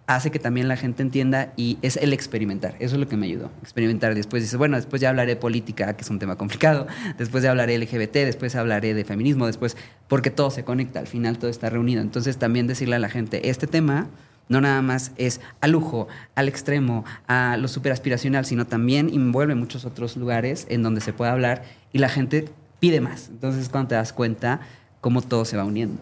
hace 0.06 0.30
que 0.30 0.38
también 0.38 0.68
la 0.68 0.76
gente 0.76 1.02
entienda 1.02 1.52
y 1.56 1.78
es 1.82 1.96
el 1.96 2.12
experimentar. 2.12 2.74
Eso 2.80 2.96
es 2.96 3.00
lo 3.00 3.08
que 3.08 3.16
me 3.16 3.26
ayudó. 3.26 3.50
Experimentar. 3.62 4.14
Después 4.14 4.42
dices, 4.42 4.58
bueno, 4.58 4.76
después 4.76 5.00
ya 5.00 5.10
hablaré 5.10 5.34
de 5.34 5.36
política, 5.36 5.94
que 5.94 6.02
es 6.02 6.10
un 6.10 6.18
tema 6.18 6.36
complicado. 6.36 6.86
Después 7.18 7.42
ya 7.44 7.50
hablaré 7.50 7.78
LGBT, 7.78 8.12
después 8.12 8.56
hablaré 8.56 8.94
de 8.94 9.04
feminismo, 9.04 9.46
después, 9.46 9.76
porque 10.08 10.30
todo 10.30 10.50
se 10.50 10.64
conecta, 10.64 10.98
al 10.98 11.06
final 11.06 11.38
todo 11.38 11.50
está 11.50 11.70
reunido. 11.70 12.02
Entonces 12.02 12.38
también 12.38 12.66
decirle 12.66 12.96
a 12.96 12.98
la 12.98 13.08
gente, 13.08 13.50
este 13.50 13.66
tema 13.66 14.08
no 14.48 14.60
nada 14.60 14.82
más 14.82 15.12
es 15.16 15.40
al 15.60 15.70
lujo, 15.70 16.08
al 16.34 16.48
extremo, 16.48 17.04
a 17.28 17.56
lo 17.56 17.68
super 17.68 17.92
aspiracional, 17.92 18.44
sino 18.44 18.66
también 18.66 19.08
envuelve 19.10 19.54
muchos 19.54 19.84
otros 19.84 20.16
lugares 20.16 20.66
en 20.68 20.82
donde 20.82 21.00
se 21.00 21.12
puede 21.12 21.30
hablar 21.30 21.62
y 21.92 21.98
la 21.98 22.08
gente 22.08 22.46
pide 22.80 23.00
más. 23.00 23.28
Entonces 23.28 23.68
cuando 23.68 23.90
te 23.90 23.94
das 23.94 24.12
cuenta 24.12 24.60
cómo 25.00 25.22
todo 25.22 25.44
se 25.44 25.56
va 25.56 25.64
uniendo. 25.64 26.00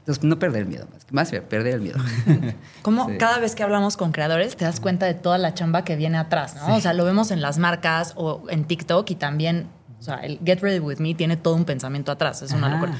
Entonces, 0.00 0.24
no 0.24 0.38
perder 0.38 0.62
el 0.62 0.68
miedo, 0.68 0.86
más, 0.92 1.30
más 1.32 1.42
perder 1.42 1.74
el 1.74 1.80
miedo. 1.82 1.98
Como 2.82 3.18
cada 3.18 3.38
vez 3.38 3.54
que 3.54 3.62
hablamos 3.62 3.96
con 3.96 4.12
creadores 4.12 4.56
te 4.56 4.64
das 4.64 4.80
cuenta 4.80 5.06
de 5.06 5.14
toda 5.14 5.38
la 5.38 5.54
chamba 5.54 5.84
que 5.84 5.94
viene 5.96 6.18
atrás, 6.18 6.56
¿no? 6.56 6.76
O 6.76 6.80
sea, 6.80 6.94
lo 6.94 7.04
vemos 7.04 7.30
en 7.30 7.40
las 7.40 7.58
marcas 7.58 8.14
o 8.16 8.42
en 8.48 8.64
TikTok 8.64 9.08
y 9.10 9.14
también, 9.14 9.68
o 10.00 10.02
sea, 10.02 10.16
el 10.16 10.40
Get 10.44 10.60
Ready 10.60 10.78
With 10.78 10.98
Me 10.98 11.14
tiene 11.14 11.36
todo 11.36 11.54
un 11.54 11.64
pensamiento 11.64 12.10
atrás, 12.12 12.42
es 12.42 12.52
una 12.52 12.70
locura. 12.70 12.94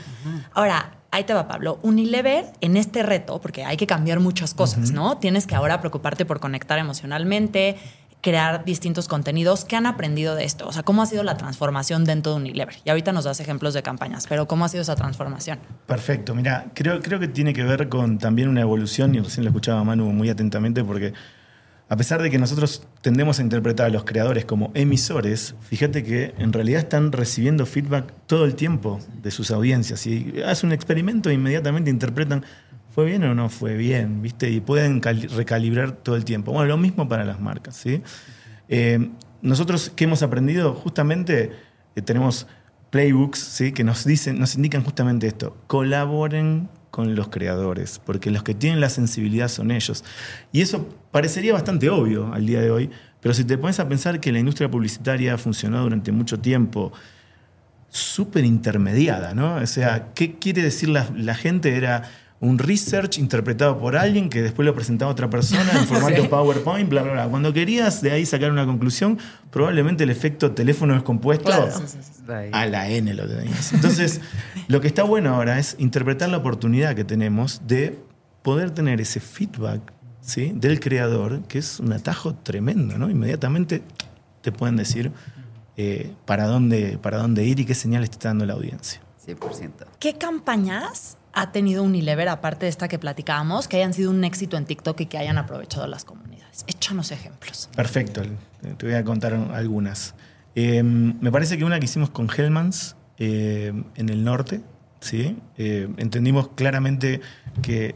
Ahora, 0.53 0.93
ahí 1.11 1.25
te 1.25 1.35
va 1.35 1.49
Pablo. 1.49 1.79
Unilever 1.83 2.47
en 2.61 2.77
este 2.77 3.03
reto, 3.03 3.41
porque 3.41 3.65
hay 3.65 3.77
que 3.77 3.87
cambiar 3.87 4.21
muchas 4.21 4.55
cosas, 4.55 4.91
¿no? 4.93 5.19
Tienes 5.19 5.47
que 5.47 5.55
ahora 5.55 5.81
preocuparte 5.81 6.25
por 6.25 6.39
conectar 6.39 6.79
emocionalmente, 6.79 7.79
crear 8.21 8.65
distintos 8.65 9.09
contenidos. 9.09 9.65
¿Qué 9.65 9.77
han 9.77 9.87
aprendido 9.87 10.35
de 10.35 10.45
esto? 10.45 10.67
O 10.67 10.73
sea, 10.73 10.83
¿cómo 10.83 11.03
ha 11.03 11.07
sido 11.07 11.23
la 11.23 11.37
transformación 11.37 12.05
dentro 12.05 12.33
de 12.33 12.39
Unilever? 12.39 12.77
Y 12.85 12.91
ahorita 12.91 13.13
nos 13.13 13.25
das 13.25 13.41
ejemplos 13.41 13.75
de 13.75 13.83
campañas, 13.83 14.27
pero 14.29 14.47
¿cómo 14.47 14.65
ha 14.65 14.69
sido 14.69 14.83
esa 14.83 14.97
transformación? 14.97 15.59
Perfecto. 15.87 16.35
Mira, 16.35 16.67
creo, 16.75 17.01
creo 17.01 17.19
que 17.19 17.29
tiene 17.29 17.53
que 17.53 17.65
ver 17.65 17.89
con 17.89 18.19
también 18.19 18.49
una 18.49 18.61
evolución, 18.61 19.15
y 19.15 19.21
recién 19.21 19.45
lo 19.45 19.51
escuchaba 19.51 19.83
Manu 19.85 20.13
muy 20.13 20.29
atentamente, 20.29 20.85
porque 20.85 21.13
a 21.89 21.97
pesar 21.97 22.23
de 22.23 22.31
que 22.31 22.39
nosotros 22.39 22.87
tendemos 23.01 23.41
a 23.41 23.43
interpretar 23.43 23.87
a 23.87 23.89
los 23.89 24.05
creadores 24.05 24.45
como 24.45 24.71
emisores, 24.75 25.57
fíjate 25.61 26.05
que 26.05 26.35
en 26.39 26.53
realidad 26.53 26.83
están 26.83 27.11
recibiendo 27.11 27.67
feedback 27.67 28.13
todo 28.27 28.45
el 28.45 28.55
tiempo 28.55 29.01
de 29.21 29.33
sus 29.33 29.51
audiencias. 29.51 30.07
Y 30.07 30.41
hacen 30.47 30.69
un 30.69 30.73
experimento 30.73 31.31
e 31.31 31.35
inmediatamente 31.35 31.91
interpretan 31.91 32.45
¿Fue 32.91 33.05
bien 33.05 33.23
o 33.25 33.35
no 33.35 33.49
fue 33.49 33.77
bien? 33.77 34.21
¿Viste? 34.21 34.51
Y 34.51 34.61
pueden 34.61 35.01
recalibrar 35.03 35.93
todo 35.93 36.17
el 36.17 36.25
tiempo. 36.25 36.53
Bueno, 36.53 36.69
lo 36.69 36.77
mismo 36.77 37.09
para 37.09 37.25
las 37.25 37.41
marcas, 37.41 37.77
¿sí? 37.77 38.03
Eh, 38.69 39.11
nosotros, 39.43 39.93
¿qué 39.95 40.05
hemos 40.05 40.23
aprendido? 40.23 40.75
Justamente 40.75 41.53
eh, 41.95 42.03
tenemos 42.03 42.49
playbooks, 42.91 43.39
¿sí? 43.39 43.73
Que 43.73 43.85
nos 43.85 44.05
dicen, 44.05 44.41
nos 44.41 44.57
indican 44.57 44.83
justamente 44.83 45.29
esto. 45.29 45.57
Colaboren 45.69 46.69
con 46.91 47.15
los 47.15 47.29
creadores, 47.29 48.01
porque 48.05 48.33
los 48.33 48.43
que 48.43 48.55
tienen 48.55 48.81
la 48.81 48.91
sensibilidad 48.91 49.47
son 49.47 49.71
ellos. 49.71 50.05
Y 50.51 50.61
eso 50.61 50.89
parecería 51.13 51.53
bastante 51.53 51.89
obvio 51.89 52.33
al 52.33 52.45
día 52.47 52.61
de 52.61 52.73
hoy, 52.73 52.91
pero 53.21 53.33
si 53.35 53.45
te 53.45 53.57
pones 53.57 53.79
a 53.79 53.89
pensar 53.89 54.19
que 54.19 54.33
la 54.33 54.41
industria 54.41 54.69
publicitaria 54.69 55.35
ha 55.35 55.39
funcionado 55.39 55.85
durante 55.85 56.11
mucho 56.11 56.41
tiempo, 56.41 56.93
súper 57.89 58.45
intermediada, 58.45 59.35
¿no? 59.35 59.57
O 59.57 59.67
sea, 59.67 60.09
¿qué 60.15 60.39
quiere 60.39 60.63
decir 60.63 60.89
la, 60.89 61.09
la 61.15 61.35
gente? 61.35 61.77
Era 61.77 62.11
un 62.41 62.59
research 62.59 63.19
interpretado 63.19 63.79
por 63.79 63.97
alguien 63.97 64.31
que 64.31 64.41
después 64.41 64.65
lo 64.65 64.75
presentaba 64.75 65.11
otra 65.11 65.29
persona 65.29 65.71
en 65.73 65.87
formato 65.87 66.29
PowerPoint, 66.29 66.89
bla, 66.89 67.03
bla, 67.03 67.13
bla. 67.13 67.29
Cuando 67.29 67.53
querías 67.53 68.01
de 68.01 68.13
ahí 68.13 68.25
sacar 68.25 68.51
una 68.51 68.65
conclusión, 68.65 69.19
probablemente 69.51 70.05
el 70.05 70.11
efecto 70.11 70.53
teléfono 70.53 70.95
descompuesto 70.95 71.53
a 72.53 72.67
la 72.67 72.89
N 72.89 73.13
lo 73.13 73.29
tenías. 73.29 73.75
Entonces, 73.75 74.23
lo 74.69 74.81
que 74.81 74.87
está 74.87 75.03
bueno 75.03 75.35
ahora 75.35 75.59
es 75.59 75.77
interpretar 75.79 76.31
la 76.31 76.39
oportunidad 76.39 76.95
que 76.95 77.05
tenemos 77.05 77.61
de 77.67 77.99
poder 78.43 78.71
tener 78.71 79.03
ese 79.03 79.21
feedback 79.21 79.93
¿sí? 80.23 80.53
del 80.55 80.81
creador, 80.81 81.43
que 81.43 81.59
es 81.59 81.79
un 81.79 81.93
atajo 81.93 82.35
tremendo, 82.37 82.97
¿no? 82.97 83.11
Inmediatamente 83.11 83.83
te 84.41 84.51
pueden 84.51 84.77
decir, 84.77 85.13
eh, 85.77 86.15
para, 86.25 86.47
dónde, 86.47 86.99
para 87.03 87.19
dónde 87.19 87.45
ir 87.45 87.61
y 87.61 87.67
qué 87.67 87.75
señales 87.75 88.09
te 88.09 88.15
está 88.15 88.29
dando 88.29 88.47
la 88.47 88.55
audiencia. 88.55 89.03
100%. 89.27 89.87
¿Qué 89.99 90.15
campañas 90.15 91.19
ha 91.33 91.53
tenido 91.53 91.83
Unilever, 91.83 92.29
aparte 92.29 92.67
de 92.67 92.71
esta 92.71 92.89
que 92.89 92.99
platicábamos, 92.99 93.69
que 93.69 93.77
hayan 93.77 93.95
sido 93.95 94.11
un 94.11 94.25
éxito 94.25 94.57
en 94.57 94.65
TikTok 94.65 95.01
y 95.01 95.07
que 95.07 95.19
hayan 95.19 95.39
aprovechado 95.39 95.87
las 95.87 96.05
comunidades? 96.05 96.65
Échanos 96.67 97.13
ejemplos. 97.13 97.69
Perfecto, 97.75 98.23
te 98.77 98.87
voy 98.87 98.95
a 98.95 99.05
contar 99.05 99.35
algunas. 99.35 100.15
Eh, 100.55 100.83
me 100.83 101.31
parece 101.31 101.57
que 101.57 101.65
una 101.65 101.79
que 101.79 101.85
hicimos 101.85 102.11
con 102.11 102.29
Hellmans 102.29 102.97
eh, 103.19 103.73
en 103.97 104.09
el 104.09 104.25
norte, 104.25 104.63
¿sí? 105.01 105.39
Eh, 105.57 105.89
entendimos 105.97 106.49
claramente 106.49 107.21
que 107.63 107.95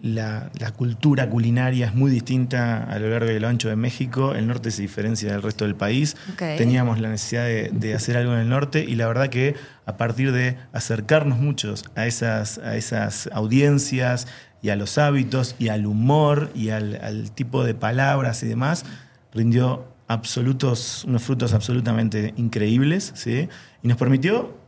la, 0.00 0.50
cultura 0.76 1.28
culinaria 1.28 1.86
es 1.86 1.94
muy 1.94 2.10
distinta 2.10 2.84
a 2.84 2.98
lo 2.98 3.10
largo 3.10 3.30
y 3.30 3.38
lo 3.38 3.48
ancho 3.48 3.68
de 3.68 3.76
México. 3.76 4.34
El 4.34 4.46
norte 4.46 4.70
se 4.70 4.82
diferencia 4.82 5.32
del 5.32 5.42
resto 5.42 5.64
del 5.64 5.74
país. 5.74 6.16
Teníamos 6.36 7.00
la 7.00 7.08
necesidad 7.08 7.44
de, 7.44 7.94
hacer 7.94 8.16
algo 8.16 8.32
en 8.34 8.40
el 8.40 8.48
norte 8.48 8.84
y 8.84 8.94
la 8.94 9.06
verdad 9.06 9.28
que 9.28 9.56
a 9.86 9.96
partir 9.96 10.32
de 10.32 10.56
acercarnos 10.72 11.38
muchos 11.38 11.84
a 11.96 12.06
esas, 12.06 12.58
a 12.58 12.76
esas 12.76 13.28
audiencias 13.32 14.26
y 14.62 14.70
a 14.70 14.76
los 14.76 14.98
hábitos 14.98 15.56
y 15.58 15.68
al 15.68 15.86
humor 15.86 16.50
y 16.54 16.70
al, 16.70 17.30
tipo 17.32 17.64
de 17.64 17.74
palabras 17.74 18.42
y 18.42 18.46
demás, 18.46 18.84
rindió 19.32 19.86
absolutos, 20.08 21.04
unos 21.04 21.22
frutos 21.22 21.54
absolutamente 21.54 22.34
increíbles, 22.36 23.12
¿sí? 23.14 23.48
Y 23.82 23.88
nos 23.88 23.96
permitió 23.96 24.59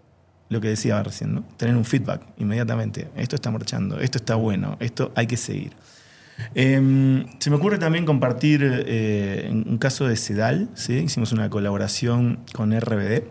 lo 0.53 0.61
que 0.61 0.69
decía 0.69 1.03
recién, 1.03 1.35
¿no? 1.35 1.45
Tener 1.57 1.77
un 1.77 1.85
feedback 1.85 2.23
inmediatamente. 2.39 3.09
Esto 3.17 3.37
está 3.37 3.51
marchando, 3.51 3.99
esto 3.99 4.19
está 4.19 4.35
bueno, 4.37 4.77
esto 4.81 5.13
hay 5.15 5.27
que 5.27 5.37
seguir. 5.37 5.73
Em, 6.55 7.27
se 7.39 7.51
me 7.51 7.57
ocurre 7.57 7.79
también 7.79 8.05
compartir 8.05 8.63
eh, 8.87 9.49
un 9.51 9.79
caso 9.79 10.07
de 10.07 10.17
Sedal, 10.17 10.69
¿sí? 10.75 10.95
Hicimos 10.95 11.33
una 11.33 11.51
colaboración 11.51 12.41
con 12.53 12.79
RBD, 12.79 13.25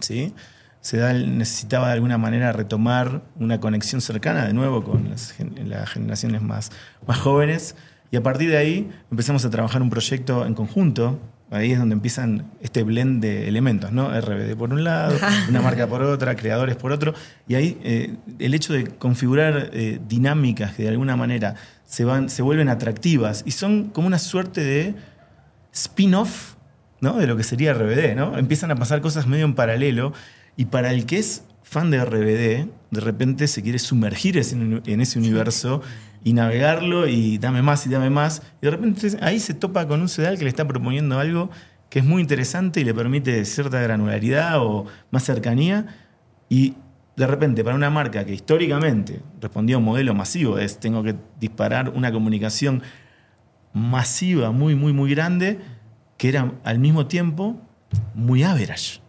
¿sí? 0.00 0.34
Sedal 0.80 1.36
necesitaba 1.36 1.88
de 1.88 1.94
alguna 1.94 2.16
manera 2.16 2.52
retomar 2.52 3.22
una 3.36 3.60
conexión 3.60 4.00
cercana 4.00 4.46
de 4.46 4.54
nuevo 4.54 4.82
con 4.82 5.10
las, 5.10 5.32
generaciones 5.32 6.40
más, 6.40 6.70
más 7.06 7.18
jóvenes 7.18 7.76
y 8.10 8.16
a 8.16 8.22
partir 8.22 8.48
de 8.50 8.56
ahí 8.56 8.90
empezamos 9.10 9.44
a 9.44 9.50
trabajar 9.50 9.82
un 9.82 9.90
proyecto 9.90 10.46
en 10.46 10.54
conjunto 10.54 11.20
Ahí 11.50 11.72
es 11.72 11.78
donde 11.78 11.94
empiezan 11.94 12.44
este 12.60 12.84
blend 12.84 13.20
de 13.20 13.48
elementos, 13.48 13.90
¿no? 13.90 14.08
RBD 14.08 14.56
por 14.56 14.72
un 14.72 14.84
lado, 14.84 15.18
una 15.48 15.60
marca 15.60 15.88
por 15.88 16.02
otra, 16.02 16.36
creadores 16.36 16.76
por 16.76 16.92
otro. 16.92 17.12
Y 17.48 17.56
ahí 17.56 17.78
eh, 17.82 18.14
el 18.38 18.54
hecho 18.54 18.72
de 18.72 18.84
configurar 18.86 19.70
eh, 19.72 19.98
dinámicas 20.08 20.74
que 20.74 20.84
de 20.84 20.90
alguna 20.90 21.16
manera 21.16 21.56
se, 21.84 22.04
van, 22.04 22.30
se 22.30 22.42
vuelven 22.42 22.68
atractivas 22.68 23.42
y 23.44 23.50
son 23.50 23.90
como 23.90 24.06
una 24.06 24.20
suerte 24.20 24.62
de 24.62 24.94
spin-off 25.72 26.54
¿no? 27.00 27.18
de 27.18 27.26
lo 27.26 27.36
que 27.36 27.42
sería 27.42 27.74
RBD. 27.74 28.14
¿no? 28.14 28.38
Empiezan 28.38 28.70
a 28.70 28.76
pasar 28.76 29.00
cosas 29.00 29.26
medio 29.26 29.44
en 29.44 29.54
paralelo 29.54 30.12
y 30.56 30.66
para 30.66 30.92
el 30.92 31.04
que 31.04 31.18
es 31.18 31.42
fan 31.62 31.90
de 31.90 32.04
RBD, 32.04 32.68
de 32.90 33.00
repente 33.00 33.48
se 33.48 33.62
quiere 33.62 33.78
sumergir 33.78 34.36
en 34.38 35.00
ese 35.00 35.18
universo 35.18 35.82
y 36.22 36.32
navegarlo 36.32 37.06
y 37.06 37.38
dame 37.38 37.62
más 37.62 37.86
y 37.86 37.90
dame 37.90 38.10
más. 38.10 38.42
Y 38.60 38.66
de 38.66 38.70
repente 38.70 39.18
ahí 39.20 39.40
se 39.40 39.54
topa 39.54 39.86
con 39.86 40.00
un 40.00 40.08
sedal 40.08 40.38
que 40.38 40.44
le 40.44 40.50
está 40.50 40.66
proponiendo 40.66 41.18
algo 41.18 41.50
que 41.88 41.98
es 41.98 42.04
muy 42.04 42.22
interesante 42.22 42.80
y 42.80 42.84
le 42.84 42.94
permite 42.94 43.44
cierta 43.44 43.80
granularidad 43.80 44.60
o 44.60 44.86
más 45.10 45.24
cercanía. 45.24 45.86
Y 46.48 46.74
de 47.16 47.26
repente, 47.26 47.64
para 47.64 47.76
una 47.76 47.90
marca 47.90 48.24
que 48.24 48.32
históricamente 48.32 49.20
respondía 49.40 49.76
a 49.76 49.78
un 49.78 49.84
modelo 49.84 50.14
masivo, 50.14 50.58
es 50.58 50.78
tengo 50.78 51.02
que 51.02 51.16
disparar 51.38 51.90
una 51.90 52.12
comunicación 52.12 52.82
masiva, 53.72 54.52
muy, 54.52 54.74
muy, 54.74 54.92
muy 54.92 55.10
grande, 55.10 55.58
que 56.16 56.28
era 56.28 56.52
al 56.64 56.78
mismo 56.78 57.06
tiempo 57.06 57.60
muy 58.14 58.42
average. 58.42 59.00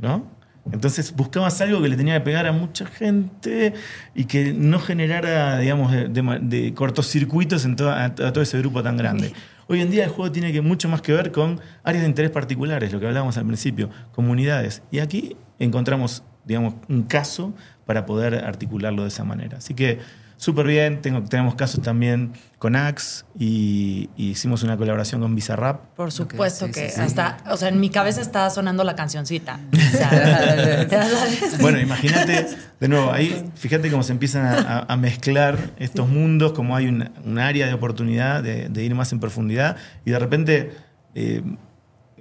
¿no? 0.00 0.24
Entonces 0.72 1.14
buscabas 1.14 1.60
algo 1.60 1.82
que 1.82 1.88
le 1.88 1.96
tenía 1.96 2.14
que 2.14 2.20
pegar 2.20 2.46
a 2.46 2.52
mucha 2.52 2.86
gente 2.86 3.74
y 4.14 4.24
que 4.24 4.52
no 4.52 4.78
generara, 4.78 5.58
digamos, 5.58 5.92
de, 5.92 6.72
cortocircuitos 6.74 7.64
en 7.64 7.76
a, 7.82 8.14
todo 8.14 8.42
ese 8.42 8.58
grupo 8.58 8.82
tan 8.82 8.96
grande. 8.96 9.32
Hoy 9.68 9.80
en 9.80 9.90
día 9.90 10.04
el 10.04 10.10
juego 10.10 10.32
tiene 10.32 10.52
que, 10.52 10.60
mucho 10.60 10.88
más 10.88 11.00
que 11.00 11.12
ver 11.12 11.30
con 11.30 11.60
áreas 11.84 12.02
de 12.02 12.08
interés 12.08 12.30
particulares, 12.32 12.92
lo 12.92 12.98
que 12.98 13.06
hablábamos 13.06 13.36
al 13.36 13.46
principio, 13.46 13.88
comunidades. 14.12 14.82
Y 14.90 14.98
aquí 14.98 15.36
encontramos, 15.60 16.24
digamos, 16.44 16.74
un 16.88 17.04
caso 17.04 17.54
para 17.86 18.04
poder 18.04 18.34
articularlo 18.34 19.02
de 19.02 19.08
esa 19.08 19.22
manera. 19.22 19.58
Así 19.58 19.74
que 19.74 20.00
súper 20.40 20.66
bien. 20.66 21.02
Tengo, 21.02 21.22
tenemos 21.22 21.54
casos 21.54 21.82
también 21.82 22.32
con 22.58 22.74
Axe 22.74 23.24
y, 23.38 24.08
hicimos 24.16 24.62
una 24.62 24.76
colaboración 24.76 25.20
con 25.20 25.34
Bizarrap. 25.34 25.84
Por 25.94 26.10
supuesto 26.10 26.70
que 26.70 26.86
hasta, 26.86 27.36
o 27.50 27.56
sea, 27.56 27.68
en 27.68 27.78
mi 27.78 27.90
cabeza 27.90 28.22
está 28.22 28.48
sonando 28.50 28.82
la 28.82 28.96
cancioncita. 28.96 29.60
bueno, 31.60 31.78
imagínate, 31.78 32.46
de 32.80 32.88
nuevo, 32.88 33.12
ahí 33.12 33.50
fíjate 33.54 33.90
cómo 33.90 34.02
se 34.02 34.12
empiezan 34.12 34.66
a, 34.88 34.96
mezclar 34.96 35.58
estos 35.78 36.08
mundos, 36.08 36.52
como 36.52 36.74
hay 36.74 36.86
un, 36.86 37.38
área 37.38 37.66
de 37.66 37.74
oportunidad 37.74 38.42
de, 38.42 38.82
ir 38.82 38.94
más 38.94 39.12
en 39.12 39.20
profundidad 39.20 39.76
y 40.04 40.10
de 40.10 40.18
repente... 40.18 40.72
Eh, 41.14 41.42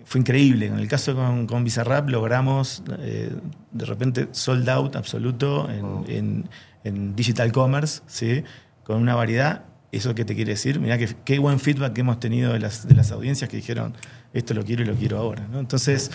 fue 0.05 0.21
increíble. 0.21 0.65
En 0.65 0.79
el 0.79 0.87
caso 0.87 1.13
con, 1.13 1.45
con 1.45 1.63
Bizarrap 1.63 2.09
logramos 2.09 2.81
eh, 2.97 3.31
de 3.71 3.85
repente 3.85 4.27
sold 4.31 4.67
out 4.67 4.95
absoluto 4.95 5.69
en, 5.69 6.03
en 6.07 6.49
digital 6.83 7.51
commerce, 7.51 8.01
¿sí? 8.07 8.43
con 8.83 8.97
una 8.97 9.15
variedad. 9.15 9.65
¿Eso 9.91 10.13
qué 10.13 10.23
te 10.23 10.35
quiere 10.35 10.51
decir? 10.51 10.79
Mirá 10.79 10.97
que, 10.97 11.15
qué 11.25 11.39
buen 11.39 11.59
feedback 11.59 11.93
que 11.93 12.01
hemos 12.01 12.19
tenido 12.19 12.53
de 12.53 12.59
las, 12.59 12.87
de 12.87 12.95
las 12.95 13.11
audiencias 13.11 13.49
que 13.49 13.57
dijeron, 13.57 13.93
esto 14.33 14.53
lo 14.53 14.63
quiero 14.63 14.83
y 14.83 14.85
lo 14.85 14.93
quiero 14.93 15.17
ahora. 15.17 15.47
Entonces, 15.53 16.11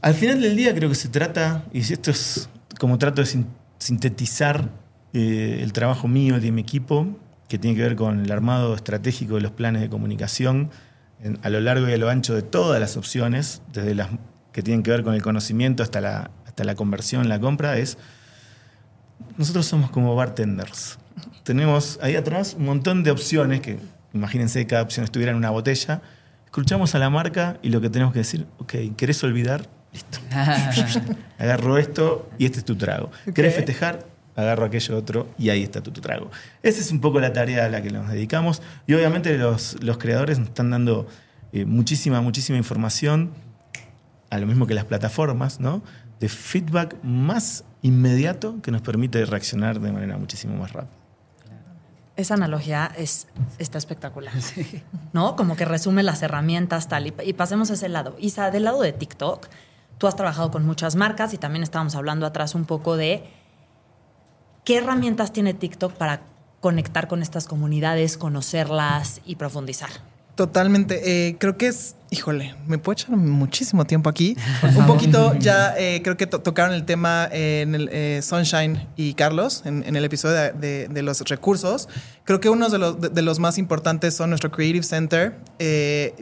al 0.00 0.14
final 0.14 0.40
del 0.40 0.56
día 0.56 0.74
creo 0.74 0.88
que 0.88 0.94
se 0.94 1.08
trata, 1.08 1.64
y 1.72 1.80
esto 1.80 2.10
es 2.10 2.48
como 2.78 2.98
trato 2.98 3.22
de 3.22 3.44
sintetizar 3.78 4.68
eh, 5.12 5.60
el 5.62 5.72
trabajo 5.72 6.06
mío 6.06 6.36
y 6.36 6.40
de 6.40 6.52
mi 6.52 6.60
equipo, 6.60 7.18
que 7.48 7.58
tiene 7.58 7.76
que 7.76 7.82
ver 7.82 7.96
con 7.96 8.24
el 8.24 8.30
armado 8.30 8.74
estratégico 8.74 9.36
de 9.36 9.40
los 9.40 9.52
planes 9.52 9.82
de 9.82 9.88
comunicación 9.88 10.70
a 11.42 11.50
lo 11.50 11.60
largo 11.60 11.88
y 11.88 11.92
a 11.92 11.96
lo 11.96 12.08
ancho 12.08 12.34
de 12.34 12.42
todas 12.42 12.80
las 12.80 12.96
opciones, 12.96 13.62
desde 13.72 13.94
las 13.94 14.08
que 14.52 14.62
tienen 14.62 14.82
que 14.82 14.90
ver 14.90 15.02
con 15.02 15.14
el 15.14 15.22
conocimiento 15.22 15.82
hasta 15.82 16.00
la, 16.00 16.30
hasta 16.46 16.64
la 16.64 16.74
conversión, 16.74 17.28
la 17.28 17.40
compra, 17.40 17.78
es 17.78 17.98
nosotros 19.36 19.66
somos 19.66 19.90
como 19.90 20.14
bartenders. 20.14 20.98
Tenemos 21.44 21.98
ahí 22.02 22.16
atrás 22.16 22.54
un 22.58 22.66
montón 22.66 23.02
de 23.02 23.10
opciones 23.10 23.60
que, 23.60 23.78
imagínense, 24.12 24.66
cada 24.66 24.82
opción 24.82 25.04
estuviera 25.04 25.32
en 25.32 25.38
una 25.38 25.50
botella. 25.50 26.02
Escuchamos 26.44 26.94
a 26.94 26.98
la 26.98 27.10
marca 27.10 27.58
y 27.62 27.70
lo 27.70 27.80
que 27.80 27.90
tenemos 27.90 28.12
que 28.12 28.20
decir, 28.20 28.46
ok, 28.58 28.74
¿querés 28.96 29.22
olvidar? 29.22 29.68
Listo. 29.92 30.18
Agarro 31.38 31.78
esto 31.78 32.28
y 32.38 32.46
este 32.46 32.58
es 32.58 32.64
tu 32.64 32.76
trago. 32.76 33.10
¿Querés 33.34 33.54
festejar? 33.54 34.06
Agarro 34.36 34.66
aquello 34.66 34.96
otro 34.96 35.28
y 35.38 35.50
ahí 35.50 35.62
está 35.62 35.82
tu, 35.82 35.90
trago. 35.90 36.30
Esa 36.62 36.80
es 36.80 36.92
un 36.92 37.00
poco 37.00 37.18
la 37.20 37.32
tarea 37.32 37.64
a 37.64 37.68
la 37.68 37.82
que 37.82 37.90
nos 37.90 38.08
dedicamos. 38.08 38.62
Y 38.86 38.94
obviamente 38.94 39.36
los, 39.36 39.76
creadores 39.98 40.38
nos 40.38 40.48
están 40.48 40.70
dando 40.70 41.08
eh, 41.52 41.64
muchísima, 41.64 42.20
muchísima 42.20 42.56
información, 42.56 43.32
a 44.30 44.38
lo 44.38 44.46
mismo 44.46 44.66
que 44.66 44.74
las 44.74 44.84
plataformas, 44.84 45.60
¿no? 45.60 45.82
De 46.20 46.28
feedback 46.28 46.96
más 47.02 47.64
inmediato 47.82 48.60
que 48.62 48.70
nos 48.70 48.82
permite 48.82 49.24
reaccionar 49.24 49.80
de 49.80 49.92
manera 49.92 50.16
muchísimo 50.18 50.56
más 50.56 50.72
rápida. 50.72 50.98
Esa 52.16 52.34
analogía 52.34 52.90
es, 52.96 53.28
está 53.58 53.78
espectacular, 53.78 54.34
¿no? 55.12 55.36
Como 55.36 55.54
que 55.54 55.64
resume 55.64 56.02
las 56.02 56.20
herramientas 56.22 56.88
tal. 56.88 57.06
Y, 57.06 57.32
pasemos 57.32 57.70
a 57.70 57.74
ese 57.74 57.88
lado. 57.88 58.16
Isa, 58.18 58.50
del 58.50 58.64
lado 58.64 58.82
de 58.82 58.92
TikTok, 58.92 59.46
tú 59.98 60.08
has 60.08 60.16
trabajado 60.16 60.50
con 60.50 60.66
muchas 60.66 60.96
marcas 60.96 61.32
y 61.32 61.38
también 61.38 61.62
estábamos 61.62 61.94
hablando 61.94 62.26
atrás 62.26 62.56
un 62.56 62.64
poco 62.64 62.96
de 62.96 63.22
qué 64.64 64.78
herramientas 64.78 65.32
tiene 65.32 65.54
TikTok 65.54 65.92
para 65.92 66.22
conectar 66.60 67.06
con 67.06 67.22
estas 67.22 67.46
comunidades, 67.46 68.18
conocerlas 68.18 69.20
y 69.24 69.36
profundizar. 69.36 69.90
Totalmente. 70.38 71.00
Eh, 71.26 71.36
creo 71.36 71.58
que 71.58 71.66
es, 71.66 71.96
híjole, 72.10 72.54
me 72.68 72.78
puedo 72.78 72.92
echar 72.92 73.10
muchísimo 73.16 73.84
tiempo 73.86 74.08
aquí. 74.08 74.36
Un 74.76 74.86
poquito 74.86 75.34
ya 75.34 75.74
eh, 75.76 76.00
creo 76.04 76.16
que 76.16 76.28
tocaron 76.28 76.72
el 76.76 76.84
tema 76.84 77.28
en 77.32 77.74
el 77.74 77.88
eh, 77.90 78.20
Sunshine 78.22 78.86
y 78.94 79.14
Carlos 79.14 79.62
en, 79.64 79.96
el 79.96 80.04
episodio 80.04 80.36
de, 80.52 81.02
los 81.02 81.18
recursos. 81.22 81.88
Creo 82.22 82.38
que 82.38 82.50
uno 82.50 82.68
de 82.68 82.78
los, 82.78 83.00
de, 83.00 83.20
los 83.20 83.40
más 83.40 83.58
importantes 83.58 84.14
son 84.14 84.30
nuestro 84.30 84.52
Creative 84.52 84.84
Center, 84.84 85.34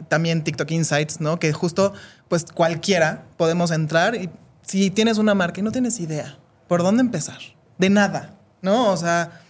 también 0.07 0.43
TikTok 0.43 0.71
Insights, 0.71 1.21
¿no? 1.21 1.37
Que 1.37 1.53
justo, 1.53 1.93
pues 2.27 2.45
cualquiera 2.51 3.25
podemos 3.37 3.69
entrar 3.69 4.15
y 4.15 4.31
si 4.63 4.89
tienes 4.89 5.19
una 5.19 5.35
marca 5.35 5.59
y 5.59 5.63
no 5.63 5.71
tienes 5.71 5.99
idea, 5.99 6.39
¿por 6.67 6.81
dónde 6.81 7.01
empezar? 7.01 7.37
De 7.77 7.91
nada, 7.91 8.35
¿no? 8.63 8.89
O 8.91 8.97
sea 8.97 9.41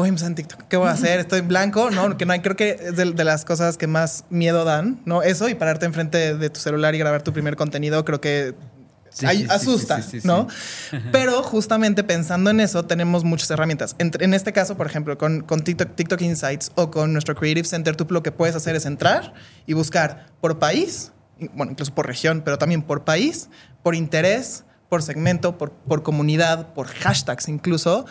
voy 0.00 0.06
a 0.06 0.08
empezar 0.10 0.28
en 0.28 0.34
TikTok. 0.36 0.62
¿Qué 0.68 0.76
voy 0.76 0.88
a 0.88 0.92
hacer? 0.92 1.18
Estoy 1.20 1.40
blanco, 1.40 1.90
¿no? 1.90 2.16
Que 2.16 2.24
no 2.24 2.32
hay, 2.32 2.40
creo 2.40 2.56
que 2.56 2.78
es 2.80 2.96
de, 2.96 3.24
las 3.24 3.44
cosas 3.44 3.76
que 3.76 3.86
más 3.86 4.24
miedo 4.30 4.64
dan, 4.64 5.00
¿no? 5.04 5.22
Eso 5.22 5.48
y 5.48 5.54
pararte 5.54 5.86
enfrente 5.86 6.36
de 6.36 6.50
tu 6.50 6.60
celular 6.60 6.94
y 6.94 6.98
grabar 6.98 7.22
tu 7.22 7.32
primer 7.32 7.56
contenido, 7.56 8.04
creo 8.04 8.20
que 8.20 8.54
asusta, 9.48 10.00
¿no? 10.22 10.46
Pero 11.10 11.42
justamente 11.42 12.04
pensando 12.04 12.50
en 12.50 12.60
eso, 12.60 12.84
tenemos 12.84 13.24
muchas 13.24 13.50
herramientas. 13.50 13.96
En, 13.98 14.34
este 14.34 14.52
caso, 14.52 14.76
por 14.76 14.86
ejemplo, 14.86 15.18
con, 15.18 15.40
con 15.40 15.62
TikTok, 15.62 15.94
TikTok, 15.96 16.20
Insights 16.22 16.70
o 16.76 16.90
con 16.90 17.12
nuestro 17.12 17.34
Creative 17.34 17.66
Center, 17.66 17.96
tú 17.96 18.06
lo 18.10 18.22
que 18.22 18.30
puedes 18.30 18.54
hacer 18.54 18.76
es 18.76 18.86
entrar 18.86 19.34
y 19.66 19.72
buscar 19.72 20.26
por 20.40 20.58
país 20.58 21.12
bueno, 21.54 21.72
incluso 21.72 21.94
por 21.94 22.06
región, 22.06 22.42
pero 22.44 22.58
también 22.58 22.82
por 22.82 23.04
país, 23.04 23.48
por 23.82 23.94
interés, 23.94 24.64
por 24.88 25.02
segmento, 25.02 25.58
por, 25.58 25.72
por 25.72 26.02
comunidad, 26.02 26.72
por 26.74 26.86
hashtags 26.86 27.48
incluso, 27.48 28.06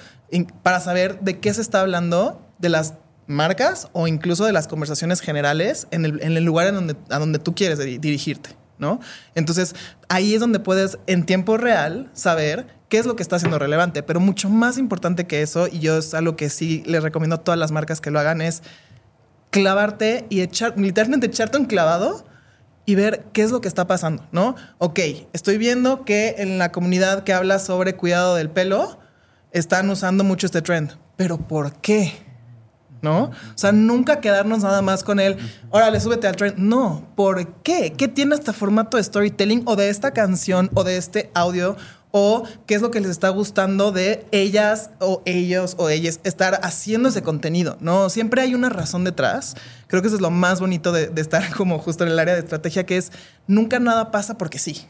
para 0.64 0.80
saber 0.80 1.20
de 1.22 1.40
qué 1.40 1.54
se 1.54 1.62
está 1.62 1.82
hablando 1.82 2.42
de 2.60 2.70
las 2.70 2.94
marcas 3.28 3.90
o 3.94 4.08
incluso 4.08 4.46
de 4.46 4.54
las 4.54 4.68
conversaciones 4.68 5.22
generales 5.22 5.88
en 5.92 6.06
el, 6.06 6.44
lugar 6.44 6.68
en 6.68 6.76
donde, 6.76 6.96
a 7.10 7.20
donde 7.20 7.40
tú 7.40 7.54
quieres 7.54 7.80
dirigirte, 7.80 8.52
¿no? 8.80 9.00
Entonces, 9.36 9.76
ahí 10.08 10.34
es 10.34 10.40
donde 10.40 10.60
puedes 10.60 10.98
en 11.08 11.26
tiempo 11.26 11.58
real 11.58 12.10
saber 12.14 12.68
qué 12.90 12.98
es 12.98 13.06
lo 13.06 13.16
que 13.16 13.24
está 13.24 13.38
siendo 13.38 13.60
relevante, 13.60 14.02
pero 14.02 14.20
mucho 14.20 14.50
más 14.50 14.78
importante 14.78 15.28
que 15.28 15.42
eso, 15.42 15.68
y 15.68 15.80
yo 15.80 15.98
es 15.98 16.14
algo 16.14 16.36
que 16.36 16.50
sí 16.50 16.84
les 16.86 17.04
recomiendo 17.04 17.36
a 17.36 17.44
todas 17.44 17.60
las 17.60 17.72
marcas 17.72 18.00
que 18.00 18.12
lo 18.12 18.20
hagan, 18.20 18.42
es 18.42 18.64
clavarte 19.50 20.26
y 20.30 20.42
echar, 20.42 20.78
literalmente 20.78 21.28
echarte 21.28 21.58
un 21.58 21.66
clavado 21.66 22.26
y 22.88 22.96
ver 22.96 23.26
qué 23.34 23.44
es 23.44 23.52
lo 23.52 23.60
que 23.60 23.68
está 23.68 23.86
pasando, 23.86 24.26
¿no? 24.32 24.56
Ok, 24.78 25.00
estoy 25.34 25.58
viendo 25.58 26.06
que 26.06 26.36
en 26.38 26.58
la 26.58 26.72
comunidad 26.72 27.26
que 27.26 27.34
habla 27.34 27.60
sobre 27.60 27.98
cuidado 27.98 28.36
del 28.36 28.50
pelo 28.50 28.98
están 29.52 29.90
usando 29.90 30.24
mucho 30.24 30.46
este 30.48 30.62
trend, 30.62 30.94
pero 31.18 31.38
¿por 31.38 31.74
qué? 31.82 32.14
¿No? 33.02 33.26
O 33.26 33.32
sea, 33.56 33.74
nunca 33.74 34.22
quedarnos 34.22 34.64
nada 34.64 34.82
más 34.82 35.04
con 35.04 35.20
él, 35.20 35.36
órale, 35.70 36.00
súbete 36.00 36.28
al 36.28 36.38
trend. 36.38 36.58
No, 36.58 37.12
¿por 37.18 37.62
qué? 37.62 37.92
¿Qué 37.92 38.08
tiene 38.08 38.36
este 38.36 38.54
formato 38.54 38.96
de 38.96 39.04
storytelling 39.04 39.64
o 39.66 39.76
de 39.76 39.90
esta 39.90 40.12
canción 40.12 40.72
o 40.74 40.86
de 40.86 40.96
este 40.96 41.30
audio 41.36 41.76
o 42.12 42.44
qué 42.66 42.76
es 42.76 42.82
lo 42.82 42.92
que 42.92 43.02
les 43.02 43.12
está 43.12 43.30
gustando 43.30 43.92
de 43.92 44.26
ellas 44.32 44.92
o 45.00 45.22
ellos 45.26 45.76
o 45.78 45.90
ellas 45.90 46.20
estar 46.24 46.60
haciendo 46.64 47.10
ese 47.10 47.22
contenido, 47.22 47.78
¿no? 47.80 48.10
Siempre 48.10 48.42
hay 48.42 48.56
una 48.56 48.70
razón 48.70 49.04
detrás. 49.04 49.56
Creo 49.88 50.02
que 50.02 50.08
eso 50.08 50.16
es 50.16 50.22
lo 50.22 50.32
más 50.32 50.60
bonito 50.60 50.92
de, 50.92 51.12
estar 51.18 51.54
como 51.56 51.80
justo 51.80 52.04
en 52.04 52.12
el 52.12 52.20
área 52.20 52.34
de 52.34 52.40
estrategia, 52.40 52.86
que 52.86 52.98
es 52.98 53.12
nunca 53.48 53.80
nada 53.80 54.12
pasa 54.12 54.38
porque 54.38 54.60
sí. 54.60 54.86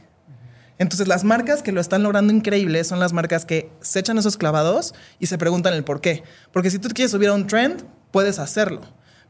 Entonces 0.79 1.07
las 1.07 1.23
marcas 1.23 1.63
que 1.63 1.71
lo 1.71 1.81
están 1.81 2.03
logrando 2.03 2.31
increíble 2.31 2.83
son 2.83 2.99
las 2.99 3.11
marcas 3.11 3.45
que 3.45 3.71
se 3.81 3.99
echan 3.99 4.19
esos 4.19 4.37
clavados 4.37 4.93
y 5.17 5.25
se 5.25 5.39
preguntan 5.39 5.73
el 5.73 5.83
por 5.83 6.01
qué. 6.01 6.23
Porque 6.51 6.69
si 6.69 6.77
tú 6.77 6.89
quieres 6.89 7.11
subir 7.11 7.29
a 7.29 7.33
un 7.33 7.47
trend, 7.47 7.83
puedes 8.11 8.37
hacerlo. 8.37 8.81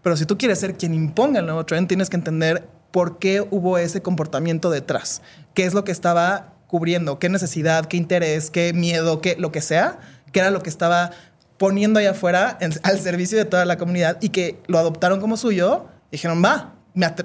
Pero 0.03 0.17
si 0.17 0.25
tú 0.25 0.37
quieres 0.37 0.59
ser 0.59 0.75
quien 0.75 0.93
imponga 0.93 1.39
el 1.39 1.45
nuevo 1.45 1.65
trend, 1.65 1.87
tienes 1.87 2.09
que 2.09 2.17
entender 2.17 2.67
por 2.91 3.17
qué 3.17 3.47
hubo 3.49 3.77
ese 3.77 4.01
comportamiento 4.01 4.69
detrás. 4.69 5.21
¿Qué 5.53 5.63
es 5.63 5.73
lo 5.73 5.85
que 5.85 5.93
estaba 5.93 6.56
cubriendo, 6.67 7.19
qué 7.19 7.29
necesidad, 7.29 7.85
qué 7.85 7.97
interés, 7.97 8.51
qué 8.51 8.73
miedo, 8.73 9.21
qué 9.21 9.35
lo 9.37 9.51
que 9.51 9.61
sea, 9.61 9.99
que 10.31 10.39
era 10.39 10.51
lo 10.51 10.61
que 10.61 10.69
estaba 10.69 11.11
poniendo 11.57 11.99
allá 11.99 12.11
afuera 12.11 12.57
al 12.83 12.99
servicio 12.99 13.37
de 13.37 13.45
toda 13.45 13.65
la 13.65 13.77
comunidad 13.77 14.17
y 14.21 14.29
que 14.29 14.59
lo 14.67 14.77
adoptaron 14.77 15.19
como 15.19 15.37
suyo, 15.37 15.87
dijeron, 16.11 16.43
va, 16.43 16.75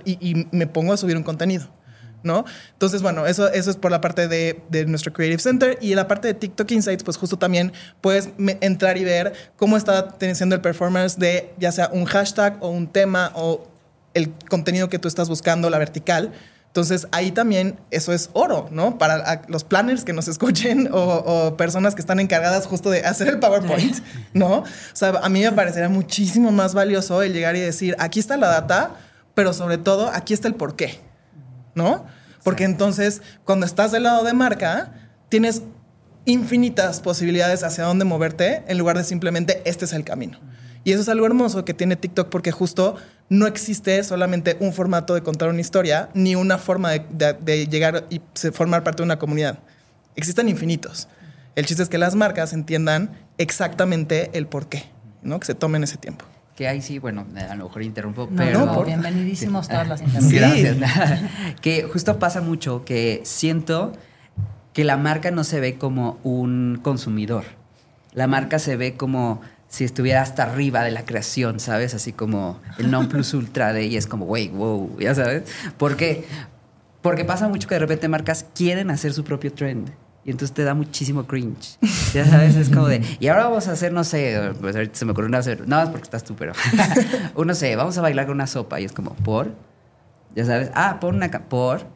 y, 0.04 0.46
me 0.50 0.66
pongo 0.66 0.92
a 0.92 0.96
subir 0.96 1.16
un 1.16 1.22
contenido. 1.22 1.68
¿No? 2.24 2.44
Entonces, 2.74 3.02
bueno, 3.02 3.26
eso, 3.26 3.50
eso 3.50 3.68
es 3.68 3.76
por 3.76 3.90
la 3.90 4.00
parte 4.00 4.28
de, 4.28 4.86
nuestro 4.86 5.12
Creative 5.12 5.42
Center 5.42 5.76
y 5.80 5.96
la 5.96 6.06
parte 6.06 6.28
de 6.28 6.34
TikTok 6.34 6.70
Insights, 6.70 7.02
pues 7.02 7.16
justo 7.16 7.36
también 7.36 7.72
puedes 8.00 8.28
entrar 8.60 8.96
y 8.96 9.02
ver 9.02 9.32
cómo 9.56 9.76
está 9.76 10.06
teniendo 10.06 10.54
el 10.54 10.60
performance 10.60 11.18
de 11.18 11.52
ya 11.58 11.72
sea 11.72 11.90
un 11.92 12.04
hashtag 12.04 12.58
o 12.60 12.68
un 12.68 12.86
tema 12.86 13.32
o 13.34 13.66
el 14.14 14.32
contenido 14.48 14.88
que 14.88 15.00
tú 15.00 15.08
estás 15.08 15.28
buscando, 15.28 15.68
la 15.68 15.78
vertical, 15.78 16.30
entonces 16.72 17.06
ahí 17.12 17.32
también 17.32 17.78
eso 17.90 18.14
es 18.14 18.30
oro, 18.32 18.66
¿no? 18.70 18.96
Para 18.96 19.42
los 19.48 19.62
planners 19.62 20.04
que 20.04 20.14
nos 20.14 20.26
escuchen 20.26 20.88
o, 20.90 21.54
personas 21.58 21.94
que 21.94 22.00
están 22.00 22.18
encargadas 22.18 22.66
justo 22.66 22.88
de 22.88 23.04
hacer 23.04 23.28
el 23.28 23.38
PowerPoint, 23.38 23.98
¿no? 24.32 24.60
O 24.60 24.64
sea, 24.94 25.10
a 25.22 25.28
mí 25.28 25.42
me 25.42 25.52
parecería 25.52 25.90
muchísimo 25.90 26.50
más 26.50 26.72
valioso 26.72 27.22
el 27.22 27.34
llegar 27.34 27.56
y 27.56 27.60
decir, 27.60 27.94
aquí 27.98 28.20
está 28.20 28.38
la 28.38 28.48
data, 28.48 28.92
pero 29.34 29.52
sobre 29.52 29.76
todo 29.76 30.08
aquí 30.14 30.32
está 30.32 30.48
el 30.48 30.54
por 30.54 30.74
qué, 30.74 30.98
¿no? 31.74 32.06
Porque 32.42 32.64
entonces 32.64 33.20
cuando 33.44 33.66
estás 33.66 33.92
del 33.92 34.04
lado 34.04 34.24
de 34.24 34.32
marca, 34.32 34.94
tienes 35.28 35.64
infinitas 36.24 37.00
posibilidades 37.00 37.64
hacia 37.64 37.84
dónde 37.84 38.06
moverte 38.06 38.64
en 38.66 38.78
lugar 38.78 38.96
de 38.96 39.04
simplemente 39.04 39.60
este 39.66 39.84
es 39.84 39.92
el 39.92 40.04
camino. 40.04 40.38
Y 40.84 40.92
eso 40.92 41.02
es 41.02 41.08
algo 41.10 41.26
hermoso 41.26 41.66
que 41.66 41.74
tiene 41.74 41.96
TikTok 41.96 42.30
porque 42.30 42.50
justo 42.50 42.96
no 43.32 43.46
existe 43.46 44.04
solamente 44.04 44.58
un 44.60 44.74
formato 44.74 45.14
de 45.14 45.22
contar 45.22 45.48
una 45.48 45.62
historia 45.62 46.10
ni 46.12 46.34
una 46.34 46.58
forma 46.58 46.90
de, 46.90 47.66
llegar 47.66 48.04
y 48.10 48.20
formar 48.52 48.84
parte 48.84 48.98
de 48.98 49.04
una 49.04 49.18
comunidad. 49.18 49.58
Existen 50.16 50.50
infinitos. 50.50 51.08
El 51.56 51.64
chiste 51.64 51.82
es 51.82 51.88
que 51.88 51.96
las 51.96 52.14
marcas 52.14 52.52
entiendan 52.52 53.10
exactamente 53.38 54.30
el 54.34 54.46
por 54.46 54.68
qué, 54.68 54.84
¿no? 55.22 55.40
que 55.40 55.46
se 55.46 55.54
tomen 55.54 55.82
ese 55.82 55.96
tiempo. 55.96 56.26
Que 56.56 56.68
ahí 56.68 56.82
sí, 56.82 56.98
bueno, 56.98 57.26
a 57.48 57.54
lo 57.54 57.64
mejor 57.64 57.82
interrumpo, 57.82 58.28
pero... 58.36 58.66
No, 58.66 58.84
bienvenidísimos 58.84 59.66
todas 59.66 59.88
las 59.88 60.02
intervenciones. 60.02 60.78
Gracias. 60.78 61.30
que 61.62 61.84
justo 61.84 62.18
pasa 62.18 62.42
mucho 62.42 62.84
que 62.84 63.22
siento 63.24 63.92
que 64.74 64.84
la 64.84 64.98
marca 64.98 65.30
no 65.30 65.44
se 65.44 65.58
ve 65.58 65.78
como 65.78 66.18
un 66.22 66.78
consumidor. 66.82 67.44
La 68.12 68.26
marca 68.26 68.58
se 68.58 68.76
ve 68.76 68.94
como 68.98 69.40
si 69.72 69.84
estuviera 69.84 70.20
hasta 70.20 70.42
arriba 70.42 70.84
de 70.84 70.90
la 70.90 71.06
creación, 71.06 71.58
¿sabes? 71.58 71.94
Así 71.94 72.12
como 72.12 72.60
el 72.76 72.90
non 72.90 73.08
plus 73.08 73.32
ultra 73.32 73.72
de 73.72 73.86
y 73.86 73.96
es 73.96 74.06
como, 74.06 74.26
wey, 74.26 74.48
wow, 74.50 74.98
ya 75.00 75.14
sabes. 75.14 75.44
¿Por 75.78 75.96
qué? 75.96 76.26
Porque 77.00 77.24
pasa 77.24 77.48
mucho 77.48 77.66
que 77.66 77.76
de 77.76 77.78
repente 77.78 78.06
marcas 78.06 78.44
quieren 78.54 78.90
hacer 78.90 79.14
su 79.14 79.24
propio 79.24 79.50
trend. 79.50 79.88
Y 80.26 80.30
entonces 80.30 80.54
te 80.54 80.62
da 80.62 80.74
muchísimo 80.74 81.26
cringe. 81.26 81.78
Ya 82.12 82.26
sabes, 82.26 82.54
es 82.54 82.68
como 82.68 82.86
de, 82.86 83.02
y 83.18 83.28
ahora 83.28 83.44
vamos 83.44 83.66
a 83.66 83.72
hacer, 83.72 83.94
no 83.94 84.04
sé, 84.04 84.52
pues 84.60 84.76
se 84.92 85.04
me 85.06 85.12
ocurrió 85.12 85.28
una 85.28 85.38
hacer, 85.38 85.66
no, 85.66 85.82
es 85.82 85.88
porque 85.88 86.04
estás 86.04 86.22
tú, 86.22 86.36
pero, 86.36 86.52
uno 87.34 87.54
sé, 87.54 87.74
vamos 87.74 87.96
a 87.96 88.02
bailar 88.02 88.26
con 88.26 88.34
una 88.34 88.46
sopa. 88.46 88.78
Y 88.78 88.84
es 88.84 88.92
como, 88.92 89.14
¿por? 89.14 89.54
Ya 90.34 90.44
sabes, 90.44 90.70
ah, 90.74 90.98
por 91.00 91.14
una, 91.14 91.30
por 91.30 91.86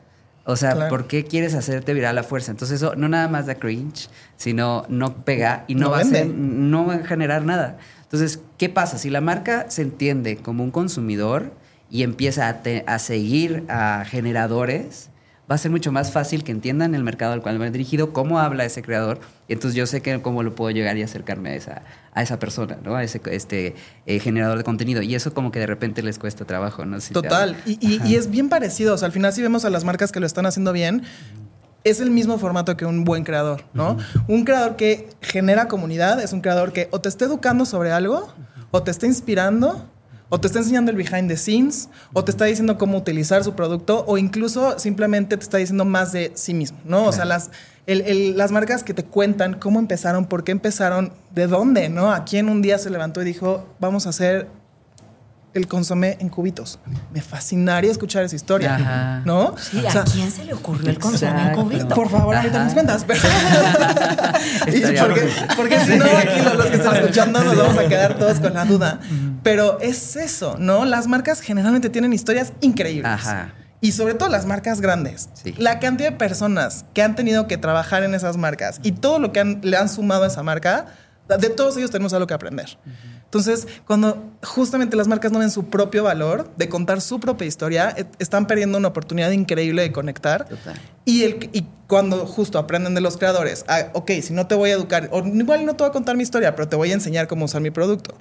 o 0.48 0.54
sea, 0.54 0.88
¿por 0.88 1.08
qué 1.08 1.24
quieres 1.24 1.54
hacerte 1.54 1.92
viral 1.92 2.16
a 2.18 2.22
fuerza? 2.22 2.52
Entonces 2.52 2.76
eso 2.80 2.94
no 2.94 3.08
nada 3.08 3.26
más 3.26 3.46
da 3.46 3.56
cringe, 3.56 4.08
sino 4.36 4.84
no 4.88 5.24
pega 5.24 5.64
y 5.66 5.74
no, 5.74 5.90
va, 5.90 6.00
a 6.00 6.04
no 6.04 6.86
va 6.86 6.94
a 6.94 7.04
generar 7.04 7.44
nada. 7.44 7.78
Entonces, 8.02 8.38
¿qué 8.56 8.68
pasa? 8.68 8.96
Si 8.96 9.10
la 9.10 9.20
marca 9.20 9.66
se 9.68 9.82
entiende 9.82 10.36
como 10.36 10.62
un 10.62 10.70
consumidor 10.70 11.52
y 11.90 12.04
empieza 12.04 12.48
a, 12.48 12.62
a 12.86 12.98
seguir 13.00 13.64
a 13.68 14.04
generadores, 14.06 15.10
va 15.50 15.54
a 15.54 15.58
ser 15.58 15.70
mucho 15.70 15.92
más 15.92 16.10
fácil 16.10 16.42
que 16.42 16.52
entiendan 16.52 16.94
el 16.94 17.04
mercado 17.04 17.32
al 17.32 17.42
cual 17.42 17.58
me 17.58 17.66
he 17.66 17.70
dirigido, 17.70 18.12
cómo 18.12 18.40
habla 18.40 18.64
ese 18.64 18.82
creador, 18.82 19.20
y 19.48 19.52
entonces 19.52 19.76
yo 19.76 19.86
sé 19.86 20.02
que 20.02 20.20
cómo 20.20 20.42
lo 20.42 20.54
puedo 20.54 20.70
llegar 20.70 20.96
y 20.96 21.02
acercarme 21.02 21.50
a 21.50 21.54
esa, 21.54 21.82
a 22.12 22.22
esa 22.22 22.38
persona, 22.38 22.78
¿no? 22.82 22.96
A 22.96 23.04
ese 23.04 23.20
este, 23.30 23.74
eh, 24.06 24.18
generador 24.18 24.58
de 24.58 24.64
contenido. 24.64 25.02
Y 25.02 25.14
eso 25.14 25.32
como 25.32 25.52
que 25.52 25.60
de 25.60 25.66
repente 25.66 26.02
les 26.02 26.18
cuesta 26.18 26.44
trabajo, 26.44 26.84
¿no? 26.84 26.98
Total. 27.12 27.56
y, 27.64 28.14
es 28.14 28.30
bien 28.30 28.48
parecido. 28.48 28.94
O 28.94 28.98
sea, 28.98 29.06
al 29.06 29.12
final 29.12 29.32
si 29.32 29.42
vemos 29.42 29.64
a 29.64 29.70
las 29.70 29.84
marcas 29.84 30.10
que 30.10 30.18
lo 30.18 30.26
están 30.26 30.46
haciendo 30.46 30.72
bien, 30.72 31.02
es 31.86 32.00
el 32.00 32.10
mismo 32.10 32.36
formato 32.38 32.76
que 32.76 32.84
un 32.84 33.04
buen 33.04 33.22
creador, 33.22 33.62
¿no? 33.72 33.96
Un 34.26 34.44
creador 34.44 34.74
que 34.74 35.08
genera 35.20 35.68
comunidad 35.68 36.20
es 36.20 36.32
un 36.32 36.40
creador 36.40 36.72
que 36.72 36.88
o 36.90 37.00
te 37.00 37.08
está 37.08 37.26
educando 37.26 37.64
sobre 37.64 37.92
algo, 37.92 38.28
o 38.72 38.82
te 38.82 38.90
está 38.90 39.06
inspirando, 39.06 39.88
o 40.28 40.40
te 40.40 40.46
está 40.46 40.58
enseñando 40.58 40.90
el 40.90 40.96
behind 40.96 41.28
the 41.28 41.36
scenes, 41.36 41.88
o 42.12 42.24
te 42.24 42.30
está 42.30 42.44
diciendo 42.46 42.78
cómo 42.78 42.98
utilizar 42.98 43.44
su 43.44 43.54
producto, 43.54 44.04
o 44.06 44.18
incluso 44.18 44.78
simplemente 44.78 45.36
te 45.36 45.42
está 45.42 45.58
diciendo 45.58 45.84
más 45.84 46.12
de 46.12 46.32
sí 46.34 46.54
mismo, 46.54 46.78
¿no? 46.84 47.04
O 47.04 47.12
sea, 47.12 47.24
las, 47.24 47.50
las 47.86 48.50
marcas 48.50 48.82
que 48.82 48.94
te 48.94 49.04
cuentan 49.04 49.54
cómo 49.54 49.78
empezaron, 49.78 50.26
por 50.26 50.44
qué 50.44 50.52
empezaron, 50.52 51.12
de 51.34 51.46
dónde, 51.46 51.88
¿no? 51.88 52.12
A 52.12 52.24
quién 52.24 52.48
un 52.48 52.62
día 52.62 52.78
se 52.78 52.90
levantó 52.90 53.22
y 53.22 53.24
dijo, 53.24 53.66
vamos 53.78 54.06
a 54.06 54.10
hacer 54.10 54.48
el 55.56 55.66
consomé 55.68 56.18
en 56.20 56.28
cubitos. 56.28 56.78
Me 57.12 57.22
fascinaría 57.22 57.90
escuchar 57.90 58.22
esa 58.24 58.36
historia, 58.36 59.22
¿no? 59.24 59.54
Sí, 59.58 59.82
¿a 59.86 60.04
quién 60.04 60.30
se 60.30 60.44
le 60.44 60.52
ocurrió 60.52 60.90
el 60.90 60.98
consomé 60.98 61.48
en 61.48 61.54
cubitos? 61.54 61.94
Por 61.94 62.10
favor, 62.10 62.36
ahorita 62.36 62.62
nos 62.64 62.74
cuentas. 62.74 63.04
porque, 63.04 63.22
porque 65.56 65.80
si 65.80 65.96
no, 65.96 66.04
aquí 66.04 66.42
los, 66.42 66.66
que 66.66 66.76
están 66.76 66.96
escuchando 66.96 67.42
nos 67.42 67.56
vamos 67.56 67.78
a 67.78 67.88
quedar 67.88 68.18
todos 68.18 68.38
con 68.38 68.52
la 68.52 68.66
duda. 68.66 69.00
Pero 69.46 69.78
es 69.80 70.16
eso, 70.16 70.56
¿no? 70.58 70.84
Las 70.84 71.06
marcas 71.06 71.40
generalmente 71.40 71.88
tienen 71.88 72.12
historias 72.12 72.52
increíbles. 72.60 73.06
Ajá. 73.06 73.54
Y 73.80 73.92
sobre 73.92 74.14
todo 74.14 74.28
las 74.28 74.44
marcas 74.44 74.80
grandes. 74.80 75.28
La 75.56 75.78
cantidad 75.78 76.10
de 76.10 76.16
personas 76.16 76.84
que 76.94 77.02
han 77.02 77.14
tenido 77.14 77.46
que 77.46 77.56
trabajar 77.56 78.02
en 78.02 78.14
esas 78.14 78.36
marcas 78.36 78.80
y 78.82 78.90
todo 78.90 79.20
lo 79.20 79.32
que 79.32 79.44
le 79.62 79.76
han 79.76 79.88
sumado 79.88 80.24
a 80.24 80.26
esa 80.26 80.42
marca, 80.42 80.86
de 81.28 81.48
todos 81.48 81.76
ellos 81.76 81.92
tenemos 81.92 82.12
algo 82.12 82.26
que 82.26 82.34
aprender. 82.34 82.76
Entonces, 83.36 83.68
cuando 83.86 84.32
justamente 84.42 84.96
las 84.96 85.08
marcas 85.08 85.30
no 85.30 85.40
ven 85.40 85.50
su 85.50 85.66
propio 85.66 86.04
valor 86.04 86.50
de 86.56 86.68
contar 86.68 87.00
su 87.00 87.20
propia 87.20 87.46
historia, 87.46 87.94
e, 87.96 88.06
están 88.18 88.46
perdiendo 88.46 88.78
una 88.78 88.88
oportunidad 88.88 89.30
increíble 89.30 89.82
de 89.82 89.92
conectar. 89.92 90.46
Y, 91.04 91.24
el, 91.24 91.50
y 91.52 91.66
cuando 91.86 92.26
justo 92.26 92.58
aprenden 92.58 92.94
de 92.94 93.00
los 93.00 93.16
creadores, 93.16 93.64
ah, 93.68 93.90
ok, 93.92 94.10
si 94.22 94.32
no 94.32 94.46
te 94.46 94.54
voy 94.54 94.70
a 94.70 94.74
educar, 94.74 95.08
o 95.12 95.24
igual 95.26 95.66
no 95.66 95.76
te 95.76 95.84
voy 95.84 95.90
a 95.90 95.92
contar 95.92 96.16
mi 96.16 96.22
historia, 96.22 96.54
pero 96.56 96.68
te 96.68 96.76
voy 96.76 96.90
a 96.90 96.94
enseñar 96.94 97.26
cómo 97.26 97.44
usar 97.44 97.60
mi 97.60 97.70
producto. 97.70 98.14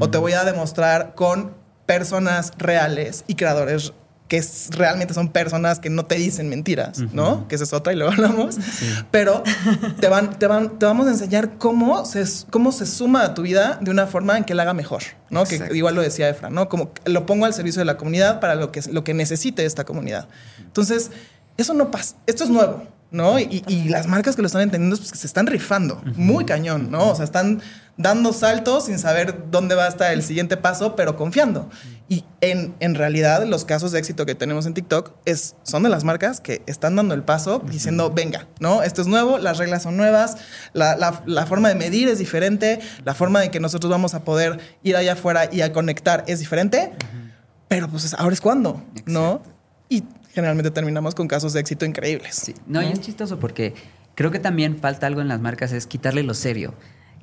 O 0.00 0.08
te 0.08 0.18
voy 0.18 0.32
a 0.32 0.44
demostrar 0.44 1.14
con 1.14 1.52
personas 1.86 2.52
reales 2.56 3.24
y 3.26 3.34
creadores 3.34 3.92
que 4.32 4.38
es- 4.38 4.68
realmente 4.70 5.12
son 5.12 5.28
personas 5.28 5.78
que 5.78 5.90
no 5.90 6.06
te 6.06 6.14
dicen 6.14 6.48
mentiras, 6.48 6.96
¿no? 7.12 7.46
Que 7.48 7.56
esa 7.56 7.64
es 7.64 7.74
otra 7.74 7.92
y 7.92 7.96
luego 7.96 8.12
hablamos. 8.12 8.56
Pero 9.10 9.42
te, 10.00 10.08
van, 10.08 10.38
te, 10.38 10.46
van, 10.46 10.78
te 10.78 10.86
vamos 10.86 11.06
a 11.06 11.10
enseñar 11.10 11.58
cómo 11.58 12.06
se, 12.06 12.24
cómo 12.48 12.72
se 12.72 12.86
suma 12.86 13.24
a 13.24 13.34
tu 13.34 13.42
vida 13.42 13.76
de 13.82 13.90
una 13.90 14.06
forma 14.06 14.38
en 14.38 14.44
que 14.44 14.54
la 14.54 14.62
haga 14.62 14.72
mejor, 14.72 15.02
¿no? 15.28 15.44
Que 15.44 15.56
igual 15.74 15.94
lo 15.96 16.00
decía 16.00 16.30
Efra, 16.30 16.48
¿no? 16.48 16.70
Como 16.70 16.92
lo 17.04 17.26
pongo 17.26 17.44
al 17.44 17.52
servicio 17.52 17.80
de 17.80 17.84
la 17.84 17.98
comunidad 17.98 18.40
para 18.40 18.54
lo 18.54 18.72
que, 18.72 18.80
lo 18.90 19.04
que 19.04 19.12
necesite 19.12 19.66
esta 19.66 19.84
comunidad. 19.84 20.28
Entonces, 20.60 21.10
eso 21.58 21.74
no 21.74 21.90
pasa. 21.90 22.16
Esto 22.26 22.44
es 22.44 22.48
nuevo. 22.48 22.84
¿No? 23.12 23.38
Y, 23.38 23.62
y 23.68 23.88
las 23.88 24.06
marcas 24.08 24.34
que 24.36 24.42
lo 24.42 24.46
están 24.46 24.62
entendiendo 24.62 24.96
pues, 24.96 25.12
que 25.12 25.18
se 25.18 25.26
están 25.26 25.46
rifando 25.46 26.02
muy 26.16 26.44
cañón, 26.44 26.90
¿no? 26.90 27.10
O 27.10 27.14
sea, 27.14 27.24
están 27.24 27.60
dando 27.98 28.32
saltos 28.32 28.86
sin 28.86 28.98
saber 28.98 29.44
dónde 29.50 29.74
va 29.74 29.84
a 29.84 29.88
estar 29.88 30.12
el 30.12 30.22
siguiente 30.22 30.56
paso, 30.56 30.96
pero 30.96 31.14
confiando. 31.16 31.68
Y 32.08 32.24
en, 32.40 32.74
en 32.80 32.94
realidad, 32.94 33.44
los 33.46 33.64
casos 33.66 33.92
de 33.92 33.98
éxito 33.98 34.24
que 34.26 34.34
tenemos 34.34 34.64
en 34.66 34.74
TikTok 34.74 35.12
es, 35.26 35.56
son 35.62 35.82
de 35.82 35.90
las 35.90 36.02
marcas 36.02 36.40
que 36.40 36.62
están 36.66 36.96
dando 36.96 37.14
el 37.14 37.22
paso 37.22 37.62
diciendo, 37.70 38.10
venga, 38.10 38.46
¿no? 38.60 38.82
Esto 38.82 39.02
es 39.02 39.08
nuevo, 39.08 39.38
las 39.38 39.58
reglas 39.58 39.82
son 39.82 39.96
nuevas, 39.98 40.36
la, 40.72 40.96
la- 40.96 41.22
la 41.26 41.46
forma 41.46 41.68
de 41.68 41.74
medir 41.74 42.08
es 42.08 42.18
diferente, 42.18 42.80
la 43.04 43.14
forma 43.14 43.44
en 43.44 43.50
que 43.50 43.60
nosotros 43.60 43.90
vamos 43.90 44.14
a 44.14 44.24
poder 44.24 44.58
ir 44.82 44.96
allá 44.96 45.12
afuera 45.12 45.48
y 45.52 45.60
a 45.60 45.72
conectar 45.72 46.24
es 46.26 46.38
diferente, 46.40 46.92
pero 47.68 47.88
pues 47.88 48.12
ahora 48.14 48.32
es 48.34 48.40
cuando, 48.40 48.82
¿no? 49.06 49.42
Y 49.88 50.04
generalmente 50.32 50.70
terminamos 50.70 51.14
con 51.14 51.28
casos 51.28 51.52
de 51.52 51.60
éxito 51.60 51.84
increíbles. 51.84 52.34
Sí. 52.34 52.54
No, 52.66 52.82
y 52.82 52.86
es 52.86 53.00
chistoso 53.00 53.38
porque 53.38 53.74
creo 54.14 54.30
que 54.30 54.38
también 54.38 54.78
falta 54.78 55.06
algo 55.06 55.20
en 55.20 55.28
las 55.28 55.40
marcas, 55.40 55.72
es 55.72 55.86
quitarle 55.86 56.22
lo 56.22 56.34
serio. 56.34 56.74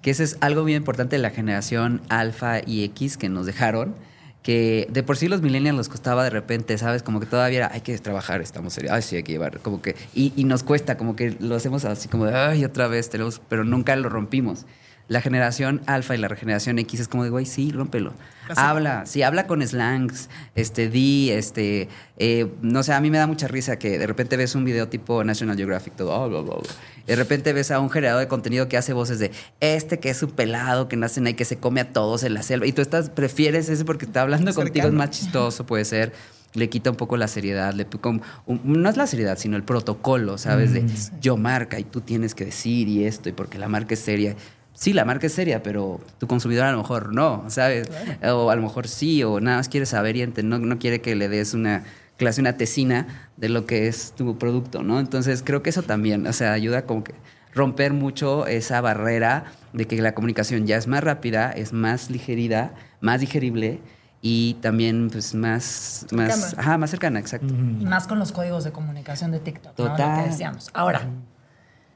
Que 0.01 0.11
ese 0.11 0.23
es 0.23 0.37
algo 0.39 0.63
bien 0.63 0.77
importante 0.77 1.17
de 1.17 1.21
la 1.21 1.29
generación 1.29 2.01
alfa 2.07 2.59
y 2.65 2.83
X 2.85 3.17
que 3.17 3.27
nos 3.29 3.45
dejaron. 3.45 3.95
Que 4.43 4.87
de 4.89 5.03
por 5.03 5.17
sí 5.17 5.27
los 5.27 5.41
millennials 5.41 5.75
nos 5.75 5.89
costaba 5.89 6.23
de 6.23 6.29
repente, 6.29 6.77
¿sabes? 6.77 7.03
Como 7.03 7.19
que 7.19 7.25
todavía 7.25 7.57
era, 7.57 7.71
hay 7.73 7.81
que 7.81 7.97
trabajar, 7.97 8.39
estamos 8.41 8.71
serios, 8.71 8.93
ay, 8.93 9.01
sí, 9.01 9.17
hay 9.17 9.23
que 9.23 9.33
llevar, 9.33 9.59
como 9.59 9.81
que, 9.81 9.97
y, 10.15 10.31
y 10.33 10.45
nos 10.45 10.63
cuesta, 10.63 10.95
como 10.95 11.17
que 11.17 11.35
lo 11.41 11.55
hacemos 11.55 11.83
así 11.83 12.07
como 12.07 12.25
de, 12.25 12.37
ay, 12.37 12.63
otra 12.63 12.87
vez, 12.87 13.09
tenemos, 13.09 13.41
pero 13.49 13.65
nunca 13.65 13.97
lo 13.97 14.07
rompimos. 14.07 14.65
La 15.09 15.21
generación 15.21 15.81
alfa 15.87 16.15
y 16.15 16.19
la 16.19 16.29
generación 16.35 16.79
X 16.79 17.01
es 17.01 17.07
como 17.07 17.23
de, 17.23 17.31
güey, 17.31 17.45
sí, 17.45 17.71
rómpelo. 17.71 18.13
Así. 18.47 18.61
Habla, 18.61 19.05
sí, 19.05 19.21
habla 19.23 19.47
con 19.47 19.67
slangs, 19.67 20.29
este, 20.55 20.87
di, 20.87 21.31
este, 21.31 21.89
eh, 22.17 22.47
no 22.61 22.83
sé, 22.83 22.93
a 22.93 23.01
mí 23.01 23.09
me 23.09 23.17
da 23.17 23.27
mucha 23.27 23.47
risa 23.47 23.77
que 23.77 23.99
de 23.99 24.07
repente 24.07 24.37
ves 24.37 24.55
un 24.55 24.65
video 24.65 24.87
tipo 24.87 25.23
National 25.23 25.57
Geographic, 25.57 25.95
todo, 25.95 26.11
oh, 26.11 26.29
bla, 26.29 26.41
bla, 26.41 26.55
bla. 26.55 26.69
Y 27.03 27.07
de 27.07 27.15
repente 27.15 27.53
ves 27.53 27.71
a 27.71 27.79
un 27.79 27.89
generador 27.89 28.21
de 28.21 28.27
contenido 28.27 28.67
que 28.67 28.77
hace 28.77 28.93
voces 28.93 29.19
de 29.19 29.31
este 29.59 29.99
que 29.99 30.11
es 30.11 30.21
un 30.23 30.31
pelado, 30.31 30.87
que 30.87 30.95
nace 30.95 31.27
y 31.27 31.33
que 31.33 31.45
se 31.45 31.57
come 31.57 31.81
a 31.81 31.91
todos 31.91 32.23
en 32.23 32.35
la 32.35 32.43
selva. 32.43 32.67
Y 32.67 32.71
tú 32.71 32.81
estás, 32.83 33.09
prefieres 33.09 33.67
ese 33.69 33.85
porque 33.85 34.05
está 34.05 34.21
hablando 34.21 34.51
Cercano. 34.51 34.67
contigo, 34.67 34.87
es 34.87 34.93
más 34.93 35.09
chistoso, 35.09 35.65
puede 35.65 35.85
ser. 35.85 36.13
Le 36.53 36.69
quita 36.69 36.89
un 36.89 36.95
poco 36.95 37.17
la 37.17 37.27
seriedad, 37.27 37.73
le, 37.73 37.85
como, 37.85 38.21
no 38.47 38.89
es 38.89 38.97
la 38.97 39.05
seriedad, 39.05 39.37
sino 39.37 39.55
el 39.55 39.63
protocolo, 39.63 40.39
¿sabes? 40.39 40.73
De 40.73 40.83
yo 41.21 41.37
marca 41.37 41.79
y 41.79 41.83
tú 41.83 42.01
tienes 42.01 42.33
que 42.33 42.45
decir 42.45 42.87
y 42.87 43.05
esto, 43.05 43.29
y 43.29 43.33
porque 43.33 43.59
la 43.59 43.67
marca 43.67 43.93
es 43.93 43.99
seria. 43.99 44.35
Sí, 44.79 44.93
la 44.93 45.03
marca 45.03 45.27
es 45.27 45.33
seria, 45.33 45.61
pero 45.61 45.99
tu 46.19 46.27
consumidor 46.27 46.63
a 46.63 46.71
lo 46.71 46.77
mejor 46.77 47.13
no, 47.13 47.43
¿sabes? 47.49 47.89
O 48.23 48.49
a 48.49 48.55
lo 48.55 48.61
mejor 48.61 48.87
sí, 48.87 49.21
o 49.25 49.41
nada 49.41 49.57
más 49.57 49.67
quiere 49.67 49.85
saber 49.85 50.15
y 50.15 50.25
no, 50.25 50.57
no 50.57 50.79
quiere 50.79 51.01
que 51.01 51.17
le 51.17 51.27
des 51.27 51.53
una 51.53 51.83
clase, 52.15 52.39
una 52.39 52.53
tesina 52.53 53.29
de 53.35 53.49
lo 53.49 53.65
que 53.65 53.89
es 53.89 54.13
tu 54.15 54.37
producto, 54.37 54.81
¿no? 54.81 55.01
Entonces 55.01 55.43
creo 55.43 55.61
que 55.61 55.69
eso 55.69 55.83
también, 55.83 56.25
o 56.25 56.31
sea, 56.31 56.53
ayuda 56.53 56.85
como 56.85 57.03
que 57.03 57.13
romper 57.53 57.91
mucho 57.91 58.47
esa 58.47 58.79
barrera 58.79 59.51
de 59.73 59.85
que 59.85 60.01
la 60.01 60.15
comunicación 60.15 60.65
ya 60.65 60.77
es 60.77 60.87
más 60.87 61.03
rápida, 61.03 61.51
es 61.51 61.73
más 61.73 62.09
ligerida, 62.09 62.73
más 63.01 63.19
digerible 63.19 63.81
y 64.21 64.53
también 64.61 65.09
pues 65.11 65.35
más, 65.35 66.05
más, 66.13 66.57
ajá, 66.57 66.77
más 66.77 66.89
cercana, 66.89 67.19
exacto. 67.19 67.53
Y 67.53 67.85
más 67.85 68.07
con 68.07 68.17
los 68.17 68.31
códigos 68.31 68.63
de 68.63 68.71
comunicación 68.71 69.31
de 69.31 69.41
TikTok, 69.41 69.77
¿no? 69.77 69.83
Lo 69.83 69.91
Total. 69.91 70.23
que 70.23 70.29
decíamos. 70.29 70.69
Ahora, 70.73 71.01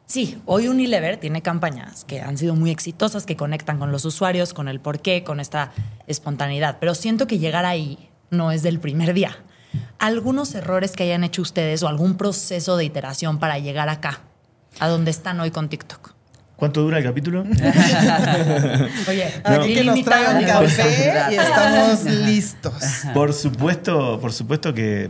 sí, 0.05 0.41
hoy 0.45 0.67
Unilever 0.67 1.17
tiene 1.17 1.41
campañas 1.41 2.03
que 2.05 2.21
han 2.21 2.37
sido 2.37 2.55
muy 2.55 2.71
exitosas, 2.71 3.25
que 3.25 3.35
conectan 3.35 3.79
con 3.79 3.91
los 3.91 4.05
usuarios, 4.05 4.53
con 4.53 4.67
el 4.67 4.79
porqué, 4.79 5.23
con 5.23 5.39
esta 5.39 5.71
espontaneidad. 6.07 6.77
Pero 6.79 6.95
siento 6.95 7.27
que 7.27 7.39
llegar 7.39 7.65
ahí 7.65 8.09
no 8.29 8.51
es 8.51 8.63
del 8.63 8.79
primer 8.79 9.13
día. 9.13 9.37
¿Algunos 9.99 10.53
errores 10.55 10.91
que 10.93 11.03
hayan 11.03 11.23
hecho 11.23 11.41
ustedes 11.41 11.81
o 11.83 11.87
algún 11.87 12.15
proceso 12.15 12.77
de 12.77 12.85
iteración 12.85 13.39
para 13.39 13.57
llegar 13.59 13.89
acá, 13.89 14.21
a 14.79 14.87
donde 14.87 15.11
están 15.11 15.39
hoy 15.39 15.51
con 15.51 15.69
TikTok? 15.69 16.13
¿Cuánto 16.55 16.81
dura 16.81 16.99
el 16.99 17.03
capítulo? 17.03 17.41
Oye, 19.07 19.33
Aquí 19.43 19.73
que 19.73 19.83
nos 19.83 20.03
traigan 20.03 20.35
ilimitado. 20.37 20.65
café 20.65 21.13
y 21.31 21.35
estamos 21.35 22.03
listos. 22.25 22.73
Por 23.13 23.33
supuesto, 23.33 24.19
por 24.21 24.31
supuesto 24.31 24.73
que 24.73 25.09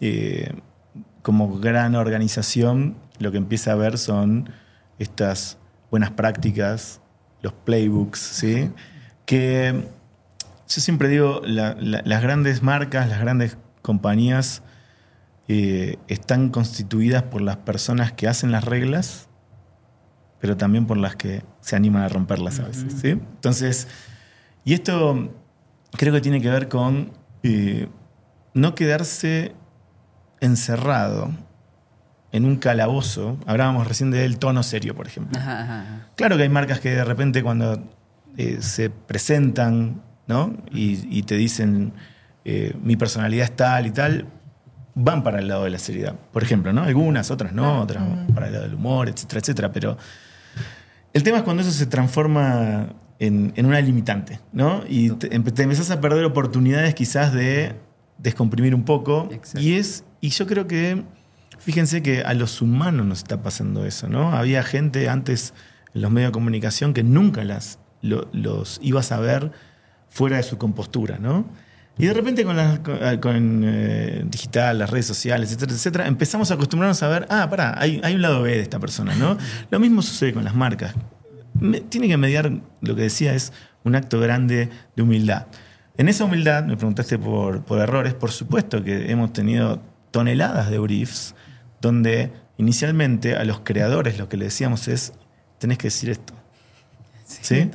eh, 0.00 0.52
como 1.22 1.58
gran 1.58 1.94
organización 1.94 2.96
lo 3.18 3.30
que 3.32 3.38
empieza 3.38 3.72
a 3.72 3.74
ver 3.76 3.98
son 3.98 4.50
estas 4.98 5.58
buenas 5.90 6.10
prácticas, 6.10 7.00
los 7.42 7.52
playbooks, 7.52 8.18
¿sí? 8.18 8.70
Que 9.26 9.88
yo 10.68 10.80
siempre 10.80 11.08
digo, 11.08 11.40
la- 11.44 11.74
la- 11.78 12.02
las 12.04 12.22
grandes 12.22 12.62
marcas, 12.62 13.08
las 13.08 13.20
grandes 13.20 13.56
compañías 13.82 14.62
eh, 15.46 15.98
están 16.08 16.48
constituidas 16.48 17.22
por 17.24 17.42
las 17.42 17.58
personas 17.58 18.12
que 18.12 18.26
hacen 18.28 18.50
las 18.50 18.64
reglas, 18.64 19.28
pero 20.40 20.56
también 20.56 20.86
por 20.86 20.96
las 20.96 21.16
que 21.16 21.44
se 21.60 21.76
animan 21.76 22.02
a 22.02 22.08
romperlas 22.08 22.60
a 22.60 22.64
veces, 22.66 22.94
¿sí? 23.00 23.10
Entonces, 23.10 23.86
y 24.64 24.72
esto 24.74 25.30
creo 25.92 26.12
que 26.14 26.20
tiene 26.22 26.40
que 26.40 26.48
ver 26.48 26.68
con 26.68 27.12
eh, 27.42 27.88
no 28.54 28.74
quedarse 28.74 29.54
encerrado 30.40 31.30
en 32.34 32.44
un 32.44 32.56
calabozo. 32.56 33.38
Hablábamos 33.46 33.86
recién 33.86 34.10
del 34.10 34.38
tono 34.38 34.64
serio, 34.64 34.96
por 34.96 35.06
ejemplo. 35.06 35.38
Ajá, 35.38 35.60
ajá, 35.60 35.80
ajá. 35.82 36.08
Claro 36.16 36.36
que 36.36 36.42
hay 36.42 36.48
marcas 36.48 36.80
que 36.80 36.90
de 36.90 37.04
repente 37.04 37.44
cuando 37.44 37.80
eh, 38.36 38.58
se 38.60 38.90
presentan 38.90 40.02
¿no? 40.26 40.52
y, 40.72 41.16
y 41.16 41.22
te 41.22 41.36
dicen 41.36 41.92
eh, 42.44 42.74
mi 42.82 42.96
personalidad 42.96 43.44
es 43.44 43.54
tal 43.54 43.86
y 43.86 43.92
tal, 43.92 44.26
van 44.96 45.22
para 45.22 45.38
el 45.38 45.46
lado 45.46 45.62
de 45.62 45.70
la 45.70 45.78
seriedad. 45.78 46.16
Por 46.32 46.42
ejemplo, 46.42 46.72
¿no? 46.72 46.82
Algunas, 46.82 47.30
otras 47.30 47.52
no, 47.52 47.82
otras 47.82 48.02
para 48.34 48.48
el 48.48 48.52
lado 48.52 48.64
del 48.64 48.74
humor, 48.74 49.08
etcétera, 49.08 49.40
etcétera. 49.40 49.72
Pero 49.72 49.96
el 51.12 51.22
tema 51.22 51.38
es 51.38 51.44
cuando 51.44 51.62
eso 51.62 51.70
se 51.70 51.86
transforma 51.86 52.88
en, 53.20 53.52
en 53.54 53.66
una 53.66 53.80
limitante, 53.80 54.40
¿no? 54.52 54.82
Y 54.88 55.10
te 55.10 55.32
empezás 55.36 55.92
a 55.92 56.00
perder 56.00 56.24
oportunidades 56.24 56.96
quizás 56.96 57.32
de 57.32 57.76
descomprimir 58.18 58.74
un 58.74 58.84
poco. 58.84 59.28
Exacto. 59.30 59.60
Y 59.60 59.74
es, 59.74 60.04
y 60.20 60.30
yo 60.30 60.48
creo 60.48 60.66
que, 60.66 61.04
fíjense 61.58 62.02
que 62.02 62.22
a 62.22 62.34
los 62.34 62.60
humanos 62.62 63.06
nos 63.06 63.18
está 63.18 63.42
pasando 63.42 63.84
eso, 63.86 64.08
¿no? 64.08 64.32
Había 64.32 64.62
gente 64.62 65.08
antes 65.08 65.54
en 65.94 66.02
los 66.02 66.10
medios 66.10 66.28
de 66.30 66.32
comunicación 66.32 66.94
que 66.94 67.02
nunca 67.02 67.44
las, 67.44 67.78
lo- 68.02 68.28
los 68.32 68.78
ibas 68.82 69.12
a 69.12 69.20
ver 69.20 69.52
fuera 70.08 70.36
de 70.36 70.42
su 70.42 70.58
compostura, 70.58 71.18
¿no? 71.18 71.46
Y 71.96 72.06
de 72.06 72.12
repente 72.14 72.44
con, 72.44 72.56
las- 72.56 72.80
con, 72.80 72.98
con, 73.20 73.62
eh, 73.64 74.24
digital, 74.28 74.78
las 74.78 74.90
redes 74.90 75.06
sociales, 75.06 75.50
etcétera, 75.52 75.72
etcétera, 75.72 76.06
empezamos 76.08 76.50
a 76.50 76.54
acostumbrarnos 76.54 77.02
a 77.02 77.08
ver, 77.08 77.26
ah, 77.30 77.48
pará, 77.48 77.74
hay, 77.78 78.00
hay 78.02 78.14
un 78.16 78.22
lado 78.22 78.42
B 78.42 78.50
de 78.50 78.60
esta 78.60 78.80
persona, 78.80 79.14
¿no? 79.14 79.38
Lo 79.70 79.78
mismo 79.78 80.02
sucede 80.02 80.32
con 80.32 80.42
las 80.44 80.54
marcas. 80.54 80.94
Tiene 81.88 82.08
que 82.08 82.16
mediar, 82.16 82.50
lo 82.80 82.96
que 82.96 83.02
decía 83.02 83.32
es 83.34 83.52
un 83.84 83.94
acto 83.94 84.18
grande 84.18 84.70
de 84.96 85.02
humildad. 85.02 85.46
En 85.96 86.08
esa 86.08 86.24
humildad, 86.24 86.64
me 86.64 86.76
preguntaste 86.76 87.16
por, 87.16 87.62
por 87.64 87.78
errores, 87.78 88.12
por 88.14 88.32
supuesto 88.32 88.82
que 88.82 89.12
hemos 89.12 89.32
tenido 89.32 89.80
toneladas 90.10 90.68
de 90.70 90.78
briefs 90.80 91.36
donde 91.84 92.32
inicialmente 92.56 93.36
a 93.36 93.44
los 93.44 93.60
creadores 93.60 94.18
lo 94.18 94.28
que 94.28 94.38
le 94.38 94.46
decíamos 94.46 94.88
es, 94.88 95.12
tenés 95.58 95.76
que 95.76 95.88
decir 95.88 96.08
esto. 96.10 96.32
¿Sí? 97.26 97.70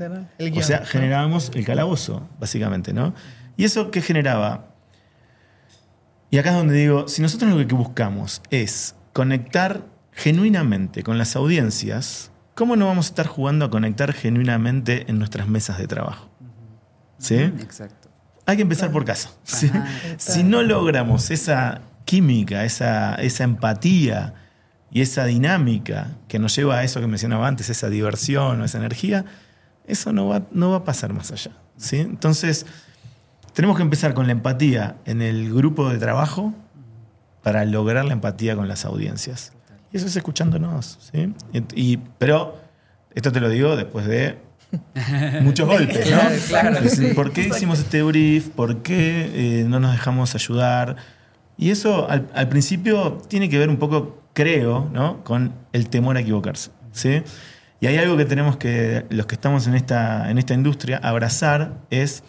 o 0.55 0.61
sea, 0.61 0.85
generábamos 0.85 1.51
el 1.53 1.65
calabozo, 1.65 2.27
básicamente, 2.39 2.91
¿no? 2.91 3.13
¿Y 3.55 3.65
eso 3.65 3.91
qué 3.91 4.01
generaba? 4.01 4.73
Y 6.31 6.37
acá 6.37 6.49
es 6.49 6.55
donde 6.55 6.75
digo, 6.75 7.07
si 7.07 7.21
nosotros 7.21 7.51
lo 7.51 7.67
que 7.67 7.75
buscamos 7.75 8.41
es 8.49 8.95
conectar 9.13 9.85
genuinamente 10.11 11.03
con 11.03 11.17
las 11.17 11.35
audiencias, 11.35 12.31
¿cómo 12.55 12.75
no 12.75 12.87
vamos 12.87 13.07
a 13.07 13.09
estar 13.09 13.27
jugando 13.27 13.65
a 13.65 13.69
conectar 13.69 14.13
genuinamente 14.13 15.05
en 15.09 15.19
nuestras 15.19 15.47
mesas 15.47 15.77
de 15.77 15.87
trabajo? 15.87 16.29
¿Sí? 17.19 17.35
Exacto. 17.35 18.09
Hay 18.45 18.55
que 18.55 18.63
empezar 18.63 18.91
por 18.91 19.05
casa. 19.05 19.29
Si 20.17 20.43
no 20.43 20.63
logramos 20.63 21.29
esa 21.29 21.81
química, 22.09 22.65
esa, 22.65 23.13
esa 23.17 23.43
empatía 23.43 24.33
y 24.89 25.01
esa 25.01 25.25
dinámica 25.25 26.07
que 26.27 26.39
nos 26.39 26.55
lleva 26.55 26.79
a 26.79 26.83
eso 26.83 26.99
que 26.99 27.05
mencionaba 27.05 27.47
antes, 27.47 27.69
esa 27.69 27.87
diversión 27.87 28.59
o 28.59 28.65
esa 28.65 28.79
energía, 28.79 29.25
eso 29.85 30.11
no 30.11 30.27
va, 30.27 30.41
no 30.49 30.71
va 30.71 30.77
a 30.77 30.83
pasar 30.83 31.13
más 31.13 31.31
allá. 31.31 31.51
¿sí? 31.77 31.97
Entonces, 31.99 32.65
tenemos 33.53 33.77
que 33.77 33.83
empezar 33.83 34.15
con 34.15 34.25
la 34.25 34.31
empatía 34.31 34.95
en 35.05 35.21
el 35.21 35.53
grupo 35.53 35.87
de 35.87 35.99
trabajo 35.99 36.51
para 37.43 37.63
lograr 37.65 38.05
la 38.05 38.13
empatía 38.13 38.55
con 38.55 38.67
las 38.67 38.85
audiencias. 38.85 39.53
Y 39.93 39.97
eso 39.97 40.07
es 40.07 40.15
escuchándonos. 40.15 40.97
¿sí? 41.11 41.31
Y, 41.75 41.97
pero 42.17 42.59
esto 43.13 43.31
te 43.31 43.39
lo 43.39 43.49
digo 43.49 43.75
después 43.75 44.07
de 44.07 44.39
muchos 45.41 45.67
golpes, 45.67 46.09
¿no? 46.09 46.21
Claro, 46.47 46.89
sí. 46.89 47.13
¿Por 47.13 47.31
qué 47.33 47.49
hicimos 47.49 47.77
este 47.77 48.01
brief? 48.01 48.49
¿Por 48.49 48.81
qué 48.81 49.59
eh, 49.61 49.65
no 49.67 49.79
nos 49.79 49.91
dejamos 49.91 50.33
ayudar? 50.33 51.18
Y 51.59 51.71
eso 51.71 52.09
al, 52.09 52.29
al 52.33 52.47
principio 52.47 53.17
tiene 53.27 53.49
que 53.49 53.59
ver 53.59 53.69
un 53.69 53.75
poco, 53.77 54.23
creo, 54.33 54.89
¿no? 54.93 55.23
con 55.25 55.53
el 55.73 55.89
temor 55.89 56.15
a 56.15 56.21
equivocarse. 56.21 56.71
¿sí? 56.93 57.21
Y 57.81 57.87
hay 57.87 57.97
algo 57.97 58.15
que 58.15 58.23
tenemos 58.23 58.55
que, 58.55 59.05
los 59.09 59.25
que 59.25 59.35
estamos 59.35 59.67
en 59.67 59.75
esta, 59.75 60.31
en 60.31 60.37
esta 60.37 60.53
industria, 60.53 61.01
abrazar 61.03 61.77
es, 61.89 62.23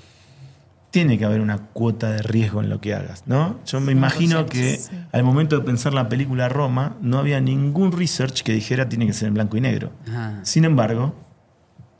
tiene 0.90 1.16
que 1.16 1.24
haber 1.24 1.40
una 1.40 1.58
cuota 1.58 2.10
de 2.10 2.22
riesgo 2.22 2.60
en 2.60 2.70
lo 2.70 2.80
que 2.80 2.92
hagas, 2.92 3.22
¿no? 3.26 3.60
Yo 3.66 3.80
me 3.80 3.92
imagino 3.92 4.46
que 4.46 4.78
sí. 4.78 4.90
al 5.12 5.22
momento 5.22 5.56
de 5.56 5.64
pensar 5.64 5.94
la 5.94 6.08
película 6.08 6.48
Roma, 6.48 6.96
no 7.00 7.18
había 7.18 7.40
ningún 7.40 7.92
research 7.92 8.42
que 8.42 8.52
dijera 8.52 8.88
tiene 8.88 9.06
que 9.06 9.12
ser 9.12 9.28
en 9.28 9.34
blanco 9.34 9.56
y 9.56 9.60
negro. 9.60 9.92
Ajá. 10.08 10.40
Sin 10.42 10.64
embargo, 10.64 11.14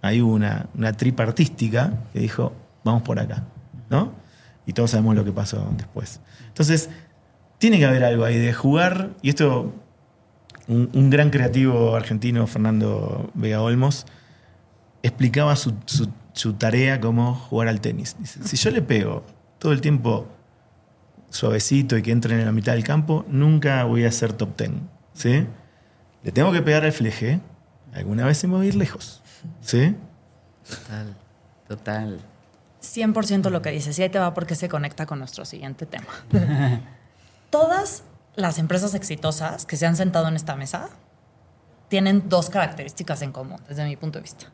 hay 0.03 0.21
una, 0.21 0.67
una 0.77 0.95
tripa 0.95 1.23
artística 1.23 1.93
que 2.13 2.19
dijo, 2.19 2.53
vamos 2.83 3.03
por 3.03 3.21
acá, 3.21 3.45
¿no? 3.89 4.13
Y 4.67 4.73
todos 4.73 4.91
sabemos 4.91 5.15
lo 5.15 5.25
que 5.25 5.33
pasó 5.33 5.73
después. 5.77 6.21
Entonces, 6.49 6.91
tiene 7.61 7.79
que 7.79 7.85
haber 7.87 8.03
algo 8.03 8.25
ahí 8.25 8.37
de 8.39 8.53
jugar, 8.53 9.11
y 9.23 9.29
esto, 9.29 9.73
un, 10.67 10.91
un 10.93 11.11
gran 11.11 11.31
creativo 11.31 11.95
argentino, 11.95 12.47
Fernando 12.49 13.31
Vega 13.35 13.63
Olmos, 13.63 14.07
explicaba 15.05 15.55
su, 15.57 15.75
su- 15.87 16.09
su 16.33 16.55
tarea 16.55 17.01
como 17.01 17.35
jugar 17.35 17.69
al 17.69 17.81
tenis. 17.81 18.17
Dice, 18.19 18.43
si 18.45 18.57
yo 18.57 18.71
le 18.71 18.83
pego 18.83 19.23
todo 19.59 19.73
el 19.73 19.81
tiempo 19.81 20.27
suavecito 21.29 21.97
y 21.97 22.03
que 22.03 22.13
entre 22.13 22.35
en 22.39 22.45
la 22.45 22.53
mitad 22.53 22.73
del 22.73 22.85
campo, 22.85 23.25
nunca 23.29 23.85
voy 23.85 24.05
a 24.05 24.13
ser 24.13 24.33
top 24.33 24.57
ten. 24.57 24.89
¿sí? 25.13 25.47
Le 26.23 26.33
tengo 26.33 26.53
que 26.53 26.63
pegar 26.63 26.85
al 26.85 26.93
fleje, 26.93 27.41
alguna 27.95 28.25
vez 28.27 28.39
se 28.39 28.47
me 28.49 28.55
va 28.55 28.63
a 28.63 28.67
ir 28.67 28.75
lejos. 28.75 29.23
¿sí? 29.61 29.95
Total, 30.69 31.17
total. 31.69 32.21
100% 32.83 33.51
lo 33.51 33.61
que 33.63 33.71
dices. 33.71 33.99
Y 33.99 34.03
ahí 34.03 34.09
te 34.09 34.19
va 34.19 34.33
porque 34.35 34.55
se 34.55 34.69
conecta 34.69 35.05
con 35.07 35.19
nuestro 35.19 35.45
siguiente 35.45 35.85
tema. 35.87 36.07
Todas 37.51 38.05
las 38.37 38.59
empresas 38.59 38.95
exitosas 38.95 39.67
que 39.67 39.77
se 39.77 39.85
han 39.85 39.97
sentado 39.97 40.29
en 40.29 40.37
esta 40.37 40.55
mesa 40.55 40.89
tienen 41.89 42.29
dos 42.29 42.49
características 42.49 43.23
en 43.23 43.33
común, 43.33 43.61
desde 43.69 43.85
mi 43.85 43.97
punto 43.97 44.19
de 44.19 44.23
vista. 44.23 44.47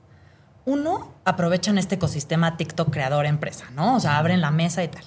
Uno, 0.64 1.12
aprovechan 1.24 1.76
este 1.76 1.97
ecosistema 1.97 2.57
TikTok 2.57 2.90
creador 2.90 3.26
empresa, 3.26 3.66
¿no? 3.74 3.97
O 3.97 4.01
sea, 4.01 4.16
abren 4.16 4.40
la 4.40 4.51
mesa 4.51 4.82
y 4.82 4.88
tal. 4.88 5.05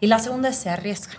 Y 0.00 0.06
la 0.06 0.20
segunda 0.20 0.50
es 0.50 0.56
se 0.56 0.70
arriesgan. 0.70 1.18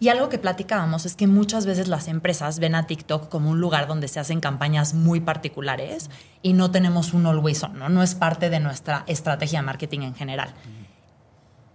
Y 0.00 0.08
algo 0.08 0.28
que 0.28 0.38
platicábamos 0.38 1.06
es 1.06 1.14
que 1.14 1.26
muchas 1.26 1.66
veces 1.66 1.88
las 1.88 2.08
empresas 2.08 2.58
ven 2.58 2.74
a 2.74 2.86
TikTok 2.86 3.28
como 3.28 3.50
un 3.50 3.60
lugar 3.60 3.86
donde 3.86 4.08
se 4.08 4.18
hacen 4.18 4.40
campañas 4.40 4.94
muy 4.94 5.20
particulares 5.20 6.10
y 6.42 6.54
no 6.54 6.70
tenemos 6.70 7.12
un 7.12 7.26
always 7.26 7.62
on, 7.62 7.78
¿no? 7.78 7.88
No 7.88 8.02
es 8.02 8.14
parte 8.14 8.50
de 8.50 8.60
nuestra 8.60 9.04
estrategia 9.06 9.60
de 9.60 9.66
marketing 9.66 10.00
en 10.00 10.14
general. 10.14 10.54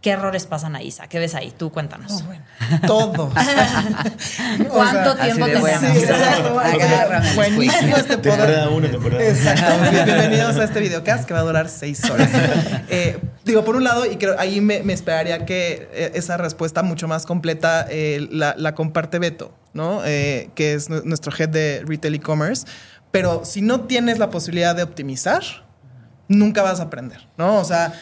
¿Qué 0.01 0.11
errores 0.11 0.45
pasan 0.45 0.77
ahí, 0.77 0.87
Isa? 0.87 1.07
¿Qué 1.07 1.19
ves 1.19 1.35
ahí? 1.35 1.53
Tú 1.57 1.71
cuéntanos. 1.73 2.23
Todo. 2.87 3.33
¿Cuánto 4.69 5.11
Así 5.11 5.21
tiempo 5.23 5.45
tenemos? 5.45 5.61
bueno. 5.61 5.79
Sí, 5.93 5.97
exacto. 5.99 6.59
Agárrame, 6.59 7.35
Buenísimo 7.35 7.97
este 7.97 8.17
poder. 8.17 8.37
Temporada 8.37 8.69
1, 8.69 8.89
temporada. 8.89 9.23
Exacto. 9.23 9.91
Bien- 9.91 10.05
Bienvenidos 10.05 10.55
a 10.57 10.63
este 10.63 10.79
videocast 10.79 11.25
que 11.25 11.33
va 11.33 11.41
a 11.41 11.43
durar 11.43 11.69
seis 11.69 12.09
horas. 12.09 12.29
Eh, 12.91 13.19
digo, 13.45 13.63
por 13.63 13.75
un 13.75 13.83
lado, 13.83 14.05
y 14.11 14.15
creo 14.15 14.35
ahí 14.39 14.61
me, 14.61 14.81
me 14.81 14.93
esperaría 14.93 15.45
que 15.45 15.89
eh, 15.93 16.11
esa 16.15 16.37
respuesta 16.37 16.81
mucho 16.81 17.07
más 17.07 17.25
completa 17.27 17.85
eh, 17.87 18.27
la, 18.31 18.55
la 18.57 18.73
comparte 18.73 19.19
Beto, 19.19 19.53
¿no? 19.73 20.01
Eh, 20.05 20.49
que 20.55 20.73
es 20.73 20.89
nu- 20.89 21.01
nuestro 21.05 21.31
head 21.37 21.49
de 21.49 21.83
retail 21.85 22.15
e-commerce. 22.15 22.65
Pero 23.11 23.43
si 23.45 23.61
no 23.61 23.81
tienes 23.81 24.17
la 24.17 24.31
posibilidad 24.31 24.75
de 24.75 24.81
optimizar, 24.83 25.43
nunca 26.27 26.63
vas 26.63 26.79
a 26.79 26.83
aprender, 26.83 27.27
¿no? 27.37 27.57
O 27.59 27.63
sea, 27.63 27.93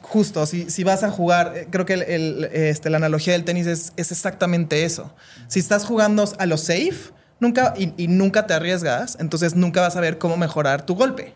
justo, 0.00 0.44
si, 0.46 0.70
si 0.70 0.84
vas 0.84 1.02
a 1.02 1.10
jugar, 1.10 1.52
eh, 1.56 1.68
creo 1.70 1.84
que 1.86 1.94
el- 1.94 2.44
este, 2.52 2.90
la 2.90 2.96
analogía 2.98 3.32
del 3.32 3.44
tenis 3.44 3.66
es, 3.66 3.92
es 3.96 4.12
exactamente 4.12 4.84
eso. 4.84 5.14
Si 5.48 5.58
estás 5.60 5.84
jugando 5.84 6.24
a 6.38 6.46
lo 6.46 6.56
safe 6.56 7.12
nunca, 7.40 7.74
y, 7.76 7.92
y 7.96 8.08
nunca 8.08 8.46
te 8.46 8.54
arriesgas, 8.54 9.16
entonces 9.20 9.54
nunca 9.56 9.80
vas 9.80 9.96
a 9.96 10.00
ver 10.00 10.18
cómo 10.18 10.36
mejorar 10.36 10.86
tu 10.86 10.94
golpe, 10.94 11.34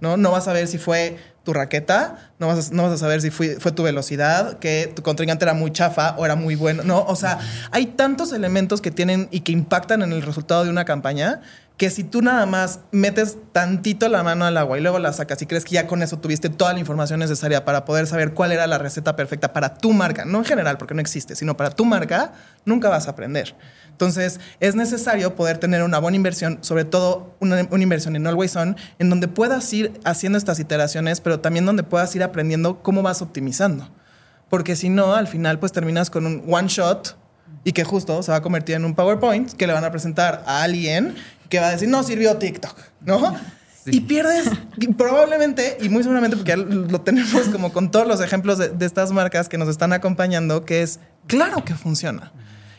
¿no? 0.00 0.16
No 0.16 0.30
vas 0.32 0.48
a 0.48 0.52
ver 0.52 0.66
si 0.68 0.78
fue 0.78 1.16
tu 1.44 1.52
raqueta, 1.52 2.32
no 2.38 2.46
vas 2.46 2.70
a, 2.70 2.74
no 2.74 2.84
vas 2.84 2.92
a 2.92 2.96
saber 2.96 3.20
si 3.20 3.30
fue, 3.30 3.56
fue 3.60 3.70
tu 3.70 3.82
velocidad, 3.82 4.58
que 4.58 4.90
tu 4.96 5.02
contrincante 5.02 5.44
era 5.44 5.52
muy 5.52 5.70
chafa 5.72 6.14
o 6.16 6.24
era 6.24 6.36
muy 6.36 6.54
bueno, 6.54 6.82
¿no? 6.84 7.04
O 7.04 7.16
sea, 7.16 7.38
hay 7.70 7.84
tantos 7.86 8.32
elementos 8.32 8.80
que 8.80 8.90
tienen 8.90 9.28
y 9.30 9.40
que 9.40 9.52
impactan 9.52 10.00
en 10.02 10.12
el 10.14 10.22
resultado 10.22 10.64
de 10.64 10.70
una 10.70 10.86
campaña 10.86 11.42
que 11.76 11.90
si 11.90 12.04
tú 12.04 12.22
nada 12.22 12.46
más 12.46 12.80
metes 12.92 13.36
tantito 13.52 14.08
la 14.08 14.22
mano 14.22 14.44
al 14.44 14.56
agua 14.56 14.78
y 14.78 14.80
luego 14.80 15.00
la 15.00 15.12
sacas 15.12 15.42
y 15.42 15.46
crees 15.46 15.64
que 15.64 15.72
ya 15.74 15.88
con 15.88 16.02
eso 16.02 16.18
tuviste 16.18 16.48
toda 16.48 16.72
la 16.72 16.78
información 16.78 17.18
necesaria 17.18 17.64
para 17.64 17.84
poder 17.84 18.06
saber 18.06 18.32
cuál 18.32 18.52
era 18.52 18.66
la 18.68 18.78
receta 18.78 19.16
perfecta 19.16 19.52
para 19.52 19.74
tu 19.74 19.92
marca, 19.92 20.24
no 20.24 20.38
en 20.38 20.44
general 20.44 20.78
porque 20.78 20.94
no 20.94 21.00
existe, 21.00 21.34
sino 21.34 21.56
para 21.56 21.70
tu 21.70 21.84
marca, 21.84 22.32
nunca 22.64 22.88
vas 22.88 23.08
a 23.08 23.10
aprender. 23.10 23.56
Entonces, 23.90 24.40
es 24.60 24.74
necesario 24.76 25.34
poder 25.34 25.58
tener 25.58 25.82
una 25.82 25.98
buena 25.98 26.16
inversión, 26.16 26.58
sobre 26.62 26.84
todo 26.84 27.34
una, 27.40 27.60
inversión 27.60 28.16
en 28.16 28.26
Always 28.26 28.54
On, 28.56 28.76
en 28.98 29.10
donde 29.10 29.28
puedas 29.28 29.72
ir 29.72 30.00
haciendo 30.04 30.38
estas 30.38 30.58
iteraciones, 30.60 31.20
pero 31.20 31.40
también 31.40 31.64
donde 31.64 31.82
puedas 31.82 32.14
ir 32.14 32.22
aprendiendo 32.22 32.82
cómo 32.82 33.02
vas 33.02 33.22
optimizando. 33.22 33.88
Porque 34.48 34.74
si 34.76 34.88
no, 34.88 35.14
al 35.14 35.28
final, 35.28 35.58
pues 35.58 35.72
terminas 35.72 36.10
con 36.10 36.26
un 36.26 36.42
one 36.48 36.68
shot 36.68 37.16
y 37.62 37.72
que 37.72 37.84
justo 37.84 38.22
se 38.22 38.30
va 38.30 38.38
a 38.38 38.42
convertir 38.42 38.74
en 38.74 38.84
un 38.84 38.94
PowerPoint 38.94 39.52
que 39.52 39.66
le 39.66 39.72
van 39.72 39.84
a 39.84 39.90
presentar 39.90 40.42
a 40.46 40.62
alguien 40.62 41.14
que 41.54 41.60
va 41.60 41.68
a 41.68 41.70
decir, 41.70 41.88
no 41.88 42.02
sirvió 42.02 42.36
TikTok, 42.36 42.76
¿no? 43.02 43.36
Y 43.86 44.00
pierdes 44.00 44.48
probablemente, 44.96 45.78
y 45.80 45.88
muy 45.88 46.02
seguramente 46.02 46.36
porque 46.36 46.50
ya 46.50 46.56
lo 46.56 47.00
tenemos 47.02 47.42
como 47.52 47.72
con 47.72 47.92
todos 47.92 48.08
los 48.08 48.20
ejemplos 48.20 48.58
de, 48.58 48.70
de 48.70 48.86
estas 48.86 49.12
marcas 49.12 49.48
que 49.48 49.56
nos 49.56 49.68
están 49.68 49.92
acompañando, 49.92 50.64
que 50.64 50.82
es 50.82 50.98
claro 51.28 51.64
que 51.64 51.74
funciona. 51.74 52.32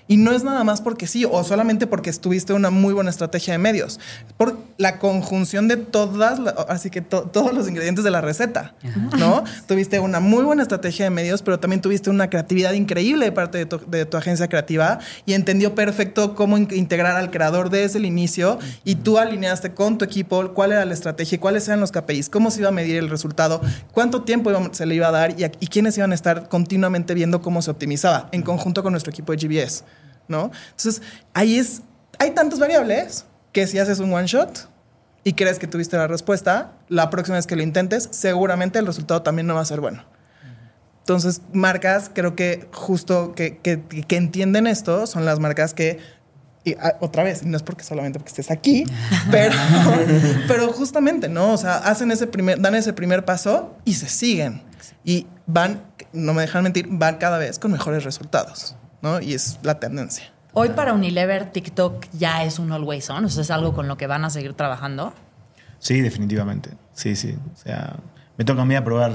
Y 0.07 0.17
no 0.17 0.31
es 0.31 0.43
nada 0.43 0.63
más 0.63 0.81
porque 0.81 1.07
sí, 1.07 1.25
o 1.25 1.43
solamente 1.43 1.87
porque 1.87 2.11
tuviste 2.13 2.53
una 2.53 2.69
muy 2.69 2.93
buena 2.93 3.09
estrategia 3.09 3.53
de 3.53 3.57
medios. 3.57 3.99
Por 4.37 4.57
la 4.77 4.99
conjunción 4.99 5.67
de 5.67 5.77
todas, 5.77 6.37
la- 6.39 6.51
así 6.69 6.89
que 6.91 7.01
to- 7.01 7.23
todos 7.23 7.53
los 7.53 7.67
ingredientes 7.67 8.03
de 8.03 8.11
la 8.11 8.21
receta, 8.21 8.75
¿no? 9.17 9.43
Tuviste 9.67 9.99
una 9.99 10.19
muy 10.19 10.43
buena 10.43 10.61
estrategia 10.61 11.05
de 11.05 11.09
medios, 11.09 11.41
pero 11.41 11.59
también 11.59 11.81
tuviste 11.81 12.09
una 12.11 12.29
creatividad 12.29 12.73
increíble 12.73 13.25
de 13.25 13.31
parte 13.31 13.57
de 13.57 13.65
tu, 13.65 13.79
de 13.87 14.05
tu 14.05 14.15
agencia 14.17 14.47
creativa 14.47 14.99
y 15.25 15.33
entendió 15.33 15.73
perfecto 15.73 16.35
cómo 16.35 16.57
in- 16.57 16.67
integrar 16.71 17.15
al 17.17 17.31
creador 17.31 17.69
desde 17.71 17.97
el 17.97 18.05
inicio 18.05 18.59
y 18.83 18.95
tú 18.95 19.17
alineaste 19.17 19.73
con 19.73 19.97
tu 19.97 20.05
equipo 20.05 20.53
cuál 20.53 20.71
era 20.73 20.85
la 20.85 20.93
estrategia 20.93 21.39
cuáles 21.39 21.67
eran 21.67 21.79
los 21.79 21.91
KPIs, 21.91 22.29
cómo 22.29 22.51
se 22.51 22.59
iba 22.59 22.69
a 22.69 22.71
medir 22.71 22.97
el 22.97 23.09
resultado, 23.09 23.59
cuánto 23.91 24.21
tiempo 24.21 24.51
se 24.71 24.85
le 24.85 24.95
iba 24.95 25.07
a 25.07 25.11
dar 25.11 25.39
y, 25.39 25.45
a- 25.45 25.51
y 25.59 25.67
quiénes 25.67 25.97
iban 25.97 26.11
a 26.11 26.15
estar 26.15 26.47
continuamente 26.49 27.13
viendo 27.15 27.41
cómo 27.41 27.61
se 27.63 27.71
optimizaba 27.71 28.29
en 28.31 28.43
conjunto 28.43 28.83
con 28.83 28.91
nuestro 28.93 29.11
equipo 29.11 29.31
de 29.31 29.37
GBS. 29.39 29.83
¿No? 30.27 30.51
Entonces, 30.71 31.01
ahí 31.33 31.57
es, 31.59 31.81
hay 32.19 32.31
tantas 32.31 32.59
variables 32.59 33.25
que 33.51 33.67
si 33.67 33.79
haces 33.79 33.99
un 33.99 34.13
one 34.13 34.27
shot 34.27 34.69
y 35.23 35.33
crees 35.33 35.59
que 35.59 35.67
tuviste 35.67 35.97
la 35.97 36.07
respuesta, 36.07 36.73
la 36.89 37.09
próxima 37.09 37.37
vez 37.37 37.47
que 37.47 37.55
lo 37.55 37.63
intentes, 37.63 38.07
seguramente 38.11 38.79
el 38.79 38.85
resultado 38.85 39.21
también 39.21 39.47
no 39.47 39.55
va 39.55 39.61
a 39.61 39.65
ser 39.65 39.81
bueno. 39.81 40.03
Entonces, 40.99 41.41
marcas, 41.53 42.09
creo 42.13 42.35
que 42.35 42.67
justo 42.73 43.33
que, 43.35 43.57
que- 43.59 43.81
que 43.83 44.15
entienden 44.17 44.65
esto 44.67 45.05
son 45.05 45.23
las 45.25 45.39
marcas 45.39 45.73
que, 45.75 45.99
y, 46.63 46.73
ah, 46.79 46.95
otra 46.99 47.23
vez, 47.23 47.43
no 47.45 47.55
es 47.55 47.61
porque 47.61 47.83
solamente 47.83 48.17
porque 48.17 48.29
estés 48.29 48.49
aquí, 48.49 48.85
pero, 49.31 49.53
pero 50.47 50.73
justamente, 50.73 51.29
¿no? 51.29 51.53
O 51.53 51.57
sea, 51.57 51.77
hacen 51.77 52.11
ese 52.11 52.25
primer, 52.25 52.59
dan 52.59 52.73
ese 52.73 52.91
primer 52.93 53.23
paso 53.23 53.75
y 53.85 53.93
se 53.93 54.09
siguen. 54.09 54.63
Y 55.03 55.27
van, 55.45 55.83
no 56.11 56.33
me 56.33 56.41
dejan 56.41 56.63
mentir, 56.63 56.87
van 56.89 57.17
cada 57.17 57.37
vez 57.37 57.59
con 57.59 57.71
mejores 57.71 58.03
resultados, 58.03 58.75
¿no? 59.05 59.21
Y 59.21 59.33
es 59.35 59.59
la 59.61 59.79
tendencia. 59.79 60.25
Hoy 60.53 60.69
para 60.69 60.93
Unilever, 60.93 61.51
TikTok 61.51 62.05
ya 62.13 62.43
es 62.43 62.57
un 62.59 62.71
always 62.71 63.09
on, 63.09 63.25
o 63.25 63.29
sea, 63.29 63.43
es 63.43 63.51
algo 63.51 63.73
con 63.73 63.87
lo 63.87 63.97
que 63.97 64.07
van 64.07 64.25
a 64.25 64.29
seguir 64.31 64.53
trabajando. 64.53 65.13
Sí, 65.79 66.01
definitivamente. 66.01 66.71
Sí, 66.93 67.15
sí. 67.15 67.35
O 67.53 67.57
sea, 67.57 67.97
me 68.37 68.45
toca 68.45 68.63
a 68.63 68.65
mí 68.65 68.73
aprobar 68.75 69.11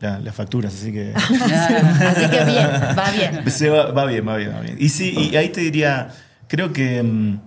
la- 0.00 0.18
las 0.18 0.34
facturas, 0.34 0.74
así 0.74 0.92
que. 0.92 1.12
Así 1.14 2.28
que 2.30 2.44
bien, 2.44 2.68
va 2.98 3.10
bien. 3.10 3.50
Se 3.50 3.68
va, 3.68 3.92
va 3.92 4.06
bien, 4.06 4.26
va 4.26 4.36
bien, 4.36 4.52
va 4.54 4.60
bien. 4.60 4.76
Y 4.80 4.88
sí, 4.88 5.14
y 5.32 5.36
ahí 5.36 5.50
te 5.50 5.60
diría, 5.60 6.08
creo 6.48 6.72
que 6.72 7.02
mm, 7.02 7.38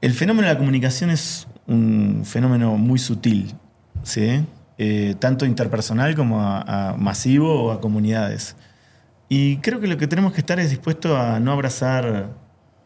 el 0.00 0.12
fenómeno 0.14 0.48
de 0.48 0.54
la 0.54 0.58
comunicación 0.58 1.10
es 1.10 1.46
un 1.66 2.22
fenómeno 2.24 2.76
muy 2.78 2.98
sutil, 2.98 3.54
¿sí? 4.02 4.44
Eh, 4.78 5.14
tanto 5.18 5.44
interpersonal 5.44 6.14
como 6.14 6.40
a, 6.40 6.90
a 6.92 6.96
masivo 6.96 7.64
o 7.64 7.72
a 7.72 7.80
comunidades. 7.80 8.56
Y 9.28 9.58
creo 9.58 9.80
que 9.80 9.86
lo 9.86 9.96
que 9.98 10.06
tenemos 10.06 10.32
que 10.32 10.40
estar 10.40 10.58
es 10.58 10.70
dispuesto 10.70 11.16
a 11.16 11.38
no 11.38 11.52
abrazar 11.52 12.30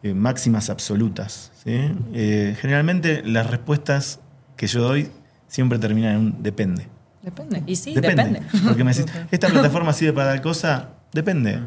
eh, 0.03 0.13
máximas 0.13 0.69
absolutas. 0.69 1.51
¿sí? 1.63 1.79
Eh, 2.13 2.55
generalmente 2.59 3.23
las 3.23 3.49
respuestas 3.49 4.19
que 4.57 4.67
yo 4.67 4.81
doy 4.81 5.09
siempre 5.47 5.79
terminan 5.79 6.11
en 6.11 6.19
un 6.19 6.43
depende. 6.43 6.87
Depende. 7.21 7.63
Y 7.65 7.75
sí, 7.77 7.93
depende. 7.93 8.41
Porque 8.65 8.83
me 8.83 8.93
decís, 8.93 9.11
¿esta 9.31 9.47
plataforma 9.47 9.93
sirve 9.93 10.11
para 10.11 10.31
tal 10.31 10.41
cosa? 10.41 10.89
Depende. 11.13 11.59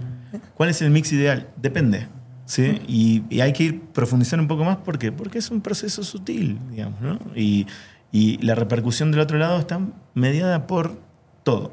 ¿Cuál 0.55 0.68
es 0.68 0.83
el 0.83 0.91
mix 0.91 1.12
ideal? 1.12 1.49
Depende. 1.57 2.09
¿Sí? 2.45 2.83
Y, 2.87 3.24
y 3.31 3.41
hay 3.41 3.55
que 3.55 3.64
ir 3.64 3.81
profundizar 3.81 4.39
un 4.39 4.49
poco 4.49 4.64
más. 4.64 4.77
¿Por 4.77 4.99
qué? 4.99 5.12
Porque 5.12 5.39
es 5.39 5.51
un 5.51 5.62
proceso 5.62 6.05
sutil, 6.05 6.59
digamos, 6.70 7.01
¿no? 7.01 7.18
Y, 7.35 7.66
y 8.12 8.37
la 8.45 8.55
repercusión 8.55 9.11
del 9.11 9.20
otro 9.20 9.39
lado 9.39 9.59
está 9.59 9.81
mediada 10.14 10.66
por 10.66 11.01
todo. 11.43 11.72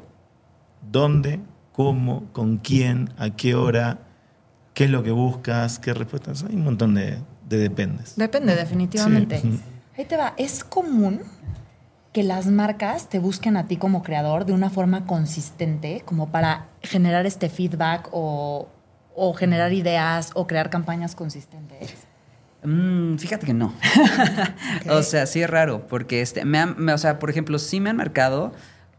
¿Dónde? 0.90 1.40
¿Cómo? 1.74 2.24
¿Con 2.32 2.58
quién? 2.58 3.10
¿A 3.18 3.30
qué 3.30 3.54
hora? 3.54 3.98
qué 4.74 4.84
es 4.86 4.90
lo 4.90 5.04
que 5.04 5.12
buscas, 5.12 5.78
qué 5.78 5.94
respuestas. 5.94 6.42
Hay 6.48 6.56
un 6.56 6.64
montón 6.64 6.94
de, 6.96 7.18
de 7.48 7.58
dependes. 7.58 8.16
Depende, 8.16 8.56
definitivamente. 8.56 9.38
Sí. 9.40 9.60
Ahí 9.96 10.04
te 10.04 10.16
va. 10.16 10.34
Es 10.36 10.64
común 10.64 11.20
que 12.12 12.24
las 12.24 12.46
marcas 12.46 13.08
te 13.08 13.20
busquen 13.20 13.56
a 13.56 13.68
ti 13.68 13.76
como 13.76 14.02
creador 14.02 14.46
de 14.46 14.52
una 14.52 14.70
forma 14.70 15.04
consistente, 15.06 16.02
como 16.04 16.30
para 16.32 16.66
generar 16.82 17.24
este 17.24 17.48
feedback 17.48 18.08
o, 18.10 18.68
o 19.14 19.32
generar 19.34 19.72
ideas 19.72 20.32
o 20.34 20.48
crear 20.48 20.70
campañas 20.70 21.14
consistentes. 21.14 21.94
Mm, 22.64 23.16
fíjate 23.18 23.46
que 23.46 23.54
no. 23.54 23.72
o 24.90 25.02
sea, 25.02 25.26
sí 25.26 25.40
es 25.42 25.48
raro, 25.50 25.86
porque 25.86 26.20
este, 26.20 26.44
me 26.44 26.58
han- 26.58 26.74
me- 26.78 26.92
o 26.94 26.98
sea, 26.98 27.20
por 27.20 27.30
ejemplo, 27.30 27.58
sí 27.60 27.78
me 27.78 27.90
han 27.90 27.96
marcado 27.96 28.52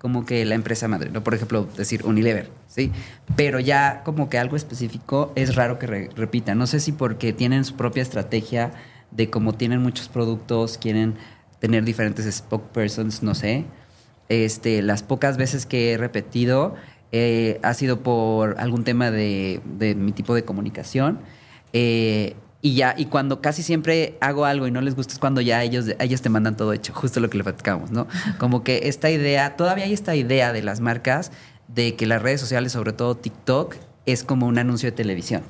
como 0.06 0.24
que 0.24 0.46
la 0.46 0.54
empresa 0.54 0.88
madre, 0.88 1.10
¿no? 1.10 1.24
Por 1.24 1.34
ejemplo, 1.34 1.68
decir 1.76 2.06
Unilever, 2.06 2.52
¿sí? 2.68 2.92
Pero 3.36 3.60
ya 3.60 4.04
como 4.06 4.30
que 4.30 4.38
algo 4.38 4.56
específico 4.56 5.34
es 5.36 5.56
raro 5.56 5.80
que 5.80 5.88
re- 5.88 6.10
repitan. 6.16 6.60
No 6.60 6.68
sé 6.68 6.80
si 6.80 6.92
porque 6.92 7.34
tienen 7.34 7.66
su 7.66 7.76
propia 7.76 8.04
estrategia 8.04 8.72
de 9.10 9.32
como 9.32 9.54
tienen 9.54 9.82
muchos 9.82 10.08
productos, 10.08 10.78
quieren 10.78 11.16
tener 11.60 11.84
diferentes 11.86 12.32
spokespersons, 12.32 13.24
no 13.24 13.34
sé. 13.34 13.66
Este, 14.30 14.84
las 14.84 15.02
pocas 15.02 15.38
veces 15.38 15.66
que 15.66 15.94
he 15.94 15.98
repetido 15.98 16.76
eh, 17.12 17.60
ha 17.64 17.74
sido 17.74 18.02
por 18.02 18.60
algún 18.60 18.84
tema 18.84 19.10
de, 19.10 19.60
de 19.66 19.96
mi 19.96 20.12
tipo 20.12 20.36
de 20.36 20.46
comunicación. 20.46 21.18
Eh, 21.74 22.36
y 22.66 22.74
ya, 22.74 22.96
y 22.98 23.06
cuando 23.06 23.42
casi 23.42 23.62
siempre 23.62 24.18
hago 24.22 24.44
algo 24.44 24.66
y 24.66 24.72
no 24.72 24.82
les 24.82 24.96
gusta 24.96 25.14
es 25.14 25.20
cuando 25.20 25.40
ya 25.40 25.62
ellos, 25.62 25.86
ellos 26.00 26.24
te 26.24 26.30
mandan 26.30 26.58
todo 26.58 26.74
hecho, 26.74 26.96
justo 26.96 27.20
lo 27.20 27.30
que 27.30 27.38
le 27.38 27.44
platicamos, 27.44 27.92
¿no? 27.92 28.08
Como 28.40 28.64
que 28.64 28.90
esta 28.90 29.12
idea, 29.12 29.56
todavía 29.56 29.86
hay 29.86 29.94
esta 29.94 30.16
idea 30.16 30.52
de 30.52 30.64
las 30.64 30.80
marcas 30.80 31.32
de 31.68 31.96
que 31.96 32.08
las 32.08 32.24
redes 32.24 32.42
sociales, 32.42 32.72
sobre 32.72 32.92
todo 32.92 33.18
TikTok, 33.18 33.76
es 34.08 34.24
como 34.24 34.48
un 34.48 34.58
anuncio 34.58 34.90
de 34.90 34.94
televisión. 34.94 35.44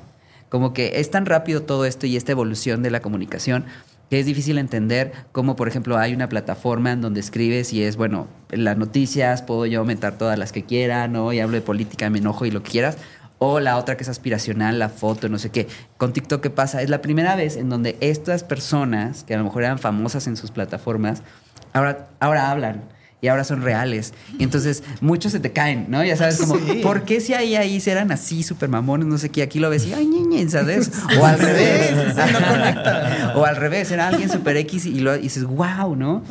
Como 0.50 0.74
que 0.74 1.00
es 1.00 1.10
tan 1.10 1.24
rápido 1.24 1.62
todo 1.62 1.86
esto 1.86 2.06
y 2.06 2.18
esta 2.18 2.32
evolución 2.32 2.82
de 2.82 2.90
la 2.90 3.00
comunicación 3.00 3.64
que 4.10 4.20
es 4.20 4.26
difícil 4.26 4.58
entender 4.58 5.12
cómo, 5.32 5.56
por 5.56 5.68
ejemplo, 5.68 5.96
hay 5.96 6.12
una 6.12 6.28
plataforma 6.28 6.92
en 6.92 7.00
donde 7.00 7.20
escribes 7.20 7.72
y 7.72 7.82
es, 7.82 7.96
bueno, 7.96 8.28
las 8.50 8.76
noticias, 8.76 9.40
puedo 9.40 9.64
yo 9.64 9.80
aumentar 9.80 10.18
todas 10.18 10.38
las 10.38 10.52
que 10.52 10.64
quiera, 10.64 11.08
¿no? 11.08 11.32
Y 11.32 11.40
hablo 11.40 11.56
de 11.56 11.62
política, 11.62 12.10
me 12.10 12.18
enojo 12.18 12.44
y 12.44 12.50
lo 12.50 12.62
que 12.62 12.72
quieras. 12.72 12.98
O 13.38 13.60
la 13.60 13.76
otra 13.76 13.96
que 13.96 14.02
es 14.02 14.08
aspiracional, 14.08 14.78
la 14.78 14.88
foto, 14.88 15.28
no 15.28 15.38
sé 15.38 15.50
qué. 15.50 15.66
Con 15.98 16.12
TikTok, 16.12 16.42
¿qué 16.42 16.50
pasa? 16.50 16.80
Es 16.82 16.88
la 16.88 17.02
primera 17.02 17.36
vez 17.36 17.56
en 17.56 17.68
donde 17.68 17.96
estas 18.00 18.44
personas, 18.44 19.24
que 19.24 19.34
a 19.34 19.38
lo 19.38 19.44
mejor 19.44 19.62
eran 19.64 19.78
famosas 19.78 20.26
en 20.26 20.36
sus 20.36 20.50
plataformas, 20.50 21.22
ahora, 21.74 22.08
ahora 22.18 22.50
hablan 22.50 22.84
y 23.20 23.28
ahora 23.28 23.44
son 23.44 23.60
reales. 23.62 24.14
Y 24.38 24.42
entonces 24.44 24.82
muchos 25.02 25.32
se 25.32 25.40
te 25.40 25.52
caen, 25.52 25.86
¿no? 25.88 26.02
Ya 26.04 26.16
sabes, 26.16 26.38
como, 26.38 26.56
Sí. 26.56 26.80
¿por 26.82 27.04
qué 27.04 27.20
si 27.20 27.34
ahí, 27.34 27.56
ahí 27.56 27.82
eran 27.86 28.10
así, 28.12 28.42
súper 28.42 28.68
mamones, 28.70 29.06
no 29.06 29.18
sé 29.18 29.28
qué? 29.30 29.42
Aquí 29.42 29.58
lo 29.58 29.68
ves 29.68 29.84
y, 29.86 29.92
ay, 29.92 30.06
ñe, 30.06 30.48
¿sabes? 30.48 30.90
O 31.20 31.24
al 31.26 31.38
revés. 31.38 31.90
Sí, 32.14 32.22
sí, 32.26 32.32
no 32.32 32.48
conecta. 32.48 33.32
o 33.36 33.44
al 33.44 33.56
revés, 33.56 33.90
era 33.90 34.08
alguien 34.08 34.30
súper 34.30 34.56
X 34.58 34.86
y, 34.86 35.00
lo, 35.00 35.14
y 35.16 35.20
dices, 35.22 35.44
wow, 35.44 35.94
¿no? 35.94 36.22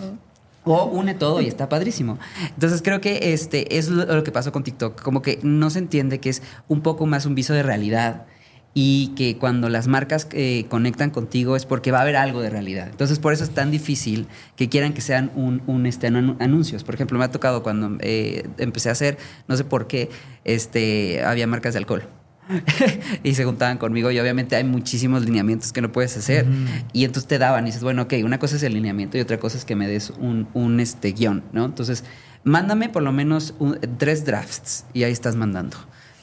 O 0.65 0.85
une 0.85 1.13
todo 1.13 1.41
y 1.41 1.47
está 1.47 1.69
padrísimo. 1.69 2.17
Entonces 2.55 2.81
creo 2.81 2.99
que 2.99 3.33
este 3.33 3.77
es 3.77 3.89
lo, 3.89 4.23
que 4.23 4.31
pasó 4.31 4.51
con 4.51 4.63
TikTok. 4.63 5.01
Como 5.01 5.21
que 5.21 5.39
no 5.43 5.69
se 5.69 5.79
entiende 5.79 6.19
que 6.19 6.29
es 6.29 6.41
un 6.67 6.81
poco 6.81 7.05
más 7.05 7.25
un 7.25 7.35
viso 7.35 7.53
de 7.53 7.61
realidad 7.63 8.25
y 8.73 9.13
que 9.15 9.37
cuando 9.37 9.69
las 9.69 9.87
marcas 9.87 10.27
eh, 10.31 10.65
conectan 10.67 11.09
contigo 11.09 11.55
es 11.55 11.65
porque 11.65 11.91
va 11.91 11.99
a 11.99 12.01
haber 12.01 12.17
algo 12.17 12.41
de 12.41 12.49
realidad. 12.49 12.87
Entonces 12.89 13.19
por 13.19 13.31
eso 13.31 13.43
es 13.45 13.51
tan 13.51 13.71
difícil 13.71 14.27
que 14.57 14.67
quieran 14.67 14.93
que 14.93 14.99
sean 15.01 15.31
un, 15.35 15.85
este, 15.85 16.09
anu- 16.09 16.35
anuncios. 16.39 16.83
Por 16.83 16.95
ejemplo, 16.95 17.17
me 17.17 17.23
ha 17.25 17.31
tocado 17.31 17.63
cuando 17.63 17.97
eh, 18.01 18.45
empecé 18.57 18.89
a 18.89 18.91
hacer, 18.91 19.17
no 19.47 19.55
sé 19.55 19.63
por 19.63 19.87
qué, 19.87 20.09
este, 20.43 21.23
había 21.23 21.47
marcas 21.47 21.73
de 21.73 21.77
alcohol. 21.79 22.09
y 23.23 23.33
se 23.35 23.43
juntaban 23.45 23.77
conmigo 23.77 24.11
y 24.11 24.19
obviamente 24.19 24.55
hay 24.55 24.63
muchísimos 24.63 25.23
lineamientos 25.25 25.73
que 25.73 25.81
no 25.81 25.91
puedes 25.91 26.15
hacer 26.17 26.45
y 26.93 27.03
entonces 27.05 27.27
te 27.27 27.37
daban 27.37 27.63
y 27.65 27.67
dices, 27.67 27.83
bueno, 27.83 28.03
ok, 28.03 28.13
una 28.23 28.39
cosa 28.39 28.55
es 28.55 28.63
el 28.63 28.73
lineamiento 28.73 29.17
y 29.17 29.21
otra 29.21 29.39
cosa 29.39 29.57
es 29.57 29.65
que 29.65 29.75
me 29.75 29.87
des 29.87 30.11
un, 30.11 30.47
un, 30.53 30.79
este, 30.79 31.11
guion, 31.11 31.43
¿no? 31.53 31.65
Entonces, 31.65 32.03
mándame 32.43 32.89
por 32.89 33.03
lo 33.03 33.11
menos 33.11 33.55
un- 33.59 33.79
tres 33.97 34.25
drafts 34.25 34.85
y 34.93 35.03
ahí 35.03 35.11
estás 35.11 35.35
mandando. 35.35 35.77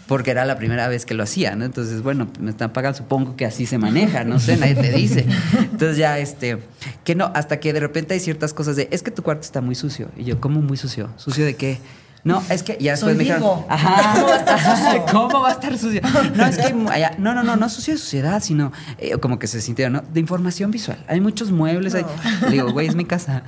Porque 0.08 0.32
era 0.32 0.44
la 0.44 0.58
primera 0.58 0.88
vez 0.88 1.06
que 1.06 1.14
lo 1.14 1.22
hacía, 1.22 1.54
¿no? 1.56 1.64
Entonces, 1.64 2.02
bueno, 2.02 2.28
me 2.40 2.50
están 2.50 2.72
pagando, 2.72 2.98
supongo 2.98 3.34
que 3.36 3.46
así 3.46 3.66
se 3.66 3.78
maneja, 3.78 4.24
no 4.24 4.38
sé, 4.40 4.56
nadie 4.56 4.74
te 4.74 4.92
dice. 4.92 5.24
Entonces 5.58 5.96
ya, 5.96 6.18
este, 6.18 6.58
que 7.04 7.14
no, 7.14 7.30
hasta 7.34 7.60
que 7.60 7.72
de 7.72 7.80
repente 7.80 8.12
hay 8.14 8.20
ciertas 8.20 8.52
cosas 8.52 8.76
de, 8.76 8.88
es 8.90 9.02
que 9.02 9.10
tu 9.10 9.22
cuarto 9.22 9.42
está 9.42 9.60
muy 9.60 9.74
sucio. 9.74 10.10
Y 10.16 10.24
yo, 10.24 10.40
¿cómo 10.40 10.60
muy 10.60 10.76
sucio? 10.76 11.08
¿Sucio 11.16 11.44
de 11.46 11.54
qué? 11.54 11.78
No, 12.24 12.40
es 12.50 12.62
que 12.62 12.78
ya 12.80 12.92
después 12.92 13.16
Soy 13.16 13.18
me 13.18 13.24
dijeron, 13.24 13.64
ajá, 13.68 14.14
¿Cómo 14.14 14.26
va 14.28 14.34
a 14.34 14.38
estar 14.38 14.60
sucio? 14.76 15.04
¿Cómo 15.10 15.40
va 15.40 15.48
a 15.48 15.52
estar 15.52 15.78
sucio? 15.78 16.00
No, 16.36 16.46
es 16.46 16.56
que 16.56 16.74
allá- 16.90 17.14
no, 17.18 17.34
no, 17.34 17.42
no, 17.42 17.56
no 17.56 17.68
sucio 17.68 17.94
de 17.94 17.98
suciedad, 17.98 18.40
sino 18.42 18.70
eh, 18.98 19.16
como 19.18 19.38
que 19.40 19.46
se 19.48 19.60
sintieron, 19.60 19.92
¿no? 19.94 20.02
De 20.12 20.20
información 20.20 20.70
visual. 20.70 21.04
Hay 21.08 21.20
muchos 21.20 21.50
muebles. 21.50 21.94
hay- 21.94 22.04
Le 22.42 22.50
digo, 22.50 22.70
güey, 22.72 22.86
es 22.86 22.94
mi 22.94 23.04
casa. 23.04 23.42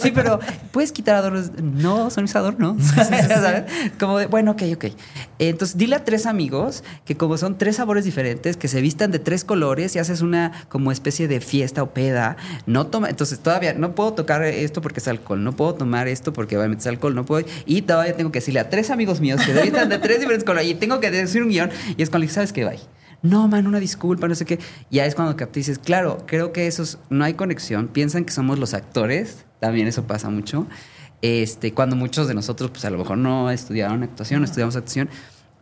sí, 0.00 0.10
pero 0.14 0.40
¿puedes 0.72 0.92
quitar 0.92 1.14
adornos? 1.16 1.50
No, 1.62 2.10
son 2.10 2.24
mis 2.24 2.34
adornos. 2.36 2.82
¿Sabes? 2.84 3.64
Como 3.98 4.18
de, 4.18 4.26
bueno, 4.26 4.52
ok, 4.52 4.62
ok. 4.74 4.84
Entonces, 5.38 5.76
dile 5.76 5.96
a 5.96 6.04
tres 6.04 6.26
amigos 6.26 6.84
que 7.04 7.16
como 7.16 7.36
son 7.36 7.58
tres 7.58 7.76
sabores 7.76 8.04
diferentes, 8.04 8.56
que 8.56 8.68
se 8.68 8.80
vistan 8.80 9.10
de 9.10 9.18
tres 9.18 9.44
colores 9.44 9.94
y 9.96 9.98
haces 9.98 10.20
una 10.22 10.52
como 10.68 10.92
especie 10.92 11.28
de 11.28 11.40
fiesta 11.40 11.82
o 11.82 11.90
peda, 11.90 12.36
no 12.66 12.86
toma, 12.86 13.08
entonces 13.08 13.38
todavía 13.40 13.72
no 13.74 13.94
puedo 13.94 14.12
tocar 14.14 14.42
esto 14.44 14.80
porque 14.80 15.00
es 15.00 15.08
alcohol, 15.08 15.42
no 15.42 15.52
puedo 15.52 15.74
tomar 15.74 16.08
esto 16.08 16.32
porque 16.32 16.56
obviamente 16.56 16.82
es 16.82 16.86
alcohol, 16.86 17.09
no 17.14 17.24
puedo, 17.24 17.46
y 17.66 17.82
todavía 17.82 18.16
tengo 18.16 18.32
que 18.32 18.38
decirle 18.38 18.60
a 18.60 18.68
tres 18.68 18.90
amigos 18.90 19.20
míos 19.20 19.40
que 19.44 19.52
se 19.52 19.62
vistan 19.62 19.88
de 19.88 19.98
tres 19.98 20.20
diferentes 20.20 20.44
colores 20.44 20.68
y 20.68 20.74
tengo 20.74 21.00
que 21.00 21.10
decir 21.10 21.42
un 21.42 21.48
guion 21.48 21.70
y 21.96 22.02
es 22.02 22.10
cuando 22.10 22.20
le 22.20 22.24
dije, 22.26 22.34
¿sabes 22.34 22.52
qué? 22.52 22.60
No, 23.22 23.48
man, 23.48 23.66
una 23.66 23.80
disculpa, 23.80 24.28
no 24.28 24.34
sé 24.34 24.46
qué. 24.46 24.58
Ya 24.90 25.04
es 25.04 25.14
cuando 25.14 25.36
capté 25.36 25.60
y 25.60 25.64
claro, 25.76 26.24
creo 26.26 26.52
que 26.52 26.66
esos 26.66 26.98
no 27.10 27.24
hay 27.24 27.34
conexión. 27.34 27.88
Piensan 27.88 28.24
que 28.24 28.32
somos 28.32 28.58
los 28.58 28.72
actores, 28.72 29.44
también 29.58 29.86
eso 29.88 30.04
pasa 30.04 30.30
mucho. 30.30 30.66
Este, 31.22 31.74
cuando 31.74 31.96
muchos 31.96 32.28
de 32.28 32.34
nosotros, 32.34 32.70
pues 32.70 32.84
a 32.86 32.90
lo 32.90 32.96
mejor 32.96 33.18
no 33.18 33.50
estudiaron 33.50 34.02
actuación, 34.02 34.40
no 34.40 34.46
estudiamos 34.46 34.74
actuación. 34.74 35.10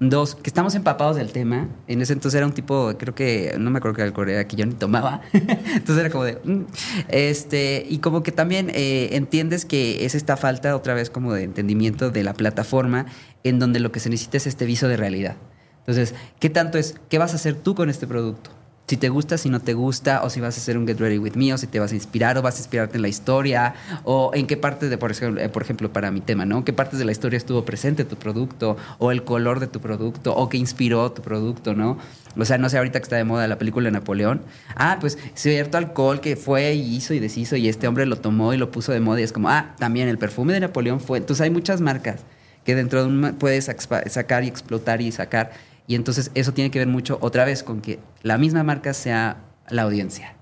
Dos, 0.01 0.37
que 0.37 0.49
estamos 0.49 0.77
empapados 0.77 1.17
del 1.17 1.33
tema. 1.33 1.69
En 1.89 2.01
ese 2.01 2.13
entonces 2.13 2.39
era 2.39 2.47
un 2.47 2.53
tipo, 2.53 2.95
creo 2.99 3.17
que, 3.17 3.57
no 3.59 3.71
me 3.71 3.79
acuerdo 3.79 3.97
que 3.97 4.03
era 4.03 4.09
el 4.09 4.15
Corea, 4.15 4.47
que 4.47 4.55
yo 4.55 4.65
ni 4.65 4.75
tomaba. 4.75 5.23
entonces 5.33 5.99
era 5.99 6.11
como 6.11 6.23
de. 6.23 6.39
mm. 6.45 6.67
Este, 7.09 7.85
y 7.89 7.99
como 7.99 8.23
que 8.23 8.31
también 8.31 8.71
eh, 8.75 9.11
entiendes 9.13 9.65
que 9.65 10.05
es 10.05 10.15
esta 10.15 10.37
falta, 10.37 10.77
otra 10.77 10.95
vez, 10.95 11.11
como 11.11 11.33
de 11.33 11.43
entendimiento 11.43 12.11
de 12.11 12.23
la 12.23 12.33
plataforma, 12.35 13.07
en 13.43 13.59
donde 13.59 13.81
lo 13.81 13.91
que 13.91 13.99
se 13.99 14.09
necesita 14.09 14.37
es 14.37 14.47
este 14.47 14.67
viso 14.67 14.87
de 14.87 14.97
realidad. 14.97 15.37
Entonces, 15.81 16.15
¿qué 16.39 16.49
tanto 16.49 16.79
es, 16.79 16.95
qué 17.09 17.19
vas 17.19 17.33
a 17.33 17.37
hacer 17.37 17.57
tú 17.57 17.75
con 17.75 17.91
este 17.91 18.07
producto? 18.07 18.51
Si 18.89 18.97
te 18.97 19.11
gusta, 19.11 19.37
si 19.37 19.51
no 19.51 19.61
te 19.61 19.75
gusta, 19.75 20.23
o 20.23 20.31
si 20.31 20.41
vas 20.41 20.57
a 20.57 20.61
hacer 20.63 20.79
un 20.79 20.87
Get 20.87 20.99
Ready 20.99 21.19
With 21.19 21.35
Me, 21.35 21.53
o 21.53 21.59
si 21.59 21.67
te 21.67 21.79
vas 21.79 21.93
a 21.93 21.95
inspirar, 21.95 22.39
o 22.39 22.43
vas 22.43 22.55
a 22.55 22.59
inspirarte 22.61 22.97
en 22.97 23.03
la 23.03 23.09
historia, 23.09 23.75
o 24.05 24.31
en 24.33 24.47
qué 24.47 24.57
parte 24.57 24.89
de, 24.89 24.97
por 24.97 25.11
ejemplo, 25.11 25.89
eh, 25.89 25.91
para 25.93 26.11
mi 26.11 26.23
tema, 26.23 26.47
¿no? 26.47 26.65
¿Qué 26.65 26.73
partes 26.73 26.99
de 26.99 27.05
la 27.05 27.13
historia 27.13 27.37
estuvo 27.37 27.67
presente 27.67 28.07
tu 28.07 28.17
producto, 28.17 28.79
o 28.97 29.13
el 29.13 29.25
color 29.25 29.61
de 29.61 29.67
tu 29.67 29.83
producto, 29.83 30.35
o 30.35 30.49
qué 30.49 30.57
inspiró 30.57 31.13
tu 31.13 31.21
producto, 31.21 31.75
¿no? 31.75 31.99
O 32.35 32.47
sea, 32.47 32.57
no 32.57 32.71
sé, 32.71 32.79
ahorita 32.79 32.99
que 32.99 33.03
está 33.03 33.17
de 33.17 33.25
moda 33.25 33.47
la 33.47 33.59
película 33.59 33.85
de 33.89 33.93
Napoleón. 33.93 34.41
Ah, 34.75 34.97
pues 34.99 35.19
cierto 35.35 35.77
alcohol 35.77 36.23
que 36.23 36.37
fue 36.37 36.73
y 36.73 36.97
hizo 36.97 37.13
y 37.13 37.19
deshizo, 37.19 37.57
y 37.57 37.69
este 37.69 37.89
hombre 37.89 38.07
lo 38.07 38.17
tomó 38.17 38.55
y 38.55 38.57
lo 38.57 38.71
puso 38.71 38.93
de 38.93 39.01
moda, 39.01 39.21
y 39.21 39.25
es 39.25 39.35
como, 39.35 39.51
ah, 39.51 39.75
también 39.79 40.09
el 40.09 40.17
perfume 40.17 40.55
de 40.55 40.61
Napoleón 40.61 41.01
fue. 41.01 41.19
Entonces 41.19 41.43
hay 41.43 41.51
muchas 41.51 41.83
marcas 41.83 42.21
que 42.65 42.75
dentro 42.75 43.03
de 43.03 43.09
un 43.09 43.37
puedes 43.39 43.65
sacar 43.65 44.45
y 44.45 44.49
explotar 44.49 45.03
y 45.03 45.13
sacar. 45.13 45.53
Y 45.89 45.95
entonces 45.97 46.31
eso 46.35 46.53
tiene 46.53 46.71
que 46.71 46.79
ver 46.79 46.87
mucho 46.87 47.19
otra 47.23 47.45
vez 47.45 47.65
con 47.65 47.81
que 47.81 47.99
la 48.23 48.39
misma 48.39 48.63
marca 48.63 48.93
sea 48.93 49.39
la 49.71 49.83
audiencia, 49.83 50.35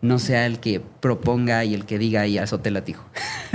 no 0.00 0.18
sea 0.18 0.46
el 0.46 0.60
que 0.60 0.80
proponga 0.80 1.64
y 1.64 1.74
el 1.74 1.84
que 1.84 1.98
diga 1.98 2.26
y 2.26 2.38
azote 2.38 2.68
el 2.70 2.74
latijo. 2.74 3.04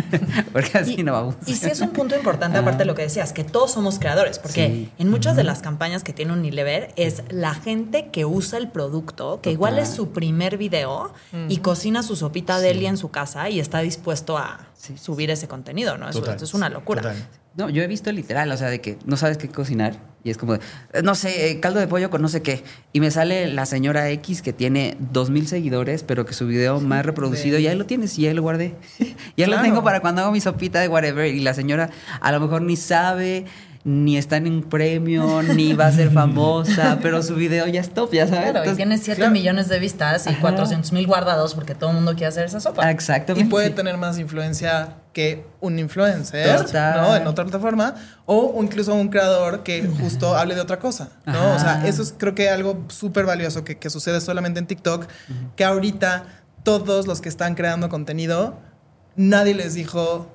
porque 0.54 0.78
así 0.78 0.96
y, 1.00 1.04
no 1.04 1.12
va 1.14 1.20
a 1.20 1.36
y 1.46 1.56
sí 1.56 1.68
es 1.68 1.82
un 1.82 1.90
punto 1.90 2.16
importante, 2.16 2.58
aparte 2.58 2.80
de 2.80 2.86
lo 2.86 2.96
que 2.96 3.02
decías, 3.02 3.34
que 3.34 3.44
todos 3.44 3.72
somos 3.72 4.00
creadores, 4.00 4.38
porque 4.40 4.68
Sí. 4.68 4.92
en 5.00 5.10
muchas 5.10 5.36
de 5.36 5.44
las 5.44 5.62
campañas 5.62 6.04
que 6.04 6.14
tiene 6.14 6.34
Unilever 6.34 6.94
es 6.96 7.24
la 7.30 7.56
gente 7.56 8.10
que 8.12 8.26
usa 8.26 8.60
el 8.60 8.70
producto, 8.70 9.42
que 9.42 9.52
igual 9.52 9.80
es 9.80 9.90
su 9.90 10.12
primer 10.12 10.58
video 10.58 11.14
y 11.48 11.58
cocina 11.58 12.04
su 12.04 12.16
sopita 12.16 12.60
deli 12.60 12.86
en 12.86 12.98
su 12.98 13.10
casa 13.10 13.50
y 13.50 13.60
está 13.60 13.80
dispuesto 13.80 14.38
a 14.38 14.68
Sí. 14.82 14.98
subir 14.98 15.30
ese 15.30 15.50
contenido, 15.50 15.98
¿no? 15.98 16.08
Eso, 16.08 16.20
Total. 16.20 16.36
esto 16.36 16.46
es 16.46 16.54
una 16.54 16.70
locura. 16.70 17.02
Total. 17.02 17.18
No, 17.58 17.68
yo 17.70 17.84
he 17.84 17.88
visto 17.88 18.10
literal, 18.14 18.50
o 18.50 18.56
sea, 18.56 18.70
de 18.70 18.80
que 18.80 18.98
no 19.06 19.18
sabes 19.18 19.38
qué 19.38 19.50
cocinar 19.50 19.94
y 20.24 20.30
es 20.30 20.38
como, 20.38 20.54
de, 20.54 20.60
eh, 20.94 21.02
no 21.04 21.16
sé, 21.16 21.50
eh, 21.52 21.60
caldo 21.60 21.82
de 21.82 21.88
pollo 21.88 22.10
con 22.10 22.22
no 22.22 22.30
sé 22.30 22.42
qué. 22.42 22.64
Y 22.94 23.02
me 23.02 23.12
sale 23.12 23.48
la 23.54 23.66
señora 23.66 24.10
X 24.12 24.42
que 24.42 24.54
tiene 24.54 24.96
dos 25.12 25.30
mil 25.32 25.48
seguidores, 25.50 26.04
pero 26.04 26.26
que 26.26 26.34
su 26.34 26.48
video 26.48 26.80
más 26.80 27.06
reproducido, 27.06 27.58
de- 27.58 27.64
y 27.64 27.68
ahí 27.68 27.76
lo 27.76 27.86
tienes 27.86 28.18
y 28.18 28.28
ahí 28.28 28.34
lo 28.34 28.42
guardé. 28.42 28.76
ya 29.36 29.48
lo 29.48 29.54
Claro. 29.54 29.64
tengo 29.64 29.84
para 29.84 30.00
cuando 30.00 30.22
hago 30.22 30.32
mi 30.32 30.40
sopita 30.40 30.80
de 30.80 30.88
whatever. 30.88 31.26
Y 31.26 31.42
la 31.42 31.54
señora 31.54 31.90
a 32.22 32.32
lo 32.32 32.40
mejor 32.40 32.62
ni 32.62 32.78
sabe 32.78 33.46
ni 33.90 34.18
está 34.18 34.38
en 34.38 34.46
un 34.46 34.62
premio, 34.62 35.42
ni 35.42 35.74
va 35.74 35.88
a 35.88 35.92
ser 35.92 36.12
famosa, 36.12 37.00
pero 37.02 37.24
su 37.24 37.34
video 37.34 37.66
ya 37.68 37.82
es 37.82 37.90
top, 37.90 38.14
ya 38.14 38.28
sabes. 38.28 38.52
Claro, 38.52 38.58
y 38.58 38.60
Entonces, 38.60 38.78
tiene 38.78 38.98
7 39.00 39.16
claro. 39.18 39.32
millones 39.32 39.68
de 39.68 39.80
vistas 39.80 40.28
y 40.28 40.30
Ajá. 40.30 40.42
400 40.42 40.92
mil 40.94 41.08
guardados 41.08 41.56
porque 41.56 41.74
todo 41.74 41.90
el 41.90 41.96
mundo 41.96 42.12
quiere 42.12 42.28
hacer 42.28 42.46
esa 42.46 42.60
sopa. 42.60 42.92
Exactamente. 42.92 43.48
Y 43.48 43.50
puede 43.50 43.72
tener 43.72 43.98
más 43.98 44.20
influencia 44.20 44.98
que 45.12 45.44
un 45.60 45.80
influencer, 45.80 46.66
Total. 46.66 47.02
¿no? 47.02 47.16
En 47.16 47.26
otra 47.26 47.46
plataforma. 47.46 47.96
O 48.28 48.62
incluso 48.62 48.94
un 48.94 49.10
creador 49.10 49.64
que 49.64 49.84
justo 50.00 50.38
hable 50.38 50.54
de 50.54 50.62
otra 50.62 50.78
cosa, 50.78 51.10
¿no? 51.26 51.56
O 51.56 51.60
sea, 51.60 51.88
eso 51.88 52.04
es 52.04 52.14
creo 52.16 52.36
que 52.36 52.48
algo 52.48 52.86
súper 52.90 53.26
valioso 53.26 53.64
que, 53.64 53.80
que 53.80 53.90
sucede 53.90 54.22
solamente 54.22 54.60
en 54.60 54.68
TikTok, 54.68 55.08
que 55.56 55.66
ahorita 55.66 56.26
todos 56.62 57.08
los 57.08 57.22
que 57.22 57.30
están 57.30 57.56
creando 57.56 57.90
contenido, 57.90 58.60
nadie 59.16 59.56
les 59.56 59.74
dijo, 59.74 60.28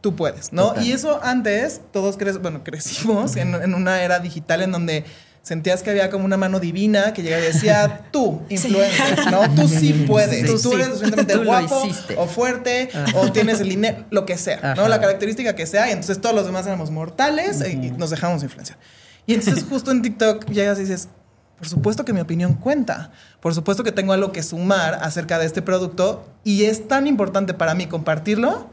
tú 0.00 0.16
puedes, 0.16 0.52
¿no? 0.52 0.68
Total. 0.68 0.86
Y 0.86 0.92
eso 0.92 1.20
antes, 1.22 1.80
todos 1.92 2.16
cre 2.16 2.32
bueno, 2.32 2.62
crecimos 2.64 3.36
en, 3.36 3.54
en 3.54 3.74
una 3.74 4.02
era 4.02 4.18
digital 4.18 4.62
en 4.62 4.72
donde 4.72 5.04
sentías 5.42 5.82
que 5.82 5.90
había 5.90 6.10
como 6.10 6.24
una 6.24 6.36
mano 6.36 6.60
divina 6.60 7.12
que 7.12 7.22
llegaba 7.22 7.42
y 7.42 7.46
decía, 7.46 8.02
tú, 8.12 8.42
influencer, 8.48 9.30
¿no? 9.30 9.48
Tú 9.54 9.68
sí 9.68 9.92
puedes, 10.06 10.46
Sí, 10.46 10.46
tú 10.46 10.58
sí. 10.58 10.74
eres 10.74 10.86
suficientemente 10.88 11.34
Tú 11.34 11.44
guapo 11.44 11.82
o 12.16 12.26
fuerte 12.26 12.90
o 13.14 13.32
tienes 13.32 13.60
el 13.60 13.68
dinero, 13.68 14.04
lo 14.10 14.26
que 14.26 14.36
sea, 14.36 14.74
¿no? 14.76 14.88
La 14.88 15.00
característica 15.00 15.54
que 15.54 15.66
sea 15.66 15.88
y 15.88 15.92
entonces 15.92 16.20
todos 16.20 16.34
los 16.34 16.46
demás 16.46 16.66
éramos 16.66 16.90
mortales 16.90 17.64
y 17.66 17.90
nos 17.92 18.10
dejamos 18.10 18.42
influenciar. 18.42 18.78
Y 19.26 19.34
entonces 19.34 19.64
justo 19.68 19.90
en 19.90 20.02
TikTok 20.02 20.46
llegas 20.50 20.78
y 20.78 20.82
dices, 20.82 21.08
por 21.56 21.68
supuesto 21.68 22.04
que 22.04 22.12
mi 22.12 22.20
opinión 22.20 22.54
cuenta, 22.54 23.12
por 23.40 23.54
supuesto 23.54 23.84
que 23.84 23.92
tengo 23.92 24.12
algo 24.12 24.32
que 24.32 24.42
sumar 24.42 24.94
acerca 25.02 25.38
de 25.38 25.46
este 25.46 25.62
producto 25.62 26.26
y 26.42 26.64
es 26.64 26.88
tan 26.88 27.06
importante 27.06 27.54
para 27.54 27.74
mí 27.74 27.86
compartirlo 27.86 28.70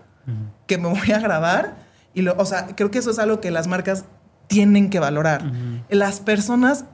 que 0.66 0.78
me 0.78 0.90
voy 0.90 1.12
a 1.12 1.20
grabar 1.20 1.76
y 2.14 2.22
lo, 2.22 2.36
o 2.38 2.46
sea, 2.46 2.68
creo 2.76 2.92
que 2.92 3.00
eso 3.00 3.12
es 3.12 3.20
algo 3.20 3.40
que 3.40 3.52
las 3.52 3.68
marcas 3.68 4.06
tienen 4.48 4.90
que 4.90 5.00
valorar. 5.00 5.44
Las 5.90 6.20
personas 6.20 6.86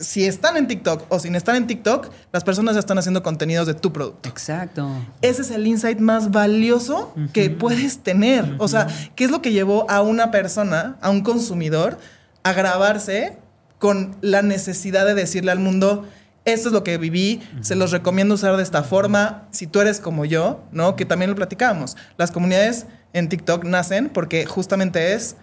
si 0.00 0.24
están 0.24 0.56
en 0.56 0.68
TikTok 0.68 1.04
o 1.08 1.18
sin 1.18 1.34
estar 1.34 1.56
en 1.56 1.66
TikTok, 1.66 2.10
las 2.32 2.44
personas 2.44 2.74
ya 2.74 2.80
están 2.80 2.98
haciendo 2.98 3.22
contenidos 3.22 3.66
de 3.66 3.74
tu 3.74 3.92
producto. 3.92 4.28
Exacto. 4.28 4.88
Ese 5.22 5.42
es 5.42 5.50
el 5.50 5.66
insight 5.66 5.98
más 5.98 6.30
valioso 6.30 7.12
que 7.32 7.50
puedes 7.50 7.98
tener. 7.98 8.54
O 8.58 8.68
sea, 8.68 8.86
¿qué 9.14 9.24
es 9.24 9.30
lo 9.30 9.42
que 9.42 9.52
llevó 9.52 9.90
a 9.90 10.00
una 10.00 10.30
persona, 10.30 10.96
a 11.00 11.10
un 11.10 11.22
consumidor, 11.22 11.98
a 12.42 12.52
grabarse 12.52 13.38
con 13.78 14.16
la 14.20 14.42
necesidad 14.42 15.06
de 15.06 15.14
decirle 15.14 15.50
al 15.50 15.58
mundo, 15.58 16.06
esto 16.52 16.68
es 16.68 16.72
lo 16.72 16.84
que 16.84 16.98
viví, 16.98 17.40
se 17.60 17.74
los 17.76 17.90
recomiendo 17.90 18.34
usar 18.34 18.56
de 18.56 18.62
esta 18.62 18.82
forma, 18.82 19.48
si 19.50 19.66
tú 19.66 19.80
eres 19.80 20.00
como 20.00 20.24
yo, 20.24 20.64
¿no? 20.72 20.96
Que 20.96 21.04
también 21.04 21.30
lo 21.30 21.36
platicábamos. 21.36 21.96
Las 22.16 22.30
comunidades 22.30 22.86
en 23.12 23.28
TikTok 23.28 23.64
nacen 23.64 24.08
porque 24.08 24.46
justamente 24.46 25.14
es 25.14 25.36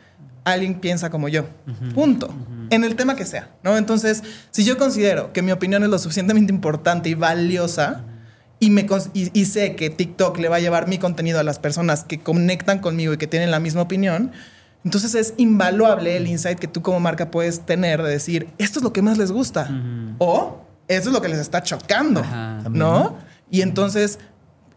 alguien 0.44 0.76
piensa 0.76 1.10
como 1.10 1.28
yo. 1.28 1.46
Punto. 1.94 2.34
En 2.70 2.84
el 2.84 2.96
tema 2.96 3.16
que 3.16 3.26
sea, 3.26 3.50
¿no? 3.64 3.78
Entonces, 3.78 4.24
si 4.52 4.64
yo 4.64 4.78
considero 4.78 5.34
que 5.34 5.42
mi 5.42 5.52
opinión 5.52 5.84
es 5.84 5.90
lo 5.90 6.00
suficientemente 6.00 6.54
importante 6.54 7.10
y 7.10 7.16
valiosa, 7.16 8.04
y, 8.60 8.70
me 8.70 8.88
y, 9.14 9.38
y 9.38 9.46
sé 9.46 9.76
que 9.76 9.90
TikTok 9.90 10.38
le 10.38 10.50
va 10.50 10.58
a 10.58 10.60
llevar 10.60 10.88
mi 10.88 10.98
contenido 10.98 11.40
a 11.40 11.44
las 11.44 11.60
personas 11.60 12.04
que 12.04 12.20
conectan 12.20 12.80
conmigo 12.80 13.14
y 13.14 13.18
que 13.18 13.28
tienen 13.28 13.52
la 13.52 13.60
misma 13.60 13.82
opinión, 13.82 14.32
entonces 14.86 15.16
es 15.16 15.34
invaluable 15.38 16.16
el 16.16 16.28
insight 16.28 16.60
que 16.60 16.68
tú 16.68 16.84
como 16.84 17.00
marca 17.00 17.32
puedes 17.32 17.62
tener 17.62 18.04
de 18.04 18.12
decir, 18.12 18.50
esto 18.60 18.80
es 18.80 18.84
lo 18.84 18.94
que 18.94 19.02
más 19.02 19.18
les 19.18 19.32
gusta. 19.32 19.68
O 20.20 20.65
esto 20.88 21.10
es 21.10 21.14
lo 21.14 21.22
que 21.22 21.30
les 21.30 21.40
está 21.40 21.64
chocando, 21.64 22.22
Ajá. 22.22 22.64
¿no? 22.70 23.18
Y 23.50 23.62
entonces, 23.62 24.20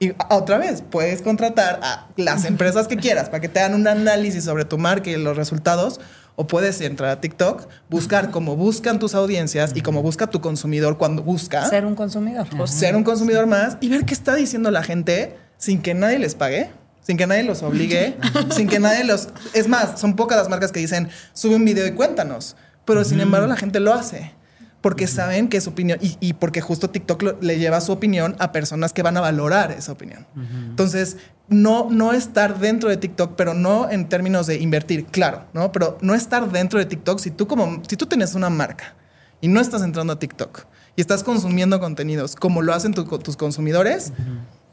y 0.00 0.12
otra 0.30 0.58
vez, 0.58 0.82
puedes 0.88 1.22
contratar 1.22 1.80
a 1.82 2.06
las 2.16 2.44
empresas 2.44 2.86
que 2.88 2.96
quieras 2.96 3.28
para 3.28 3.40
que 3.40 3.48
te 3.48 3.60
hagan 3.60 3.74
un 3.74 3.88
análisis 3.88 4.44
sobre 4.44 4.64
tu 4.64 4.78
marca 4.78 5.10
y 5.10 5.16
los 5.16 5.36
resultados. 5.36 6.00
O 6.40 6.46
puedes 6.46 6.80
entrar 6.82 7.10
a 7.10 7.20
TikTok, 7.20 7.66
buscar 7.90 8.30
cómo 8.30 8.54
buscan 8.54 9.00
tus 9.00 9.16
audiencias 9.16 9.72
y 9.74 9.80
cómo 9.80 10.02
busca 10.02 10.28
tu 10.28 10.40
consumidor 10.40 10.96
cuando 10.96 11.20
busca 11.24 11.68
Ser 11.68 11.84
un 11.84 11.96
consumidor. 11.96 12.46
ser 12.68 12.94
un 12.94 13.02
consumidor 13.02 13.48
más 13.48 13.76
y 13.80 13.88
ver 13.88 14.04
qué 14.04 14.14
está 14.14 14.36
diciendo 14.36 14.70
la 14.70 14.84
gente 14.84 15.36
sin 15.56 15.82
que 15.82 15.94
nadie 15.94 16.20
les 16.20 16.36
pague, 16.36 16.70
sin 17.02 17.16
que 17.16 17.26
nadie 17.26 17.42
los 17.42 17.64
obligue, 17.64 18.16
sin 18.54 18.68
que 18.68 18.78
nadie 18.78 19.02
los... 19.02 19.30
Es 19.52 19.66
más, 19.66 19.98
son 19.98 20.14
pocas 20.14 20.38
las 20.38 20.48
marcas 20.48 20.70
que 20.70 20.78
dicen, 20.78 21.08
sube 21.32 21.56
un 21.56 21.64
video 21.64 21.84
y 21.88 21.90
cuéntanos, 21.90 22.54
pero 22.84 23.02
sin 23.02 23.20
embargo 23.20 23.48
la 23.48 23.56
gente 23.56 23.80
lo 23.80 23.92
hace. 23.92 24.32
Porque 24.80 25.06
saben 25.08 25.48
que 25.48 25.56
es 25.56 25.64
su 25.64 25.70
opinión 25.70 25.98
y, 26.00 26.16
y 26.20 26.34
porque 26.34 26.60
justo 26.60 26.88
TikTok 26.90 27.22
lo- 27.22 27.38
le 27.40 27.58
lleva 27.58 27.80
su 27.80 27.90
opinión 27.92 28.36
a 28.38 28.52
personas 28.52 28.92
que 28.92 29.02
van 29.02 29.16
a 29.16 29.20
valorar 29.20 29.72
esa 29.72 29.90
opinión. 29.92 30.24
Entonces, 30.70 31.16
no, 31.48 31.88
no 31.90 32.12
estar 32.12 32.58
dentro 32.60 32.88
de 32.88 32.96
TikTok, 32.96 33.34
pero 33.36 33.54
no 33.54 33.90
en 33.90 34.08
términos 34.08 34.46
de 34.46 34.56
invertir, 34.60 35.06
claro, 35.06 35.46
¿no? 35.52 35.72
Pero 35.72 35.98
no 36.00 36.14
estar 36.14 36.50
dentro 36.52 36.78
de 36.78 36.86
TikTok 36.86 37.18
si 37.18 37.30
tú 37.32 37.48
como, 37.48 37.82
si 37.88 37.96
tú 37.96 38.06
tienes 38.06 38.34
una 38.34 38.50
marca 38.50 38.94
y 39.40 39.48
no 39.48 39.60
estás 39.60 39.82
entrando 39.82 40.12
a 40.12 40.18
TikTok 40.18 40.66
y 40.94 41.00
estás 41.00 41.24
consumiendo 41.24 41.80
contenidos 41.80 42.36
como 42.36 42.62
lo 42.62 42.72
hacen 42.72 42.92
tu- 42.94 43.04
tus 43.18 43.36
consumidores, 43.36 44.12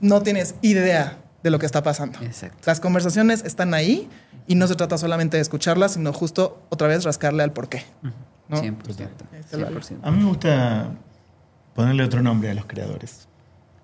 no 0.01 0.21
tienes 0.21 0.53
idea 0.61 1.17
de 1.43 1.49
lo 1.49 1.57
que 1.59 1.65
está 1.65 1.81
pasando. 1.81 2.19
Exacto. 2.21 2.57
Las 2.65 2.79
conversaciones 2.79 3.43
están 3.43 3.73
ahí 3.73 4.07
y 4.47 4.53
no 4.55 4.67
se 4.67 4.75
trata 4.75 4.97
solamente 4.99 5.37
de 5.37 5.41
escucharlas, 5.41 5.93
sino 5.93 6.11
justo 6.13 6.61
otra 6.69 6.87
vez 6.87 7.03
rascarle 7.05 7.41
al 7.41 7.53
porqué. 7.53 7.83
¿No? 8.49 8.57
100%. 8.61 8.99
Ahí 9.33 9.39
está 9.39 9.57
el 9.57 9.63
valor. 9.65 9.81
100%. 9.83 9.97
A 10.03 10.11
mí 10.11 10.17
me 10.23 10.25
gusta 10.29 10.89
ponerle 11.73 12.03
otro 12.03 12.21
nombre 12.21 12.49
a 12.49 12.53
los 12.53 12.65
creadores. 12.65 13.27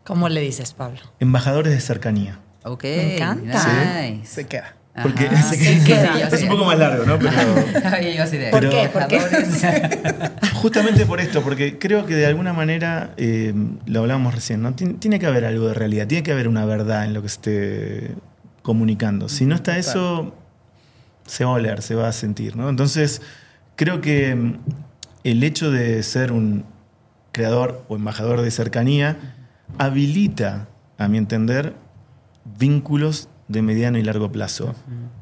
¿Cómo 0.03 0.29
le 0.29 0.41
dices, 0.41 0.73
Pablo? 0.73 0.99
Embajadores 1.19 1.73
de 1.73 1.79
cercanía. 1.79 2.39
Ok. 2.63 2.83
Me 2.83 3.15
encanta. 3.15 4.01
Nice. 4.01 4.25
Se 4.27 4.47
queda. 4.47 4.75
Porque 5.03 5.25
Ajá. 5.27 5.51
que 5.51 5.57
se 5.57 5.83
queda. 5.85 6.19
es 6.27 6.43
un 6.43 6.49
poco 6.49 6.65
más 6.65 6.77
largo, 6.77 7.05
¿no? 7.05 7.17
Pero 7.17 7.31
Ay, 7.85 8.13
yo 8.17 8.23
así 8.23 8.37
de- 8.37 8.49
¿Por 8.51 8.59
Pero- 8.59 8.71
qué? 8.71 8.89
¿Por 8.89 9.07
qué? 9.07 10.31
justamente 10.55 11.05
por 11.05 11.21
esto, 11.21 11.41
porque 11.41 11.79
creo 11.79 12.05
que 12.05 12.13
de 12.15 12.25
alguna 12.25 12.51
manera, 12.51 13.13
eh, 13.17 13.53
lo 13.85 14.01
hablábamos 14.01 14.35
recién, 14.35 14.61
¿no? 14.61 14.75
Tien- 14.75 14.99
tiene 14.99 15.17
que 15.19 15.27
haber 15.27 15.45
algo 15.45 15.67
de 15.69 15.73
realidad, 15.75 16.07
tiene 16.07 16.23
que 16.23 16.31
haber 16.33 16.47
una 16.49 16.65
verdad 16.65 17.05
en 17.05 17.13
lo 17.13 17.21
que 17.21 17.29
se 17.29 17.35
esté 17.35 18.15
comunicando. 18.63 19.29
Si 19.29 19.45
no 19.45 19.55
está 19.55 19.77
eso, 19.77 20.35
se 21.25 21.45
va 21.45 21.51
a 21.51 21.53
oler, 21.53 21.81
se 21.81 21.95
va 21.95 22.09
a 22.09 22.11
sentir, 22.11 22.57
¿no? 22.57 22.67
Entonces, 22.69 23.21
creo 23.75 24.01
que 24.01 24.35
mm, 24.35 24.59
el 25.23 25.43
hecho 25.43 25.71
de 25.71 26.01
ser 26.03 26.31
un 26.31 26.65
creador 27.31 27.83
o 27.87 27.95
embajador 27.95 28.41
de 28.41 28.51
cercanía 28.51 29.17
habilita, 29.77 30.67
a 30.97 31.07
mi 31.07 31.17
entender, 31.17 31.73
vínculos 32.59 33.29
de 33.47 33.61
mediano 33.61 33.97
y 33.97 34.03
largo 34.03 34.31
plazo. 34.31 34.75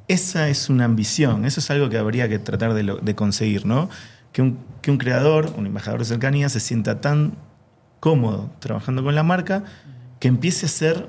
Esa 0.07 0.49
es 0.49 0.69
una 0.69 0.85
ambición, 0.85 1.45
eso 1.45 1.59
es 1.59 1.69
algo 1.69 1.89
que 1.89 1.97
habría 1.97 2.27
que 2.29 2.39
tratar 2.39 2.73
de, 2.73 2.83
lo- 2.83 2.97
de 2.97 3.13
conseguir, 3.15 3.65
¿no? 3.65 3.89
Que 4.31 4.41
un, 4.41 4.57
que 4.81 4.89
un 4.91 4.97
creador, 4.97 5.53
un 5.57 5.65
embajador 5.67 5.99
de 5.99 6.05
cercanía, 6.05 6.49
se 6.49 6.59
sienta 6.59 6.99
tan 7.01 7.33
cómodo 7.99 8.49
trabajando 8.59 9.03
con 9.03 9.13
la 9.15 9.23
marca 9.23 9.63
que 10.19 10.27
empiece 10.27 10.65
a 10.65 10.69
ser 10.69 11.07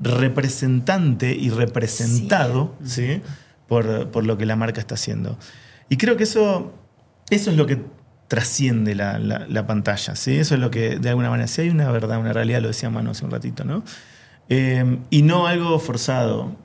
representante 0.00 1.34
y 1.34 1.50
representado 1.50 2.74
¿sí? 2.84 3.20
Por, 3.68 4.10
por 4.10 4.24
lo 4.24 4.36
que 4.38 4.46
la 4.46 4.56
marca 4.56 4.80
está 4.80 4.94
haciendo. 4.94 5.38
Y 5.90 5.98
creo 5.98 6.16
que 6.16 6.22
eso, 6.22 6.72
eso 7.28 7.50
es 7.50 7.56
lo 7.58 7.66
que 7.66 7.82
trasciende 8.28 8.94
la, 8.94 9.18
la- 9.18 9.46
la 9.48 9.66
pantalla, 9.66 10.14
¿sí? 10.16 10.36
Eso 10.36 10.54
es 10.54 10.60
lo 10.60 10.70
que, 10.70 10.98
de 10.98 11.08
alguna 11.10 11.28
manera, 11.30 11.46
si 11.48 11.60
hay 11.62 11.68
una 11.68 11.90
verdad, 11.90 12.18
una 12.18 12.32
realidad, 12.32 12.62
lo 12.62 12.68
decía 12.68 12.88
Manu 12.88 13.10
hace 13.10 13.24
un 13.24 13.30
ratito, 13.32 13.64
¿no? 13.64 13.82
Eh, 14.48 14.98
y 15.10 15.22
no 15.22 15.46
algo 15.46 15.78
forzado. 15.80 16.56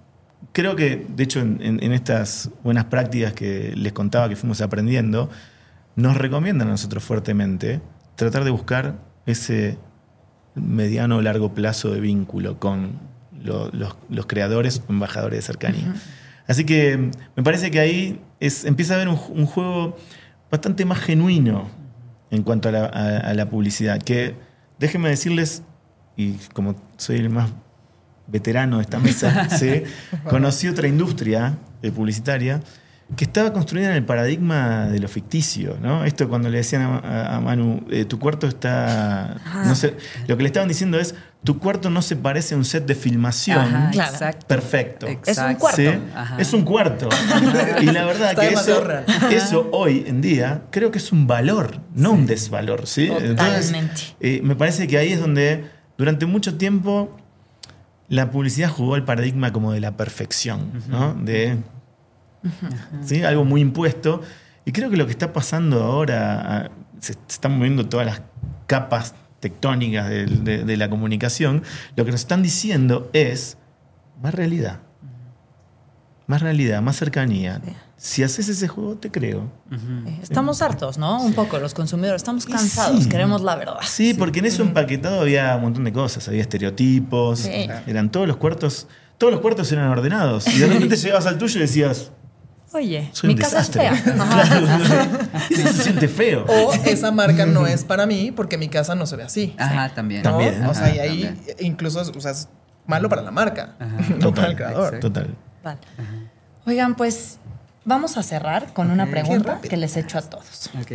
Creo 0.54 0.76
que, 0.76 1.06
de 1.10 1.24
hecho, 1.24 1.40
en, 1.42 1.60
en- 1.62 1.84
en 1.84 1.92
estas 1.92 2.50
buenas 2.64 2.86
prácticas 2.86 3.34
que 3.34 3.74
les 3.76 3.92
contaba 3.94 4.30
que 4.30 4.36
fuimos 4.36 4.62
aprendiendo, 4.62 5.30
nos 5.96 6.16
recomiendan 6.18 6.68
a 6.68 6.72
nosotros 6.72 7.04
fuertemente 7.04 7.82
tratar 8.16 8.44
de 8.44 8.52
buscar 8.52 8.96
ese 9.26 9.78
mediano 10.54 11.18
o 11.18 11.22
largo 11.22 11.54
plazo 11.54 11.92
de 11.92 12.00
vínculo 12.00 12.60
con 12.60 13.00
lo- 13.44 13.70
los, 13.74 13.96
los 14.10 14.26
creadores 14.28 14.84
o 14.88 14.92
embajadores 14.94 15.40
de 15.40 15.42
cercanía. 15.42 15.94
Así 16.48 16.64
que 16.64 17.10
me 17.36 17.44
parece 17.44 17.72
que 17.72 17.80
ahí 17.80 18.22
es, 18.40 18.66
empieza 18.66 18.94
a 18.94 18.96
haber 18.98 19.10
un, 19.10 19.20
un 19.30 19.46
juego 19.46 19.96
bastante 20.52 20.86
más 20.86 21.00
genuino 21.00 21.68
en 22.32 22.44
cuanto 22.44 22.70
a 22.70 22.72
la, 22.72 22.86
a- 22.86 23.18
a 23.30 23.34
la 23.34 23.50
publicidad. 23.50 24.02
Que 24.02 24.36
déjenme 24.80 25.10
decirles, 25.10 25.64
y 26.18 26.34
como 26.54 26.76
soy 26.98 27.18
el 27.18 27.30
más 27.30 27.52
veterano 28.28 28.78
de 28.78 28.84
esta 28.84 29.00
mesa, 29.00 29.50
¿sí? 29.58 29.84
conocí 30.30 30.68
otra 30.68 30.88
industria 30.88 31.58
eh, 31.82 31.92
publicitaria 31.92 32.62
que 33.16 33.26
estaba 33.26 33.54
construida 33.54 33.90
en 33.92 33.96
el 33.98 34.04
paradigma 34.04 34.88
de 34.88 34.98
lo 35.00 35.08
ficticio, 35.08 35.78
¿no? 35.80 36.06
Esto 36.06 36.28
cuando 36.28 36.50
le 36.50 36.58
decían 36.58 36.82
a, 37.04 37.40
Manu, 37.40 37.86
eh, 37.92 38.06
tu 38.06 38.18
cuarto 38.18 38.48
está... 38.48 39.36
No 39.64 39.76
sé, 39.76 39.96
lo 40.28 40.36
que 40.36 40.42
le 40.42 40.48
estaban 40.48 40.68
diciendo 40.68 41.00
es, 41.00 41.14
tu 41.46 41.60
cuarto 41.60 41.89
no 41.89 42.02
se 42.02 42.18
parece 42.18 42.56
a 42.56 42.58
un 42.58 42.66
set 42.66 42.86
de 42.86 42.96
filmación 42.96 43.60
Ajá, 43.60 43.91
Claro. 43.91 44.12
exacto. 44.12 44.48
perfecto. 44.48 45.08
Es 45.26 45.38
un 45.38 45.56
cuarto. 45.56 45.82
Es 46.38 46.54
un 46.54 46.64
cuarto. 46.64 47.10
y 47.82 47.86
la 47.86 48.04
verdad 48.06 48.32
Está 48.32 48.41
que 48.50 48.54
eso, 48.54 48.84
eso 49.32 49.70
hoy 49.72 50.04
en 50.08 50.20
día 50.22 50.64
creo 50.72 50.91
que 50.91 50.98
es 50.98 51.12
un 51.14 51.28
valor, 51.28 51.80
no 51.93 52.12
un 52.12 52.26
desvalor. 52.26 52.86
¿sí? 52.88 53.08
Totalmente. 53.08 54.02
eh, 54.20 54.41
me 54.43 54.56
parece 54.58 54.88
que 54.88 54.98
ahí 54.98 55.14
es 55.14 55.22
donde 55.22 55.66
durante 55.98 56.26
mucho 56.26 56.58
tiempo 56.58 57.16
la 58.10 58.30
publicidad 58.32 58.70
jugó 58.70 58.96
el 58.98 59.04
paradigma 59.04 59.54
como 59.54 59.72
de 59.72 59.80
la 59.80 59.96
perfección, 59.96 60.72
¿no? 60.89 61.14
De 61.16 61.58
¿sí? 63.04 63.24
algo 63.24 63.46
muy 63.46 63.62
impuesto. 63.62 64.22
Y 64.66 64.72
creo 64.72 64.89
que 64.89 64.98
lo 64.98 65.06
que 65.06 65.12
está 65.12 65.32
pasando 65.34 65.84
ahora, 65.84 66.41
ah, 66.66 66.72
se 67.00 67.14
están 67.30 67.58
moviendo 67.58 67.88
todas 67.88 68.06
las 68.06 68.22
capas 68.68 69.14
tectónicas 69.46 70.10
de, 70.10 70.26
de 70.66 70.78
la 70.78 70.89
comunicación, 70.89 71.62
lo 71.96 72.04
que 72.04 72.10
nos 72.10 72.22
están 72.22 72.41
diciendo 72.41 73.12
es 73.14 73.58
más 74.24 74.34
realidad. 74.34 74.80
Más 76.26 76.41
realidad, 76.41 76.82
más 76.82 76.96
cercanía. 76.96 77.62
Si 77.98 78.24
haces 78.24 78.50
ese 78.50 78.68
juego, 78.68 78.96
te 78.96 79.12
creo. 79.12 79.52
Estamos 80.24 80.64
hartos, 80.64 80.98
¿no? 80.98 81.22
Un 81.22 81.34
poco, 81.34 81.60
los 81.60 81.76
consumidores. 81.76 82.24
Estamos 82.24 82.48
cansados, 82.48 83.04
sí. 83.04 83.10
queremos 83.10 83.43
la 83.43 83.56
verdad. 83.56 83.78
Sí, 83.84 84.16
porque 84.16 84.39
en 84.39 84.46
eso 84.46 84.64
empaquetado 84.64 85.22
había 85.22 85.56
un 85.56 85.62
montón 85.62 85.84
de 85.84 85.93
cosas. 85.93 86.28
Había 86.28 86.41
estereotipos. 86.41 87.39
Sí. 87.39 87.68
Eran 87.86 88.10
todos 88.10 88.28
los 88.28 88.38
cuartos. 88.38 88.88
Todos 89.20 89.34
los 89.34 89.41
cuartos 89.41 89.72
eran 89.72 89.88
ordenados. 89.89 90.48
Y 90.48 90.58
de 90.58 90.66
repente 90.66 90.96
llegabas 90.98 91.28
al 91.28 91.38
tuyo 91.38 91.60
y 91.60 91.62
decías, 91.62 92.12
Oye, 92.76 93.10
soy 93.14 93.30
mi 93.30 93.34
un 93.36 93.40
casa 93.42 93.60
es 93.62 93.72
desastre. 93.72 94.02
fea. 94.04 94.16
Ajá. 94.24 94.48
Claro, 94.48 95.20
Eso 95.50 95.74
se 95.74 95.84
siente 95.84 96.08
feo. 96.08 96.46
O 96.48 96.74
esa 96.86 97.12
marca 97.12 97.46
no 97.46 97.66
es 97.68 97.84
para 97.86 98.06
mí 98.06 98.32
porque 98.32 98.58
mi 98.58 98.68
casa 98.70 98.96
no 98.96 99.06
se 99.06 99.16
ve 99.16 99.24
así. 99.24 99.56
Ajá, 99.58 99.90
también. 99.94 100.24
¿no? 100.24 100.32
También. 100.32 100.66
O 100.66 100.74
sea, 100.74 100.94
y 100.94 101.00
ahí 101.00 101.24
también. 101.24 101.56
incluso 101.62 102.02
o 102.02 102.22
sea, 102.22 102.32
es 102.32 102.50
malo 102.86 103.08
para 103.10 103.22
la 103.22 103.32
marca, 103.32 103.76
Ajá. 103.80 103.96
no 104.20 104.34
para 104.34 104.48
el 104.50 104.56
creador. 104.56 105.00
Total. 105.00 105.34
Vale. 105.64 105.80
Oigan, 106.66 106.96
pues 106.96 107.38
vamos 107.86 108.18
a 108.18 108.24
cerrar 108.24 108.74
con 108.74 108.92
una 108.92 109.10
pregunta 109.10 109.60
que 109.62 109.78
les 109.78 109.96
echo 109.98 110.18
a 110.18 110.22
todos. 110.22 110.70
Ok. 110.82 110.92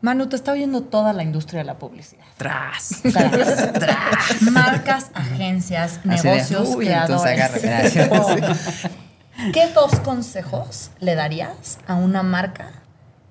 Manu, 0.00 0.28
te 0.28 0.36
está 0.36 0.52
viendo 0.52 0.82
toda 0.82 1.12
la 1.12 1.24
industria 1.24 1.58
de 1.58 1.64
la 1.64 1.76
publicidad. 1.78 2.24
Tras. 2.36 3.02
Tras, 3.02 3.72
tras. 3.72 4.42
Marcas, 4.52 5.10
agencias, 5.12 6.00
negocios, 6.04 6.68
uy, 6.76 6.86
entonces 6.88 7.32
creadores. 7.32 7.96
agarra, 7.96 8.22
Oh. 8.22 9.07
¿Qué 9.52 9.68
dos 9.72 10.00
consejos 10.00 10.90
le 11.00 11.14
darías 11.14 11.78
a 11.86 11.94
una 11.94 12.22
marca 12.22 12.70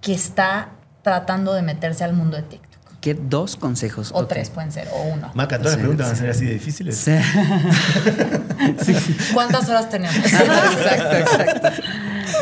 que 0.01 0.13
está 0.13 0.69
tratando 1.01 1.53
de 1.53 1.61
meterse 1.61 2.03
al 2.03 2.13
mundo 2.13 2.37
de 2.37 2.43
TikTok? 2.43 2.67
¿Qué 3.01 3.13
dos 3.13 3.55
consejos? 3.57 4.11
O 4.13 4.25
tres 4.25 4.49
pueden 4.49 4.71
ser, 4.71 4.87
o 4.93 5.01
uno. 5.03 5.31
Maca, 5.33 5.57
todas 5.57 5.73
Sí, 5.73 5.77
las 5.77 5.81
preguntas 5.81 6.07
van 6.07 6.15
a 6.15 6.19
ser 6.19 6.29
así 6.29 6.45
de 6.45 6.53
difíciles. 6.53 6.97
Sí. 6.97 7.11
¿Cuántas 9.33 9.67
horas 9.69 9.89
tenemos? 9.89 10.15
exacto, 10.25 11.15
exacto. 11.15 11.83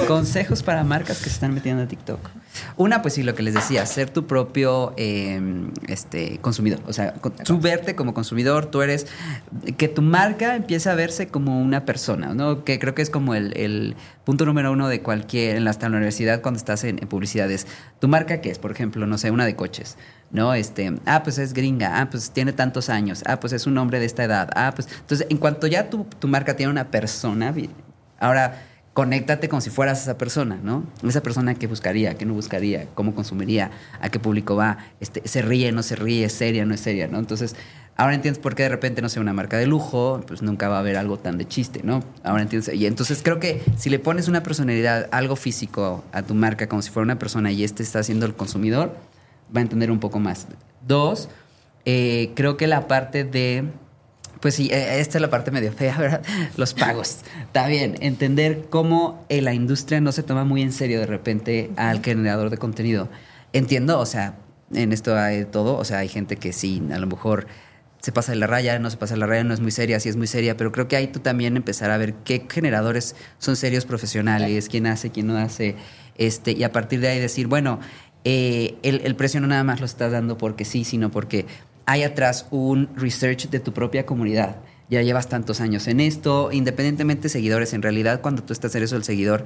Consejos 0.07 0.63
para 0.63 0.83
marcas 0.83 1.19
que 1.19 1.25
se 1.25 1.35
están 1.35 1.53
metiendo 1.53 1.83
a 1.83 1.87
TikTok. 1.87 2.19
Una, 2.77 3.01
pues 3.01 3.15
sí, 3.15 3.23
lo 3.23 3.35
que 3.35 3.43
les 3.43 3.53
decía, 3.53 3.85
ser 3.85 4.09
tu 4.09 4.25
propio 4.27 4.93
eh, 4.97 5.41
este, 5.87 6.37
consumidor. 6.39 6.79
O 6.87 6.93
sea, 6.93 7.13
tú 7.43 7.59
verte 7.59 7.95
como 7.95 8.13
consumidor, 8.13 8.67
tú 8.67 8.81
eres. 8.81 9.07
Que 9.77 9.87
tu 9.87 10.01
marca 10.01 10.55
empiece 10.55 10.89
a 10.89 10.95
verse 10.95 11.27
como 11.27 11.59
una 11.61 11.85
persona, 11.85 12.33
¿no? 12.33 12.63
Que 12.63 12.79
creo 12.79 12.95
que 12.95 13.01
es 13.01 13.09
como 13.09 13.35
el, 13.35 13.55
el 13.57 13.95
punto 14.23 14.45
número 14.45 14.71
uno 14.71 14.87
de 14.87 15.01
cualquier. 15.01 15.57
En 15.57 15.65
la, 15.65 15.71
hasta 15.71 15.87
en 15.87 15.93
la 15.93 15.97
universidad, 15.97 16.41
cuando 16.41 16.57
estás 16.57 16.83
en, 16.83 16.99
en 16.99 17.07
publicidad, 17.07 17.49
es 17.51 17.67
tu 17.99 18.07
marca, 18.07 18.41
que 18.41 18.49
es, 18.49 18.59
por 18.59 18.71
ejemplo, 18.71 19.05
no 19.07 19.17
sé, 19.17 19.31
una 19.31 19.45
de 19.45 19.55
coches. 19.55 19.97
¿no? 20.31 20.53
Este, 20.53 20.93
ah, 21.05 21.23
pues 21.23 21.37
es 21.37 21.53
gringa, 21.53 22.01
ah, 22.01 22.09
pues 22.09 22.31
tiene 22.31 22.51
tantos 22.51 22.89
años, 22.89 23.23
ah, 23.25 23.39
pues 23.39 23.53
es 23.53 23.67
un 23.67 23.77
hombre 23.77 23.99
de 23.99 24.05
esta 24.05 24.23
edad, 24.23 24.49
ah, 24.55 24.73
pues. 24.75 24.87
Entonces, 24.99 25.27
en 25.29 25.37
cuanto 25.37 25.67
ya 25.67 25.89
tu, 25.89 26.05
tu 26.19 26.27
marca 26.27 26.55
tiene 26.55 26.71
una 26.71 26.91
persona, 26.91 27.53
ahora 28.19 28.61
conéctate 28.95 29.49
como 29.49 29.59
si 29.59 29.69
fueras 29.69 30.01
esa 30.01 30.17
persona, 30.17 30.57
¿no? 30.63 30.85
Esa 31.05 31.21
persona 31.21 31.53
que 31.55 31.67
buscaría, 31.67 32.15
que 32.15 32.25
no 32.25 32.33
buscaría, 32.33 32.87
cómo 32.93 33.13
consumiría, 33.13 33.69
a 33.99 34.07
qué 34.07 34.19
público 34.19 34.55
va, 34.55 34.77
este, 35.01 35.21
se 35.27 35.41
ríe, 35.41 35.73
no 35.73 35.83
se 35.83 35.97
ríe, 35.97 36.23
es 36.23 36.31
seria, 36.31 36.65
no 36.65 36.73
es 36.73 36.79
seria, 36.79 37.09
¿no? 37.09 37.19
Entonces, 37.19 37.57
ahora 37.97 38.15
entiendes 38.15 38.41
por 38.41 38.55
qué 38.55 38.63
de 38.63 38.69
repente 38.69 39.01
no 39.01 39.09
sea 39.09 39.21
una 39.21 39.33
marca 39.33 39.57
de 39.57 39.67
lujo, 39.67 40.23
pues 40.25 40.41
nunca 40.41 40.69
va 40.69 40.77
a 40.77 40.79
haber 40.79 40.95
algo 40.95 41.19
tan 41.19 41.37
de 41.37 41.45
chiste, 41.45 41.81
¿no? 41.83 42.05
Ahora 42.23 42.43
entiendes. 42.43 42.73
Y 42.73 42.85
entonces 42.85 43.19
creo 43.21 43.37
que 43.37 43.61
si 43.75 43.89
le 43.89 43.99
pones 43.99 44.29
una 44.29 44.43
personalidad, 44.43 45.09
algo 45.11 45.35
físico 45.35 46.05
a 46.13 46.21
tu 46.21 46.33
marca 46.33 46.69
como 46.69 46.81
si 46.81 46.89
fuera 46.89 47.03
una 47.03 47.19
persona 47.19 47.51
y 47.51 47.65
este 47.65 47.83
está 47.83 48.01
siendo 48.01 48.25
el 48.25 48.33
consumidor, 48.33 48.95
va 49.53 49.59
a 49.59 49.61
entender 49.61 49.91
un 49.91 49.99
poco 49.99 50.19
más. 50.19 50.47
Dos, 50.87 51.27
eh, 51.83 52.31
creo 52.33 52.55
que 52.55 52.65
la 52.65 52.87
parte 52.87 53.25
de 53.25 53.65
pues 54.45 54.53
sí, 54.53 54.69
eh, 54.71 54.99
esta 54.99 55.17
es 55.17 55.23
la 55.23 55.31
parte 55.31 55.49
medio 55.49 55.71
fea, 55.71 55.97
¿verdad? 55.99 56.21
Los 56.55 56.75
pagos. 56.75 57.21
Está 57.41 57.65
bien, 57.65 57.95
entender 58.01 58.67
cómo 58.69 59.25
eh, 59.27 59.41
la 59.41 59.55
industria 59.55 59.99
no 60.01 60.11
se 60.11 60.21
toma 60.21 60.43
muy 60.43 60.61
en 60.61 60.71
serio 60.71 60.99
de 60.99 61.07
repente 61.07 61.71
al 61.77 62.03
generador 62.03 62.51
de 62.51 62.59
contenido. 62.59 63.09
Entiendo, 63.53 63.99
o 63.99 64.05
sea, 64.05 64.35
en 64.71 64.93
esto 64.93 65.17
hay 65.17 65.45
todo, 65.45 65.75
o 65.79 65.83
sea, 65.83 65.97
hay 65.97 66.09
gente 66.09 66.35
que 66.35 66.53
sí, 66.53 66.79
a 66.93 66.99
lo 66.99 67.07
mejor 67.07 67.47
se 68.01 68.11
pasa 68.11 68.33
de 68.33 68.37
la 68.37 68.45
raya, 68.45 68.77
no 68.77 68.91
se 68.91 68.97
pasa 68.97 69.15
de 69.15 69.21
la 69.21 69.25
raya, 69.25 69.43
no 69.43 69.55
es 69.55 69.61
muy 69.61 69.71
seria, 69.71 69.99
sí 69.99 70.09
es 70.09 70.15
muy 70.15 70.27
seria, 70.27 70.55
pero 70.55 70.71
creo 70.71 70.87
que 70.87 70.95
ahí 70.95 71.07
tú 71.07 71.21
también 71.21 71.57
empezar 71.57 71.89
a 71.89 71.97
ver 71.97 72.13
qué 72.13 72.45
generadores 72.47 73.15
son 73.39 73.55
serios 73.55 73.87
profesionales, 73.87 74.69
quién 74.69 74.85
hace, 74.85 75.09
quién 75.09 75.25
no 75.25 75.37
hace, 75.39 75.75
este, 76.19 76.51
y 76.51 76.63
a 76.63 76.71
partir 76.71 76.99
de 76.99 77.07
ahí 77.07 77.19
decir, 77.19 77.47
bueno, 77.47 77.79
eh, 78.25 78.75
el, 78.83 79.01
el 79.05 79.15
precio 79.15 79.41
no 79.41 79.47
nada 79.47 79.63
más 79.63 79.79
lo 79.79 79.87
estás 79.87 80.11
dando 80.11 80.37
porque 80.37 80.65
sí, 80.65 80.83
sino 80.83 81.09
porque 81.09 81.47
hay 81.85 82.03
atrás 82.03 82.47
un 82.51 82.89
research 82.95 83.49
de 83.49 83.59
tu 83.59 83.73
propia 83.73 84.05
comunidad. 84.05 84.57
Ya 84.89 85.01
llevas 85.01 85.29
tantos 85.29 85.61
años 85.61 85.87
en 85.87 85.99
esto, 85.99 86.51
independientemente 86.51 87.23
de 87.23 87.29
seguidores. 87.29 87.73
En 87.73 87.81
realidad, 87.81 88.21
cuando 88.21 88.43
tú 88.43 88.53
estás 88.53 88.75
en 88.75 88.83
eso, 88.83 88.95
el 88.95 89.03
seguidor, 89.03 89.45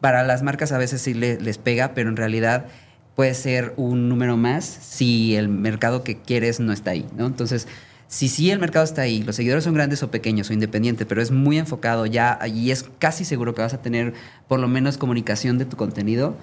para 0.00 0.22
las 0.24 0.42
marcas 0.42 0.72
a 0.72 0.78
veces 0.78 1.00
sí 1.00 1.14
le- 1.14 1.40
les 1.40 1.58
pega, 1.58 1.94
pero 1.94 2.08
en 2.08 2.16
realidad 2.16 2.66
puede 3.14 3.34
ser 3.34 3.72
un 3.76 4.08
número 4.08 4.36
más 4.36 4.64
si 4.64 5.36
el 5.36 5.48
mercado 5.48 6.02
que 6.02 6.16
quieres 6.20 6.58
no 6.58 6.72
está 6.72 6.90
ahí, 6.90 7.06
¿no? 7.16 7.26
Entonces, 7.26 7.68
si 8.08 8.28
sí 8.28 8.50
el 8.50 8.58
mercado 8.58 8.84
está 8.84 9.02
ahí, 9.02 9.22
los 9.22 9.36
seguidores 9.36 9.64
son 9.64 9.74
grandes 9.74 10.02
o 10.02 10.10
pequeños 10.10 10.50
o 10.50 10.52
independientes, 10.52 11.06
pero 11.06 11.22
es 11.22 11.30
muy 11.30 11.58
enfocado 11.58 12.06
ya 12.06 12.38
y 12.46 12.70
es 12.70 12.84
casi 12.98 13.24
seguro 13.24 13.54
que 13.54 13.62
vas 13.62 13.74
a 13.74 13.82
tener 13.82 14.14
por 14.48 14.58
lo 14.60 14.68
menos 14.68 14.98
comunicación 14.98 15.58
de 15.58 15.64
tu 15.64 15.76
contenido, 15.76 16.36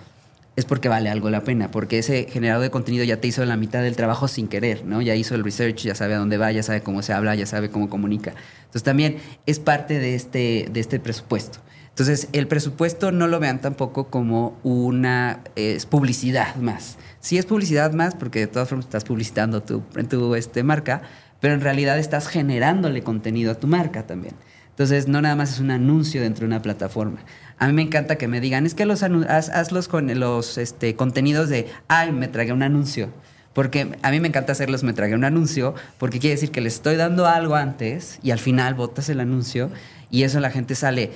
es 0.55 0.65
porque 0.65 0.89
vale 0.89 1.09
algo 1.09 1.29
la 1.29 1.41
pena, 1.41 1.71
porque 1.71 1.99
ese 1.99 2.27
generador 2.29 2.63
de 2.63 2.71
contenido 2.71 3.05
ya 3.05 3.17
te 3.17 3.27
hizo 3.27 3.43
la 3.45 3.55
mitad 3.55 3.81
del 3.81 3.95
trabajo 3.95 4.27
sin 4.27 4.47
querer, 4.47 4.83
¿no? 4.85 5.01
Ya 5.01 5.15
hizo 5.15 5.33
el 5.35 5.43
research, 5.43 5.83
ya 5.83 5.95
sabe 5.95 6.15
a 6.15 6.17
dónde 6.17 6.37
va, 6.37 6.51
ya 6.51 6.61
sabe 6.61 6.81
cómo 6.81 7.01
se 7.01 7.13
habla, 7.13 7.35
ya 7.35 7.45
sabe 7.45 7.69
cómo 7.69 7.89
comunica. 7.89 8.33
Entonces 8.59 8.83
también 8.83 9.17
es 9.45 9.59
parte 9.59 9.99
de 9.99 10.15
este, 10.15 10.67
de 10.71 10.79
este 10.79 10.99
presupuesto. 10.99 11.59
Entonces 11.89 12.27
el 12.33 12.47
presupuesto 12.47 13.11
no 13.11 13.27
lo 13.27 13.39
vean 13.39 13.61
tampoco 13.61 14.07
como 14.07 14.59
una 14.63 15.41
eh, 15.55 15.77
publicidad 15.89 16.55
más. 16.55 16.97
Sí 17.19 17.37
es 17.37 17.45
publicidad 17.45 17.93
más 17.93 18.15
porque 18.15 18.39
de 18.39 18.47
todas 18.47 18.67
formas 18.67 18.85
estás 18.85 19.05
publicitando 19.05 19.61
tu, 19.61 19.81
tu 20.09 20.35
este, 20.35 20.63
marca, 20.63 21.01
pero 21.39 21.53
en 21.53 21.61
realidad 21.61 21.97
estás 21.97 22.27
generándole 22.27 23.03
contenido 23.03 23.51
a 23.51 23.55
tu 23.55 23.67
marca 23.67 24.05
también. 24.05 24.35
Entonces, 24.81 25.07
no 25.07 25.21
nada 25.21 25.35
más 25.35 25.51
es 25.51 25.59
un 25.59 25.69
anuncio 25.69 26.21
dentro 26.21 26.41
de 26.41 26.47
una 26.47 26.61
plataforma. 26.61 27.19
A 27.61 27.67
mí 27.67 27.73
me 27.73 27.83
encanta 27.83 28.17
que 28.17 28.27
me 28.27 28.41
digan, 28.41 28.65
es 28.65 28.73
que 28.73 28.87
los 28.87 29.03
haz, 29.03 29.49
hazlos 29.49 29.87
con 29.87 30.19
los 30.19 30.57
este, 30.57 30.95
contenidos 30.95 31.47
de, 31.47 31.67
ay, 31.87 32.11
me 32.11 32.27
tragué 32.27 32.53
un 32.53 32.63
anuncio. 32.63 33.11
Porque 33.53 33.99
a 34.01 34.09
mí 34.09 34.19
me 34.19 34.29
encanta 34.29 34.53
hacerlos, 34.53 34.81
me 34.81 34.93
tragué 34.93 35.13
un 35.13 35.25
anuncio, 35.25 35.75
porque 35.99 36.17
quiere 36.17 36.33
decir 36.33 36.49
que 36.49 36.59
les 36.59 36.73
estoy 36.73 36.95
dando 36.95 37.27
algo 37.27 37.53
antes 37.53 38.17
y 38.23 38.31
al 38.31 38.39
final 38.39 38.73
botas 38.73 39.09
el 39.09 39.19
anuncio 39.19 39.69
y 40.09 40.23
eso 40.23 40.39
la 40.39 40.49
gente 40.49 40.73
sale, 40.73 41.11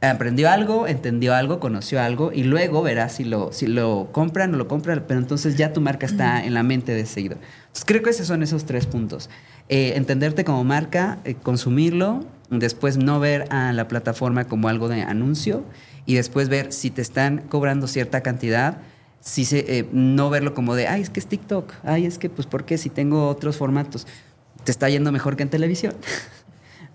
aprendió 0.00 0.50
algo, 0.50 0.88
entendió 0.88 1.32
algo, 1.32 1.60
conoció 1.60 2.02
algo 2.02 2.32
y 2.32 2.42
luego 2.42 2.82
verás 2.82 3.12
si 3.12 3.24
lo, 3.24 3.52
si 3.52 3.68
lo 3.68 4.08
compran 4.10 4.48
o 4.48 4.52
no 4.52 4.58
lo 4.58 4.66
compran, 4.66 5.04
pero 5.06 5.20
entonces 5.20 5.54
ya 5.54 5.72
tu 5.72 5.80
marca 5.80 6.06
está 6.06 6.44
en 6.44 6.54
la 6.54 6.64
mente 6.64 6.92
de 6.92 7.02
ese 7.02 7.14
seguidor. 7.14 7.38
Entonces 7.66 7.84
creo 7.86 8.02
que 8.02 8.10
esos 8.10 8.26
son 8.26 8.42
esos 8.42 8.64
tres 8.64 8.86
puntos. 8.86 9.30
Eh, 9.68 9.92
entenderte 9.94 10.44
como 10.44 10.64
marca, 10.64 11.20
eh, 11.24 11.36
consumirlo, 11.40 12.24
después 12.58 12.96
no 12.96 13.20
ver 13.20 13.46
a 13.50 13.72
la 13.72 13.88
plataforma 13.88 14.44
como 14.44 14.68
algo 14.68 14.88
de 14.88 15.02
anuncio 15.02 15.64
y 16.06 16.14
después 16.14 16.48
ver 16.48 16.72
si 16.72 16.90
te 16.90 17.02
están 17.02 17.38
cobrando 17.48 17.86
cierta 17.86 18.22
cantidad, 18.22 18.78
si 19.20 19.44
se, 19.44 19.78
eh, 19.78 19.88
no 19.92 20.28
verlo 20.30 20.54
como 20.54 20.74
de, 20.74 20.86
ay, 20.86 21.02
es 21.02 21.10
que 21.10 21.20
es 21.20 21.26
TikTok, 21.26 21.72
ay, 21.82 22.04
es 22.06 22.18
que, 22.18 22.28
pues, 22.28 22.46
¿por 22.46 22.64
qué 22.64 22.76
si 22.76 22.90
tengo 22.90 23.28
otros 23.28 23.56
formatos? 23.56 24.06
Te 24.64 24.70
está 24.70 24.88
yendo 24.88 25.12
mejor 25.12 25.36
que 25.36 25.42
en 25.42 25.50
televisión. 25.50 25.94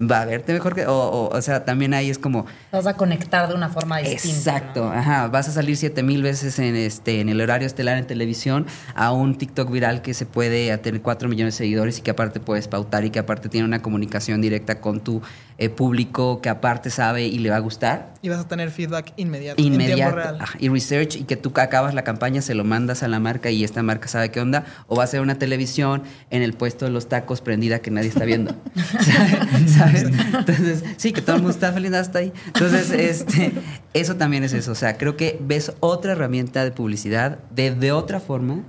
Va 0.02 0.22
a 0.22 0.26
verte 0.26 0.54
mejor 0.54 0.76
que. 0.76 0.86
O, 0.86 0.93
o, 0.93 1.36
o 1.36 1.41
sea, 1.41 1.66
también 1.66 1.93
ahí 1.93 2.10
es 2.10 2.18
como. 2.18 2.45
Vas 2.72 2.88
a 2.88 2.93
conectar 2.95 3.50
de 3.50 3.56
una 3.56 3.70
forma 3.70 3.97
distinta. 3.97 4.38
Exacto, 4.38 4.86
¿no? 4.86 4.91
ajá. 4.91 5.28
Vas 5.28 5.50
a 5.50 5.52
salir 5.52 5.76
siete 5.76 6.04
mil 6.04 6.22
veces 6.24 6.58
en 6.60 6.76
este 6.76 7.20
en 7.20 7.28
el 7.28 7.41
horario 7.41 7.66
estelar 7.66 7.97
en 7.97 8.08
televisión 8.08 8.66
a 8.95 9.12
un 9.12 9.38
TikTok 9.38 9.70
viral 9.70 10.02
que 10.02 10.14
se 10.14 10.26
puede 10.26 10.72
a 10.72 10.82
tener 10.82 11.02
cuatro 11.02 11.28
millones 11.28 11.56
de 11.56 11.58
seguidores 11.58 12.00
y 12.00 12.02
que 12.02 12.12
aparte 12.12 12.39
puedes 12.39 12.70
pautar 12.70 13.04
y 13.04 13.10
que 13.10 13.20
aparte 13.20 13.50
tiene 13.50 13.66
una 13.66 13.82
comunicación 13.82 14.41
directa 14.41 14.80
con 14.80 15.02
tu 15.02 15.22
eh, 15.58 15.68
público 15.68 16.39
que 16.39 16.47
aparte 16.47 16.89
sabe 16.89 17.24
y 17.26 17.38
le 17.39 17.50
va 17.50 17.58
a 17.58 17.60
gustar. 17.60 18.14
Y 18.22 18.30
vas 18.30 18.39
a 18.39 18.47
tener 18.47 18.72
feedback 18.72 19.12
inmediato. 19.18 19.62
En 19.62 19.78
tiempo 19.78 19.84
Inmediato. 19.84 20.16
real. 20.16 20.38
ajá, 20.39 20.58
y 20.60 20.70
research 20.70 21.18
y 21.18 21.24
que 21.26 21.36
tú 21.36 21.52
acabas 21.56 21.93
la 21.93 22.04
campaña, 22.06 22.41
se 22.41 22.54
lo 22.54 22.64
mandas 22.64 23.04
a 23.04 23.10
la 23.10 23.20
marca 23.20 23.50
y 23.50 23.66
esta 23.66 23.84
marca 23.84 24.08
sabe 24.08 24.32
qué 24.32 24.39
onda. 24.39 24.64
O 24.88 24.95
va 24.95 25.04
a 25.04 25.08
ser 25.08 25.20
una 25.20 25.36
televisión 25.36 26.04
en 26.30 26.41
el 26.41 26.54
puesto 26.54 26.86
de 26.86 26.91
los 26.91 27.10
tacos 27.10 27.41
prendida 27.41 27.80
que 27.80 27.91
nadie 27.91 28.08
está 28.08 28.24
viendo. 28.24 28.56
¿Sabes? 29.68 29.88
¿Sabes? 29.91 30.03
Entonces, 30.33 30.83
sí, 30.97 31.11
que 31.11 31.21
todo 31.21 31.35
el 31.37 31.41
mundo 31.41 31.53
está 31.53 31.71
feliz 31.73 31.93
hasta 31.93 32.19
ahí. 32.19 32.31
Entonces, 32.47 32.91
este, 32.91 33.51
eso 33.93 34.15
también 34.15 34.43
es 34.43 34.53
eso. 34.53 34.71
O 34.71 34.75
sea, 34.75 34.97
creo 34.97 35.17
que 35.17 35.37
ves 35.41 35.73
otra 35.79 36.11
herramienta 36.13 36.63
de 36.63 36.71
publicidad 36.71 37.39
de, 37.51 37.71
de 37.75 37.91
otra 37.91 38.19
forma 38.19 38.63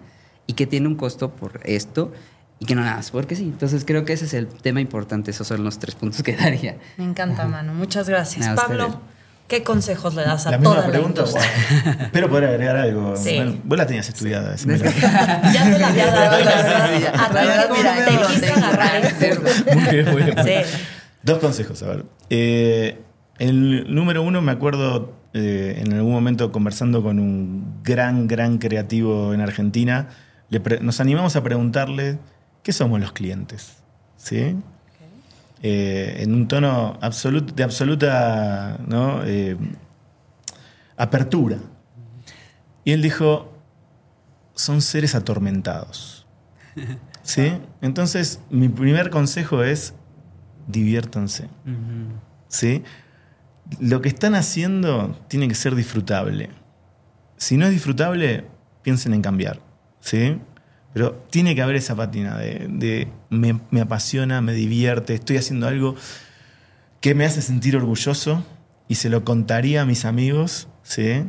y 0.47 0.55
que 0.55 0.67
tiene 0.67 0.89
un 0.89 0.95
costo 0.97 1.31
por 1.31 1.61
esto 1.65 2.13
y 2.59 2.67
que 2.67 2.75
no 2.75 2.83
nada 2.83 2.97
más 2.97 3.11
porque 3.11 3.37
sí. 3.37 3.45
Entonces, 3.45 3.85
creo 3.87 4.05
que 4.05 4.13
ese 4.13 4.25
es 4.27 4.35
el 4.35 4.47
tema 4.49 4.81
importante. 4.81 5.31
Esos 5.31 5.47
son 5.47 5.63
los 5.65 5.79
tres 5.79 5.95
puntos 5.95 6.23
que 6.23 6.37
daría. 6.37 6.77
Me 6.97 7.05
encanta, 7.05 7.47
Manu. 7.47 7.73
Muchas 7.75 8.09
gracias. 8.09 8.49
Pablo. 8.61 9.01
¿Qué 9.49 9.65
consejos 9.65 10.15
le 10.15 10.23
das 10.23 10.47
a 10.47 10.53
La 10.53 10.61
toda 10.61 10.77
misma 10.77 10.87
la 10.87 10.93
pregunta. 10.93 11.23
industria? 11.23 11.51
wow. 11.85 12.03
Espero 12.05 12.29
poder 12.29 12.45
agregar 12.51 12.77
algo. 12.77 13.17
Sí. 13.17 13.35
Bueno, 13.35 13.57
vos 13.65 13.79
la 13.79 13.85
tenías 13.85 14.09
estudiada. 14.09 14.55
Ya 14.55 14.59
se 14.59 15.79
la 15.79 15.89
había 15.89 16.07
dado, 16.07 16.45
la 16.45 16.57
verdad. 16.63 17.15
A 17.19 17.33
La 17.33 17.45
verdad, 17.45 17.69
ti 17.69 17.75
mira, 17.77 18.05
te 18.29 18.33
quise 18.33 18.53
agarrar. 18.53 19.03
Muy 19.75 19.85
bien, 19.93 20.13
muy 20.13 20.23
bien. 20.23 20.37
Sí. 20.45 20.73
Dos 21.23 21.39
consejos, 21.39 21.83
a 21.83 21.89
ver. 21.89 22.05
Eh, 22.31 23.01
el 23.39 23.95
número 23.95 24.23
uno, 24.23 24.41
me 24.43 24.53
acuerdo 24.53 25.13
eh, 25.35 25.77
en 25.85 25.93
algún 25.93 26.13
momento 26.13 26.51
conversando 26.53 27.03
con 27.03 27.19
un 27.19 27.81
gran, 27.83 28.27
gran 28.27 28.59
creativo 28.59 29.33
en 29.35 29.41
Argentina, 29.41 30.09
le 30.49 30.61
nos 30.81 31.01
animamos 31.01 31.37
a 31.37 31.43
preguntarle 31.43 32.19
qué 32.63 32.73
somos 32.73 33.01
los 33.01 33.13
clientes. 33.13 33.77
¿Sí? 34.17 34.57
Eh, 35.63 36.17
en 36.21 36.35
un 36.35 36.49
tono 36.49 36.99
absolut- 37.01 37.53
de 37.55 37.63
absoluta 37.63 38.79
¿no? 38.87 39.21
Apertura. 40.97 41.59
Y 42.85 42.93
él 42.93 43.03
dijo, 43.03 43.53
son 44.55 44.81
seres 44.83 45.15
atormentados. 45.15 46.27
¿Sí? 47.23 47.53
Entonces, 47.83 48.41
mi 48.51 48.69
primer 48.69 49.11
consejo 49.11 49.63
es 49.63 49.95
diviértanse. 50.71 51.49
¿Sí? 52.49 52.83
Lo 53.79 54.01
que 54.01 54.09
están 54.09 54.35
haciendo 54.35 55.19
tiene 55.29 55.49
que 55.49 55.55
ser 55.55 55.75
disfrutable. 55.75 56.51
Si 57.37 57.57
no 57.57 57.67
es 57.67 57.73
disfrutable, 57.73 58.45
piensen 58.83 59.15
en 59.15 59.23
cambiar. 59.23 59.61
¿Sí? 60.01 60.39
Pero 60.93 61.13
tiene 61.31 61.55
que 61.55 61.63
haber 61.63 61.77
esa 61.77 61.95
patina 61.95 62.37
de, 62.37 62.67
de 62.69 63.09
me, 63.29 63.61
me 63.71 63.81
apasiona, 63.81 64.41
me 64.41 64.53
divierte, 64.53 65.15
estoy 65.15 65.37
haciendo 65.37 65.69
algo 65.69 65.95
que 67.01 67.15
me 67.15 67.25
hace 67.25 67.43
sentir 67.43 67.77
orgulloso 67.77 68.45
y 68.89 68.97
se 68.97 69.09
lo 69.09 69.25
contaría 69.25 69.83
a 69.83 69.87
mis 69.87 70.05
amigos. 70.05 70.69
¿sí? 70.83 71.25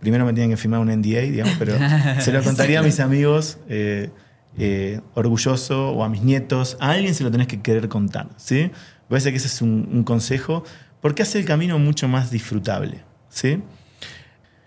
Primero 0.00 0.24
me 0.24 0.32
tienen 0.32 0.50
que 0.50 0.56
firmar 0.56 0.80
un 0.80 0.88
NDA, 0.88 1.20
digamos, 1.20 1.54
pero 1.58 1.74
se 2.20 2.32
lo 2.32 2.42
contaría 2.42 2.80
a 2.80 2.82
mis 2.82 3.00
amigos 3.00 3.58
eh, 3.68 4.10
eh, 4.58 5.00
orgulloso 5.14 5.90
o 5.90 6.04
a 6.04 6.08
mis 6.08 6.22
nietos. 6.22 6.76
A 6.80 6.90
alguien 6.90 7.14
se 7.14 7.24
lo 7.24 7.30
tenés 7.30 7.46
que 7.46 7.60
querer 7.60 7.88
contar. 7.88 8.28
¿sí? 8.36 8.70
Parece 9.08 9.30
que 9.30 9.36
ese 9.38 9.48
es 9.48 9.62
un, 9.62 9.88
un 9.92 10.04
consejo 10.04 10.64
porque 11.00 11.22
hace 11.22 11.38
el 11.38 11.44
camino 11.44 11.78
mucho 11.78 12.08
más 12.08 12.30
disfrutable. 12.30 13.04
¿sí? 13.28 13.62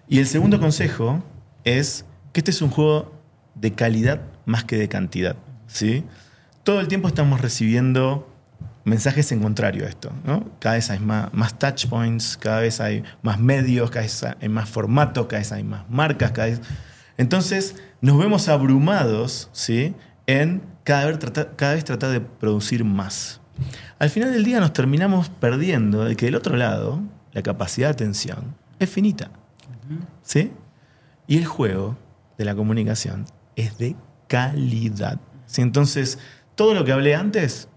Y 0.07 0.19
el 0.19 0.27
segundo 0.27 0.59
consejo 0.59 1.23
es 1.63 2.05
que 2.31 2.41
este 2.41 2.51
es 2.51 2.61
un 2.61 2.69
juego 2.69 3.13
de 3.55 3.73
calidad 3.73 4.21
más 4.45 4.63
que 4.63 4.77
de 4.77 4.87
cantidad. 4.87 5.35
¿sí? 5.67 6.03
Todo 6.63 6.79
el 6.79 6.87
tiempo 6.87 7.07
estamos 7.07 7.41
recibiendo 7.41 8.31
mensajes 8.83 9.31
en 9.31 9.41
contrario 9.41 9.85
a 9.85 9.89
esto. 9.89 10.11
¿no? 10.23 10.49
Cada 10.59 10.75
vez 10.75 10.89
hay 10.89 10.99
más, 10.99 11.33
más 11.33 11.57
touch 11.59 11.87
points, 11.87 12.37
cada 12.37 12.61
vez 12.61 12.79
hay 12.79 13.03
más 13.21 13.39
medios, 13.39 13.89
cada 13.89 14.03
vez 14.03 14.23
hay 14.23 14.49
más 14.49 14.69
formatos, 14.69 15.27
cada 15.27 15.39
vez 15.39 15.51
hay 15.51 15.63
más 15.63 15.89
marcas. 15.89 16.31
Cada 16.31 16.47
vez... 16.47 16.61
Entonces 17.17 17.75
nos 18.01 18.17
vemos 18.17 18.47
abrumados 18.47 19.49
¿sí? 19.51 19.95
en 20.25 20.61
cada 20.83 21.07
vez, 21.07 21.19
tratar, 21.19 21.55
cada 21.55 21.73
vez 21.73 21.83
tratar 21.83 22.11
de 22.11 22.21
producir 22.21 22.83
más. 22.83 23.41
Al 23.99 24.09
final 24.09 24.31
del 24.31 24.43
día 24.43 24.59
nos 24.59 24.73
terminamos 24.73 25.29
perdiendo 25.29 26.05
de 26.05 26.15
que 26.15 26.27
del 26.27 26.35
otro 26.35 26.55
lado 26.55 27.01
la 27.33 27.41
capacidad 27.41 27.87
de 27.87 27.93
atención 27.93 28.55
es 28.79 28.89
finita. 28.89 29.31
¿Sí? 30.21 30.51
Y 31.27 31.37
el 31.37 31.45
juego 31.45 31.97
de 32.37 32.45
la 32.45 32.55
comunicación 32.55 33.25
es 33.55 33.77
de 33.77 33.95
calidad. 34.27 35.19
¿sí? 35.45 35.61
Entonces, 35.61 36.19
todo 36.55 36.73
lo 36.73 36.85
que 36.85 36.91
hablé 36.91 37.15
antes, 37.15 37.69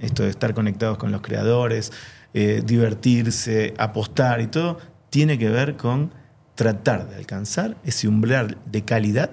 esto 0.00 0.24
de 0.24 0.30
estar 0.30 0.54
conectados 0.54 0.98
con 0.98 1.12
los 1.12 1.20
creadores, 1.22 1.92
eh, 2.34 2.62
divertirse, 2.64 3.74
apostar 3.78 4.40
y 4.40 4.48
todo, 4.48 4.78
tiene 5.10 5.38
que 5.38 5.48
ver 5.48 5.76
con 5.76 6.12
tratar 6.56 7.08
de 7.08 7.16
alcanzar 7.16 7.76
ese 7.84 8.08
umbral 8.08 8.58
de 8.66 8.84
calidad 8.84 9.30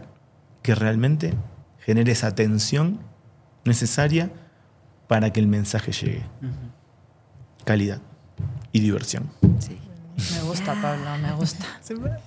que 0.62 0.76
realmente 0.76 1.34
genere 1.80 2.12
esa 2.12 2.28
atención 2.28 3.00
necesaria 3.66 4.32
para 5.08 5.32
que 5.32 5.40
el 5.40 5.48
mensaje 5.48 5.92
llegue. 5.92 6.24
Calidad 7.66 8.02
y 8.72 8.82
diversión. 8.82 9.32
Sí. 9.60 9.80
Me 10.36 10.42
gusta, 10.44 10.76
Pablo, 10.80 11.18
me 11.18 11.34
gusta. 11.34 11.66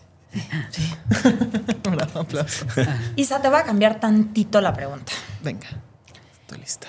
¿Sí? 0.70 0.92
Bravo, 1.82 2.20
aplausos. 2.20 2.66
Isa, 3.16 3.40
te 3.40 3.48
voy 3.48 3.58
a 3.58 3.64
cambiar 3.64 4.00
tantito 4.00 4.60
la 4.60 4.72
pregunta. 4.72 5.12
Venga, 5.42 5.68
estoy 6.40 6.58
lista. 6.58 6.88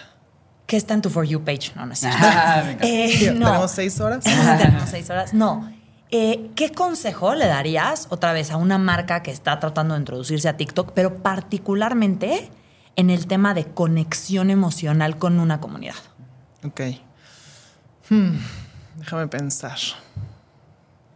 ¿Qué 0.65 0.75
está 0.75 0.93
en 0.93 1.01
tu 1.01 1.09
For 1.09 1.25
You 1.25 1.45
page? 1.45 1.71
No, 1.75 1.85
no 1.85 1.93
es 1.93 1.99
cierto. 1.99 2.17
Ah. 2.21 2.75
Eh, 2.81 3.31
no. 3.33 3.45
Tenemos 3.45 3.71
seis 3.71 3.99
horas. 4.01 4.23
Tenemos 4.23 4.89
seis 4.89 5.09
horas. 5.09 5.33
No. 5.33 5.71
Eh, 6.09 6.51
¿Qué 6.55 6.71
consejo 6.71 7.35
le 7.35 7.47
darías 7.47 8.07
otra 8.09 8.31
vez 8.31 8.51
a 8.51 8.57
una 8.57 8.77
marca 8.77 9.23
que 9.23 9.31
está 9.31 9.59
tratando 9.59 9.93
de 9.93 9.99
introducirse 9.99 10.47
a 10.47 10.55
TikTok, 10.55 10.93
pero 10.93 11.17
particularmente 11.17 12.49
en 12.95 13.09
el 13.09 13.27
tema 13.27 13.53
de 13.53 13.65
conexión 13.65 14.49
emocional 14.49 15.17
con 15.17 15.39
una 15.39 15.59
comunidad? 15.59 15.95
Ok. 16.63 16.81
Hmm, 18.09 18.37
déjame 18.95 19.27
pensar. 19.27 19.77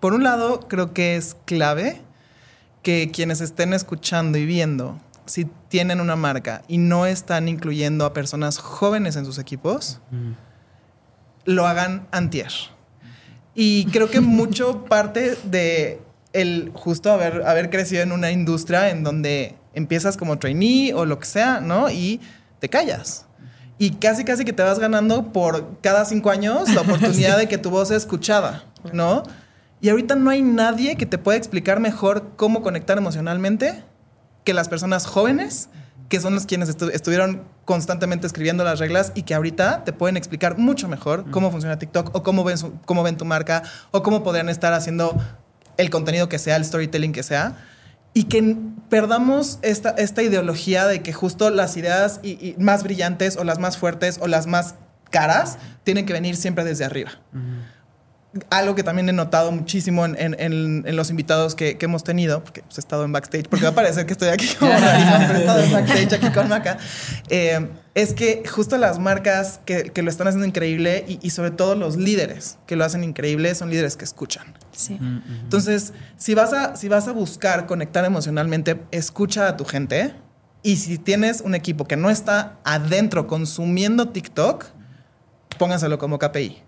Por 0.02 0.14
un 0.14 0.24
lado, 0.24 0.62
creo 0.68 0.94
que 0.94 1.16
es 1.16 1.38
clave 1.46 2.02
que 2.84 3.12
quienes 3.12 3.40
estén 3.40 3.74
escuchando 3.74 4.38
y 4.38 4.46
viendo, 4.46 5.00
si 5.26 5.46
tienen 5.70 6.02
una 6.02 6.16
marca 6.16 6.64
y 6.68 6.80
no 6.80 7.06
están 7.06 7.48
incluyendo 7.48 8.06
a 8.06 8.12
personas 8.12 8.58
jóvenes 8.58 9.16
en 9.16 9.26
sus 9.26 9.38
equipos, 9.38 10.00
lo 11.46 11.68
hagan 11.68 12.08
antier. 12.12 12.52
Y 13.54 13.86
creo 13.86 14.10
que 14.10 14.22
mucho 14.22 14.86
parte 14.86 15.36
de 15.44 16.00
el 16.34 16.72
justo 16.74 17.12
haber, 17.12 17.44
haber 17.44 17.70
crecido 17.70 18.02
en 18.04 18.12
una 18.12 18.32
industria 18.32 18.90
en 18.90 19.04
donde 19.04 19.56
empiezas 19.74 20.18
como 20.18 20.40
trainee 20.40 20.94
o 20.94 21.06
lo 21.06 21.20
que 21.20 21.26
sea, 21.26 21.60
¿no? 21.60 21.90
Y 21.90 22.22
te 22.60 22.70
callas. 22.70 23.26
Y 23.78 23.92
casi, 23.92 24.24
casi 24.24 24.46
que 24.46 24.54
te 24.54 24.64
vas 24.64 24.80
ganando 24.80 25.34
por 25.34 25.80
cada 25.82 26.06
cinco 26.06 26.30
años 26.30 26.70
la 26.70 26.82
oportunidad 26.84 27.38
de 27.38 27.48
que 27.48 27.58
tu 27.58 27.70
voz 27.70 27.90
sea 27.90 27.98
escuchada, 27.98 28.64
¿no? 28.94 29.24
Y 29.82 29.90
ahorita 29.90 30.16
no 30.16 30.30
hay 30.30 30.44
nadie 30.44 30.96
que 30.96 31.08
te 31.08 31.18
pueda 31.18 31.38
explicar 31.38 31.80
mejor 31.80 32.34
cómo 32.36 32.62
conectar 32.62 32.98
emocionalmente 32.98 33.84
que 34.44 34.54
las 34.54 34.70
personas 34.70 35.08
jóvenes, 35.08 35.70
que 36.12 36.20
son 36.20 36.36
los 36.36 36.46
quienes 36.46 36.70
estu- 36.70 36.92
estuvieron 36.94 37.42
constantemente 37.66 38.28
escribiendo 38.28 38.64
las 38.64 38.78
reglas 38.80 39.12
y 39.16 39.24
que 39.24 39.34
ahorita 39.34 39.84
te 39.86 39.94
pueden 39.94 40.18
explicar 40.18 40.58
mucho 40.60 40.88
mejor 40.88 41.26
cómo 41.32 41.50
funciona 41.50 41.80
TikTok 41.80 42.14
o 42.16 42.22
cómo 42.22 42.44
ven, 42.44 42.58
su- 42.60 42.74
cómo 42.86 43.02
ven 43.02 43.18
tu 43.18 43.26
marca 43.26 43.64
o 43.92 44.04
cómo 44.04 44.22
podrían 44.22 44.50
estar 44.50 44.74
haciendo 44.74 45.16
el 45.78 45.90
contenido 45.90 46.30
que 46.30 46.38
sea, 46.38 46.58
el 46.58 46.66
storytelling 46.66 47.14
que 47.14 47.24
sea. 47.24 47.56
Y 48.14 48.26
que 48.26 48.58
perdamos 48.90 49.58
esta, 49.62 49.92
esta 49.92 50.22
ideología 50.22 50.86
de 50.86 51.02
que 51.02 51.14
justo 51.14 51.50
las 51.50 51.78
ideas 51.78 52.20
y- 52.22 52.32
y 52.32 52.56
más 52.60 52.84
brillantes 52.84 53.38
o 53.38 53.44
las 53.46 53.58
más 53.58 53.78
fuertes 53.78 54.20
o 54.22 54.28
las 54.28 54.48
más 54.48 54.76
caras 55.10 55.58
tienen 55.86 56.06
que 56.06 56.12
venir 56.14 56.36
siempre 56.36 56.64
desde 56.66 56.84
arriba 56.86 57.12
algo 58.50 58.76
que 58.76 58.84
también 58.84 59.10
he 59.10 59.14
notado 59.14 59.52
muchísimo 59.52 60.06
en, 60.06 60.16
en- 60.18 60.36
en- 60.40 60.84
en 60.88 60.96
los 60.96 61.10
invitados 61.10 61.54
que, 61.54 61.78
que 61.78 61.86
hemos 61.86 62.04
tenido, 62.06 62.44
porque 62.44 62.62
pues, 62.64 62.78
he 62.78 62.82
estado 62.82 63.04
en 63.04 63.12
backstage, 63.12 63.50
porque 63.50 63.66
va 63.66 63.72
a 63.72 63.76
parecer 63.76 64.06
que 64.06 64.14
estoy 64.14 64.30
aquí 64.30 64.48
como 64.58 64.72
pero 65.28 65.34
he 65.34 65.40
estado 65.40 65.60
en 65.64 65.72
backstage 65.74 66.14
aquí 66.14 66.30
con 66.32 66.48
Maca, 66.48 66.78
eh, 67.30 67.68
es 67.94 68.14
que 68.14 68.44
justo 68.50 68.78
las 68.78 69.00
marcas 69.00 69.60
que, 69.66 69.84
que 69.92 70.02
lo 70.02 70.10
están 70.10 70.28
haciendo 70.28 70.48
increíble 70.48 71.04
y, 71.10 71.20
y 71.22 71.32
sobre 71.32 71.52
todo 71.52 71.76
los 71.76 71.98
líderes 71.98 72.58
que 72.68 72.78
lo 72.78 72.86
hacen 72.86 73.04
increíble 73.04 73.54
son 73.54 73.70
líderes 73.70 73.98
que 73.98 74.06
escuchan. 74.06 74.54
Sí. 74.72 74.98
Entonces, 75.44 75.92
si 76.16 76.34
vas, 76.34 76.54
a, 76.54 76.78
si 76.78 76.88
vas 76.88 77.10
a 77.10 77.12
buscar 77.12 77.66
conectar 77.66 78.06
emocionalmente, 78.06 78.82
escucha 78.92 79.50
a 79.50 79.58
tu 79.58 79.66
gente. 79.66 80.14
Y 80.64 80.78
si 80.78 80.98
tienes 81.00 81.42
un 81.42 81.54
equipo 81.56 81.86
que 81.86 81.98
no 81.98 82.10
está 82.10 82.60
adentro 82.64 83.28
consumiendo 83.28 84.08
TikTok, 84.10 84.64
póngaselo 85.58 85.98
como 85.98 86.18
KPI. 86.20 86.62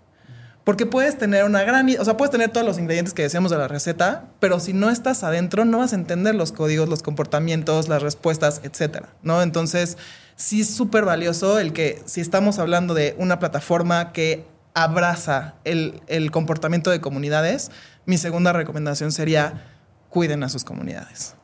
Porque 0.64 0.86
puedes 0.86 1.18
tener 1.18 1.44
una 1.44 1.62
gran, 1.62 1.88
o 1.98 2.04
sea, 2.04 2.16
puedes 2.16 2.30
tener 2.30 2.50
todos 2.50 2.66
los 2.66 2.78
ingredientes 2.78 3.12
que 3.12 3.22
decíamos 3.22 3.50
de 3.50 3.58
la 3.58 3.68
receta, 3.68 4.24
pero 4.40 4.60
si 4.60 4.72
no 4.72 4.88
estás 4.88 5.22
adentro, 5.22 5.66
no 5.66 5.78
vas 5.78 5.92
a 5.92 5.96
entender 5.96 6.34
los 6.34 6.52
códigos, 6.52 6.88
los 6.88 7.02
comportamientos, 7.02 7.88
las 7.88 8.02
respuestas, 8.02 8.62
etcétera, 8.64 9.10
¿no? 9.22 9.42
Entonces, 9.42 9.98
sí 10.36 10.62
es 10.62 10.70
súper 10.70 11.04
valioso 11.04 11.58
el 11.58 11.74
que 11.74 12.02
si 12.06 12.22
estamos 12.22 12.58
hablando 12.58 12.94
de 12.94 13.14
una 13.18 13.38
plataforma 13.38 14.12
que 14.12 14.46
abraza 14.72 15.54
el, 15.64 16.00
el 16.06 16.30
comportamiento 16.30 16.90
de 16.90 17.02
comunidades, 17.02 17.70
mi 18.06 18.16
segunda 18.16 18.54
recomendación 18.54 19.12
sería 19.12 19.70
cuiden 20.08 20.44
a 20.44 20.48
sus 20.48 20.64
comunidades. 20.64 21.36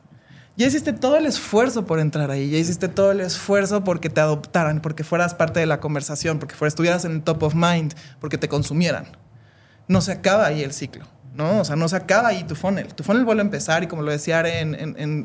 Ya 0.57 0.67
hiciste 0.67 0.93
todo 0.93 1.15
el 1.17 1.25
esfuerzo 1.25 1.85
por 1.85 1.99
entrar 1.99 2.29
ahí, 2.29 2.49
ya 2.51 2.57
hiciste 2.57 2.87
todo 2.87 3.11
el 3.11 3.21
esfuerzo 3.21 3.83
porque 3.83 4.09
te 4.09 4.19
adoptaran, 4.21 4.81
porque 4.81 5.03
fueras 5.03 5.33
parte 5.33 5.59
de 5.59 5.65
la 5.65 5.79
conversación, 5.79 6.39
porque 6.39 6.55
fueras, 6.55 6.73
estuvieras 6.73 7.05
en 7.05 7.13
el 7.13 7.21
top 7.23 7.43
of 7.43 7.55
mind, 7.55 7.93
porque 8.19 8.37
te 8.37 8.47
consumieran. 8.49 9.05
No 9.87 10.01
se 10.01 10.11
acaba 10.11 10.45
ahí 10.45 10.61
el 10.63 10.73
ciclo. 10.73 11.05
¿no? 11.33 11.61
O 11.61 11.63
sea, 11.65 11.77
no 11.77 11.87
se 11.87 11.95
acaba 11.95 12.27
ahí 12.27 12.43
tu 12.43 12.55
funnel. 12.55 12.93
Tu 12.93 13.03
funnel 13.05 13.23
vuelve 13.23 13.41
a 13.41 13.45
empezar 13.45 13.83
y 13.83 13.87
como 13.87 14.01
lo 14.01 14.11
decía 14.11 14.41
en- 14.41 14.75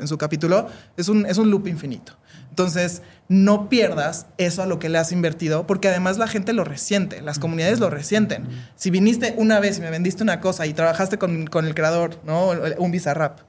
en 0.01 0.07
su 0.07 0.17
capítulo, 0.19 0.69
es 0.97 1.09
un, 1.09 1.27
es 1.27 1.37
un 1.37 1.51
loop 1.51 1.67
infinito. 1.67 2.13
Entonces, 2.49 3.03
no 3.29 3.69
pierdas 3.69 4.27
eso 4.39 4.63
a 4.63 4.67
lo 4.67 4.79
que 4.79 4.89
le 4.89 4.99
has 4.99 5.11
invertido, 5.11 5.67
porque 5.67 5.89
además 5.89 6.17
la 6.17 6.29
gente 6.29 6.53
lo 6.53 6.63
resiente, 6.63 7.21
las 7.23 7.41
comunidades 7.41 7.81
lo 7.81 7.91
resienten. 7.91 8.47
Si 8.77 8.91
viniste 8.91 9.35
una 9.37 9.59
vez 9.59 9.79
y 9.79 9.81
me 9.81 9.91
vendiste 9.91 10.23
una 10.23 10.41
cosa 10.41 10.65
y 10.67 10.75
trabajaste 10.75 11.19
con, 11.19 11.49
con 11.49 11.67
el 11.67 11.75
creador, 11.75 12.21
¿no? 12.25 12.51
Un 12.79 12.93
Bizarrap, 12.93 13.41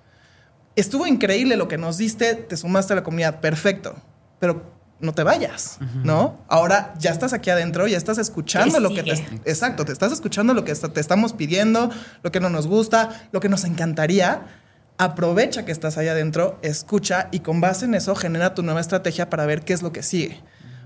estuvo 0.77 1.07
increíble 1.07 1.57
lo 1.57 1.67
que 1.67 1.77
nos 1.77 1.97
diste, 1.97 2.35
te 2.35 2.55
sumaste 2.55 2.93
a 2.93 2.95
la 2.97 3.03
comunidad, 3.03 3.39
perfecto, 3.39 3.95
pero 4.39 4.77
no 4.99 5.13
te 5.13 5.23
vayas, 5.23 5.77
¿no? 6.03 6.39
Ahora 6.47 6.93
ya 6.97 7.11
estás 7.11 7.33
aquí 7.33 7.49
adentro, 7.49 7.87
ya 7.87 7.97
estás 7.97 8.17
escuchando 8.17 8.75
¿Qué 8.75 8.81
lo 8.81 8.89
que 8.89 9.03
te... 9.03 9.11
Exacto, 9.45 9.85
te 9.85 9.91
estás 9.91 10.11
escuchando 10.11 10.53
lo 10.53 10.63
que 10.63 10.73
te 10.73 10.99
estamos 10.99 11.33
pidiendo, 11.33 11.91
lo 12.23 12.31
que 12.31 12.39
no 12.39 12.49
nos 12.49 12.67
gusta, 12.67 13.27
lo 13.31 13.39
que 13.39 13.49
nos 13.49 13.63
encantaría. 13.63 14.47
Aprovecha 14.97 15.65
que 15.65 15.71
estás 15.71 15.99
ahí 15.99 16.07
adentro, 16.07 16.57
escucha 16.63 17.27
y 17.31 17.41
con 17.41 17.61
base 17.61 17.85
en 17.85 17.93
eso 17.93 18.15
genera 18.15 18.55
tu 18.55 18.63
nueva 18.63 18.81
estrategia 18.81 19.29
para 19.29 19.45
ver 19.45 19.61
qué 19.61 19.73
es 19.73 19.83
lo 19.83 19.91
que 19.91 20.01
sigue. 20.01 20.41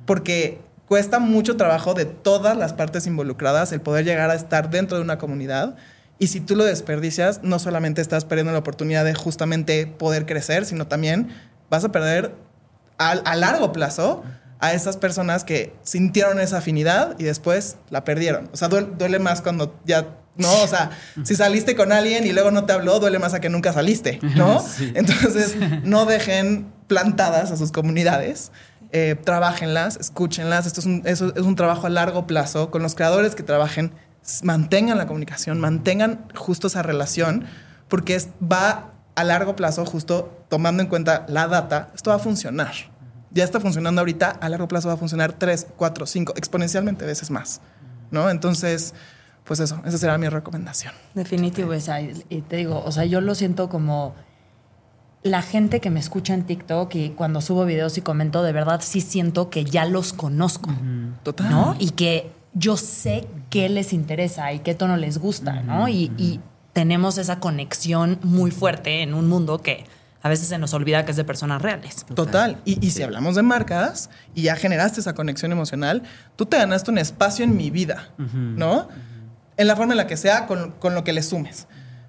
Porque 0.05 0.59
cuesta 0.87 1.19
mucho 1.19 1.55
trabajo 1.55 1.93
de 1.93 2.03
todas 2.03 2.57
las 2.57 2.73
partes 2.73 3.07
involucradas 3.07 3.71
el 3.71 3.79
poder 3.79 4.03
llegar 4.03 4.29
a 4.29 4.35
estar 4.35 4.69
dentro 4.69 4.97
de 4.97 5.03
una 5.03 5.17
comunidad. 5.17 5.77
Y 6.21 6.27
si 6.27 6.39
tú 6.39 6.55
lo 6.55 6.63
desperdicias, 6.63 7.41
no 7.41 7.57
solamente 7.57 7.99
estás 7.99 8.25
perdiendo 8.25 8.51
la 8.51 8.59
oportunidad 8.59 9.03
de 9.03 9.15
justamente 9.15 9.87
poder 9.87 10.27
crecer, 10.27 10.67
sino 10.67 10.85
también 10.85 11.29
vas 11.71 11.83
a 11.83 11.91
perder 11.91 12.35
a, 12.99 13.13
a 13.13 13.35
largo 13.35 13.71
plazo 13.71 14.21
a 14.59 14.73
esas 14.73 14.97
personas 14.97 15.43
que 15.43 15.73
sintieron 15.81 16.39
esa 16.39 16.59
afinidad 16.59 17.15
y 17.17 17.23
después 17.23 17.77
la 17.89 18.03
perdieron. 18.03 18.51
O 18.53 18.55
sea, 18.55 18.67
duele, 18.67 18.89
duele 18.99 19.17
más 19.17 19.41
cuando 19.41 19.79
ya, 19.83 20.09
¿no? 20.37 20.61
O 20.61 20.67
sea, 20.67 20.91
si 21.23 21.33
saliste 21.33 21.75
con 21.75 21.91
alguien 21.91 22.27
y 22.27 22.33
luego 22.33 22.51
no 22.51 22.65
te 22.65 22.73
habló, 22.73 22.99
duele 22.99 23.17
más 23.17 23.33
a 23.33 23.41
que 23.41 23.49
nunca 23.49 23.73
saliste, 23.73 24.19
¿no? 24.35 24.63
Entonces, 24.93 25.55
no 25.83 26.05
dejen 26.05 26.71
plantadas 26.85 27.49
a 27.49 27.57
sus 27.57 27.71
comunidades. 27.71 28.51
Eh, 28.91 29.15
trabajenlas, 29.23 29.97
escúchenlas. 29.97 30.67
Esto 30.67 30.81
es 30.81 30.85
un, 30.85 31.01
es 31.03 31.21
un 31.21 31.55
trabajo 31.55 31.87
a 31.87 31.89
largo 31.89 32.27
plazo 32.27 32.69
con 32.69 32.83
los 32.83 32.93
creadores 32.93 33.33
que 33.33 33.41
trabajen. 33.41 33.91
Mantengan 34.43 34.97
la 34.97 35.07
comunicación, 35.07 35.59
mantengan 35.59 36.25
justo 36.35 36.67
esa 36.67 36.83
relación, 36.83 37.45
porque 37.87 38.15
es, 38.15 38.29
va 38.41 38.91
a 39.15 39.23
largo 39.23 39.55
plazo, 39.55 39.85
justo 39.85 40.45
tomando 40.49 40.83
en 40.83 40.89
cuenta 40.89 41.25
la 41.27 41.47
data, 41.47 41.89
esto 41.95 42.11
va 42.11 42.17
a 42.17 42.19
funcionar. 42.19 42.73
Ya 43.31 43.43
está 43.43 43.59
funcionando 43.59 44.01
ahorita, 44.01 44.29
a 44.29 44.49
largo 44.49 44.67
plazo 44.67 44.89
va 44.89 44.95
a 44.95 44.97
funcionar 44.97 45.33
3, 45.33 45.67
4, 45.75 46.05
5, 46.05 46.33
exponencialmente 46.35 47.05
veces 47.05 47.31
más. 47.31 47.61
¿No? 48.11 48.29
Entonces, 48.29 48.93
pues 49.45 49.61
eso, 49.61 49.81
esa 49.85 49.97
será 49.97 50.17
mi 50.17 50.27
recomendación. 50.27 50.93
Definitivo, 51.13 51.71
esa. 51.73 52.01
Y 52.01 52.25
y 52.29 52.41
te 52.41 52.57
digo, 52.57 52.83
o 52.83 52.91
sea, 52.91 53.05
yo 53.05 53.21
lo 53.21 53.35
siento 53.35 53.69
como 53.69 54.15
la 55.23 55.41
gente 55.41 55.79
que 55.81 55.89
me 55.89 55.99
escucha 55.99 56.33
en 56.33 56.45
TikTok 56.45 56.93
y 56.95 57.09
cuando 57.11 57.41
subo 57.41 57.65
videos 57.65 57.97
y 57.97 58.01
comento, 58.01 58.43
de 58.43 58.51
verdad 58.53 58.81
sí 58.83 59.01
siento 59.01 59.49
que 59.49 59.65
ya 59.65 59.85
los 59.85 60.13
conozco, 60.13 60.71
Total. 61.23 61.49
¿no? 61.49 61.75
Y 61.79 61.91
que 61.91 62.31
yo 62.53 62.77
sé 62.77 63.27
qué 63.49 63.69
les 63.69 63.93
interesa 63.93 64.51
y 64.53 64.59
qué 64.59 64.73
tono 64.75 64.97
les 64.97 65.17
gusta, 65.17 65.61
¿no? 65.63 65.87
Y, 65.87 66.11
y 66.17 66.39
tenemos 66.73 67.17
esa 67.17 67.39
conexión 67.39 68.19
muy 68.23 68.51
fuerte 68.51 69.01
en 69.01 69.13
un 69.13 69.27
mundo 69.27 69.59
que 69.61 69.85
a 70.23 70.29
veces 70.29 70.47
se 70.49 70.57
nos 70.57 70.73
olvida 70.73 71.03
que 71.03 71.11
es 71.11 71.17
de 71.17 71.23
personas 71.23 71.61
reales. 71.61 72.05
Total. 72.13 72.57
Y, 72.65 72.85
y 72.85 72.91
si 72.91 73.01
hablamos 73.03 73.35
de 73.35 73.41
marcas 73.41 74.09
y 74.35 74.43
ya 74.43 74.55
generaste 74.55 74.99
esa 74.99 75.13
conexión 75.15 75.51
emocional, 75.51 76.03
tú 76.35 76.45
te 76.45 76.57
ganaste 76.57 76.91
un 76.91 76.97
espacio 76.97 77.43
en 77.43 77.55
mi 77.57 77.71
vida, 77.71 78.09
¿no? 78.17 78.87
En 79.57 79.67
la 79.67 79.75
forma 79.75 79.93
en 79.93 79.97
la 79.97 80.07
que 80.07 80.17
sea, 80.17 80.45
con, 80.47 80.71
con 80.73 80.93
lo 80.95 81.03
que 81.03 81.13
le 81.13 81.23
sumes. 81.23 81.67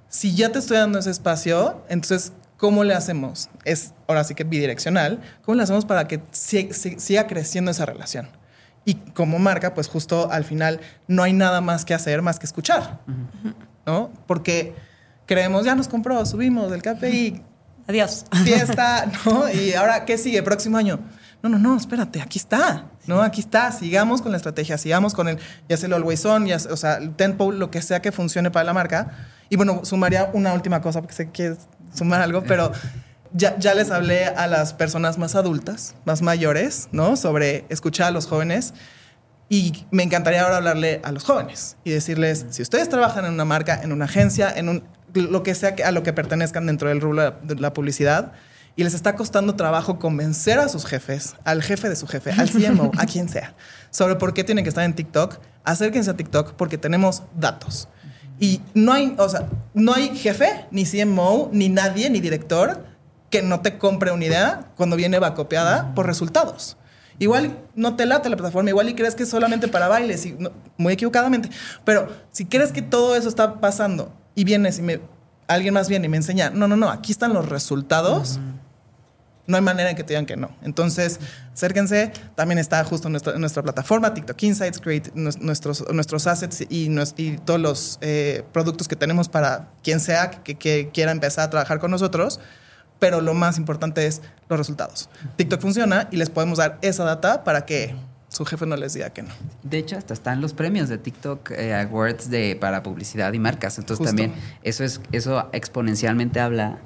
Si 0.09 0.35
ya 0.35 0.51
te 0.53 0.59
estoy 0.59 0.77
dando 0.77 0.99
ese 0.99 1.11
espacio, 1.11 1.83
entonces, 1.89 2.33
¿cómo 2.59 2.85
le 2.85 2.95
hacemos? 2.95 3.49
Es 3.65 3.95
ahora 4.07 4.25
sí 4.25 4.35
que 4.35 4.45
bidireccional. 4.45 5.21
¿Cómo 5.43 5.57
le 5.57 5.63
hacemos 5.63 5.85
para 5.87 6.07
que 6.07 6.21
si- 6.33 6.73
si- 6.73 6.99
siga 7.01 7.27
creciendo 7.27 7.71
esa 7.71 7.87
relación? 7.87 8.29
Y 8.85 8.95
como 8.95 9.39
marca, 9.39 9.75
pues 9.75 9.89
justo 9.89 10.31
al 10.31 10.45
final 10.45 10.81
no 11.07 11.23
hay 11.23 11.33
nada 11.33 11.61
más 11.61 11.85
que 11.85 11.95
hacer 11.95 12.21
más 12.23 12.39
que 12.39 12.47
escuchar, 12.47 13.01
¿no? 13.87 14.11
Porque 14.27 14.75
creemos, 15.27 15.65
ya 15.65 15.75
nos 15.75 15.89
compró, 15.89 16.25
subimos 16.27 16.73
el 16.73 16.83
KPI, 16.83 17.43
Adiós. 17.87 18.25
fiesta, 18.45 19.07
¿no? 19.25 19.49
Y 19.51 19.75
ahora, 19.75 20.05
¿qué 20.05 20.19
sigue? 20.19 20.43
Próximo 20.43 20.79
año. 20.79 20.99
No, 21.43 21.49
no, 21.49 21.59
no, 21.59 21.77
espérate, 21.77 22.21
aquí 22.21 22.39
está, 22.39 22.87
¿no? 23.07 23.21
Aquí 23.21 23.41
está, 23.41 23.73
sigamos 23.73 24.23
con 24.23 24.31
la 24.31 24.37
estrategia, 24.37 24.79
sigamos 24.79 25.13
con 25.13 25.29
el, 25.29 25.39
ya 25.69 25.77
sea 25.77 25.89
el 25.89 25.95
always 25.95 26.25
on, 26.25 26.47
ya, 26.47 26.57
o 26.71 26.77
sea, 26.77 26.95
el 26.95 27.15
tempo, 27.17 27.51
lo 27.51 27.71
que 27.71 27.83
sea 27.83 28.01
que 28.01 28.13
funcione 28.13 28.51
para 28.53 28.65
la 28.65 28.73
marca. 28.73 29.11
Y 29.49 29.57
bueno, 29.57 29.81
sumaría 29.85 30.31
una 30.33 30.55
última 30.55 30.81
cosa, 30.81 31.01
porque 31.01 31.15
sé 31.15 31.27
que 31.27 31.33
quieres 31.33 31.59
sumar 31.93 32.23
algo, 32.23 32.43
pero 32.45 32.71
ya, 33.35 33.59
ya 33.59 33.75
les 33.75 33.91
hablé 33.91 34.27
a 34.27 34.47
las 34.47 34.75
personas 34.75 35.19
más 35.19 35.35
adultas, 35.35 35.95
más 36.05 36.23
mayores, 36.23 36.89
¿no? 36.93 37.17
Sobre 37.17 37.65
escuchar 37.69 38.09
a 38.09 38.11
los 38.11 38.27
jóvenes. 38.27 38.75
Y 39.49 39.85
me 39.91 40.03
encantaría 40.03 40.43
ahora 40.43 40.59
hablarle 40.59 41.01
a 41.05 41.13
los 41.13 41.25
jóvenes 41.25 41.77
y 41.85 41.91
decirles, 41.91 42.47
si 42.51 42.63
ustedes 42.63 42.89
trabajan 42.89 43.27
en 43.27 43.35
una 43.35 43.45
marca, 43.45 43.81
en 43.83 43.93
una 43.93 44.07
agencia, 44.07 44.51
en 44.55 44.69
un, 44.69 44.85
lo 45.15 45.43
que 45.43 45.55
sea 45.55 45.75
a 45.85 45.91
lo 45.91 46.03
que 46.03 46.13
pertenezcan 46.13 46.67
dentro 46.67 46.89
del 46.89 47.01
rubro 47.01 47.33
de 47.43 47.55
la 47.57 47.73
publicidad, 47.75 48.33
y 48.75 48.85
les 48.85 48.95
está 48.95 49.15
costando 49.15 49.55
trabajo 49.55 49.99
convencer 49.99 50.59
a 50.59 50.69
sus 50.69 50.87
jefes, 50.87 51.37
al 51.45 51.63
jefe 51.63 51.91
de 51.91 51.97
su 51.97 52.07
jefe, 52.07 52.31
al 52.31 52.51
CMO, 52.51 52.91
a 52.97 53.05
quien 53.05 53.29
sea, 53.29 53.55
sobre 53.91 54.17
por 54.17 54.33
qué 54.33 54.45
tienen 54.45 54.65
que 54.65 54.71
estar 54.71 54.85
en 54.85 54.95
TikTok, 54.95 55.39
acérquense 55.65 56.11
a 56.11 56.17
TikTok 56.17 56.55
porque 56.55 56.79
tenemos 56.79 57.23
datos. 57.39 57.89
Y 58.41 58.63
no 58.73 58.93
hay, 58.93 59.15
o 59.19 59.29
sea, 59.29 59.49
no 59.75 59.93
hay 59.93 60.17
jefe, 60.17 60.65
ni 60.71 60.87
CMO, 60.87 61.51
ni 61.53 61.69
nadie, 61.69 62.09
ni 62.09 62.21
director 62.21 62.92
que 63.33 63.43
no 63.43 63.61
te 63.63 63.79
compre 63.79 64.13
una 64.13 64.25
idea 64.25 64.71
cuando 64.77 64.95
viene 64.95 65.19
va 65.19 65.35
copiada 65.35 65.93
por 65.95 66.07
resultados. 66.07 66.77
Igual 67.19 67.59
no 67.75 67.97
te 67.97 68.07
late 68.07 68.29
la 68.29 68.37
plataforma, 68.37 68.71
igual 68.71 68.89
y 68.89 68.95
crees 68.95 69.15
que 69.15 69.23
es 69.25 69.29
solamente 69.31 69.69
para 69.69 69.89
bailes, 69.89 70.25
y 70.27 70.33
no- 70.39 70.53
muy 70.77 70.93
equivocadamente. 70.93 71.49
Pero 71.85 72.09
si 72.31 72.45
crees 72.45 72.71
que 72.73 72.83
todo 72.83 73.17
eso 73.17 73.29
está 73.29 73.61
pasando 73.61 74.13
y 74.35 74.45
vienes 74.45 74.79
y 74.79 74.83
me, 74.83 75.01
alguien 75.49 75.75
más 75.75 75.89
viene 75.89 76.07
y 76.07 76.09
me 76.09 76.17
enseña, 76.19 76.51
no, 76.51 76.69
no, 76.69 76.77
no, 76.77 76.91
aquí 76.91 77.11
están 77.11 77.33
los 77.33 77.49
resultados, 77.49 78.39
no 79.47 79.57
hay 79.57 79.63
manera 79.63 79.91
en 79.91 79.97
que 79.97 80.05
te 80.05 80.13
digan 80.13 80.27
que 80.27 80.37
no. 80.37 80.51
Entonces, 80.63 81.19
acérquense. 81.53 82.13
También 82.35 82.59
está 82.59 82.83
justo 82.85 83.09
en 83.09 83.13
nuestra, 83.13 83.37
nuestra 83.39 83.63
plataforma, 83.63 84.15
TikTok 84.15 84.41
Insights, 84.43 84.79
Create 84.81 85.13
nues- 85.15 85.39
nuestros, 85.41 85.85
nuestros 85.93 86.27
assets 86.27 86.65
y, 86.69 86.89
todos 87.45 87.61
los 87.61 87.99
eh, 88.03 88.45
productos 88.53 88.87
que 88.89 88.95
tenemos 88.97 89.29
para 89.29 89.69
quien 89.83 90.01
sea 90.01 90.31
que, 90.31 90.55
que 90.57 90.91
quiera 90.93 91.11
empezar 91.13 91.45
a 91.47 91.51
trabajar 91.51 91.81
con 91.81 91.91
nosotros. 91.91 92.41
Pero 93.03 93.21
lo 93.21 93.35
más 93.35 93.59
importante 93.59 94.07
es 94.07 94.23
los 94.49 94.57
resultados. 94.57 95.11
TikTok 95.35 95.61
funciona 95.61 96.07
y 96.13 96.19
les 96.19 96.31
podemos 96.31 96.59
dar 96.59 96.79
esa 96.83 97.03
data 97.03 97.43
para 97.43 97.67
que 97.67 97.97
su 98.29 98.45
jefe 98.45 98.65
no 98.65 98.77
les 98.77 98.95
diga 98.95 99.11
que 99.11 99.25
no. 99.25 99.31
De 99.65 99.79
hecho, 99.79 99.99
hasta 99.99 100.15
están 100.15 100.41
los 100.41 100.53
premios 100.53 100.89
de 100.89 100.99
TikTok 100.99 101.51
eh, 101.51 101.75
Awards 101.75 102.31
de, 102.31 102.57
para 102.61 102.85
publicidad 102.85 103.33
y 103.33 103.41
marcas. 103.41 103.77
Entonces 103.79 104.07
Justo. 104.07 104.17
también 104.17 104.41
eso 104.63 104.85
es 104.85 105.01
eso 105.11 105.49
exponencialmente 105.53 106.39
habla 106.39 106.79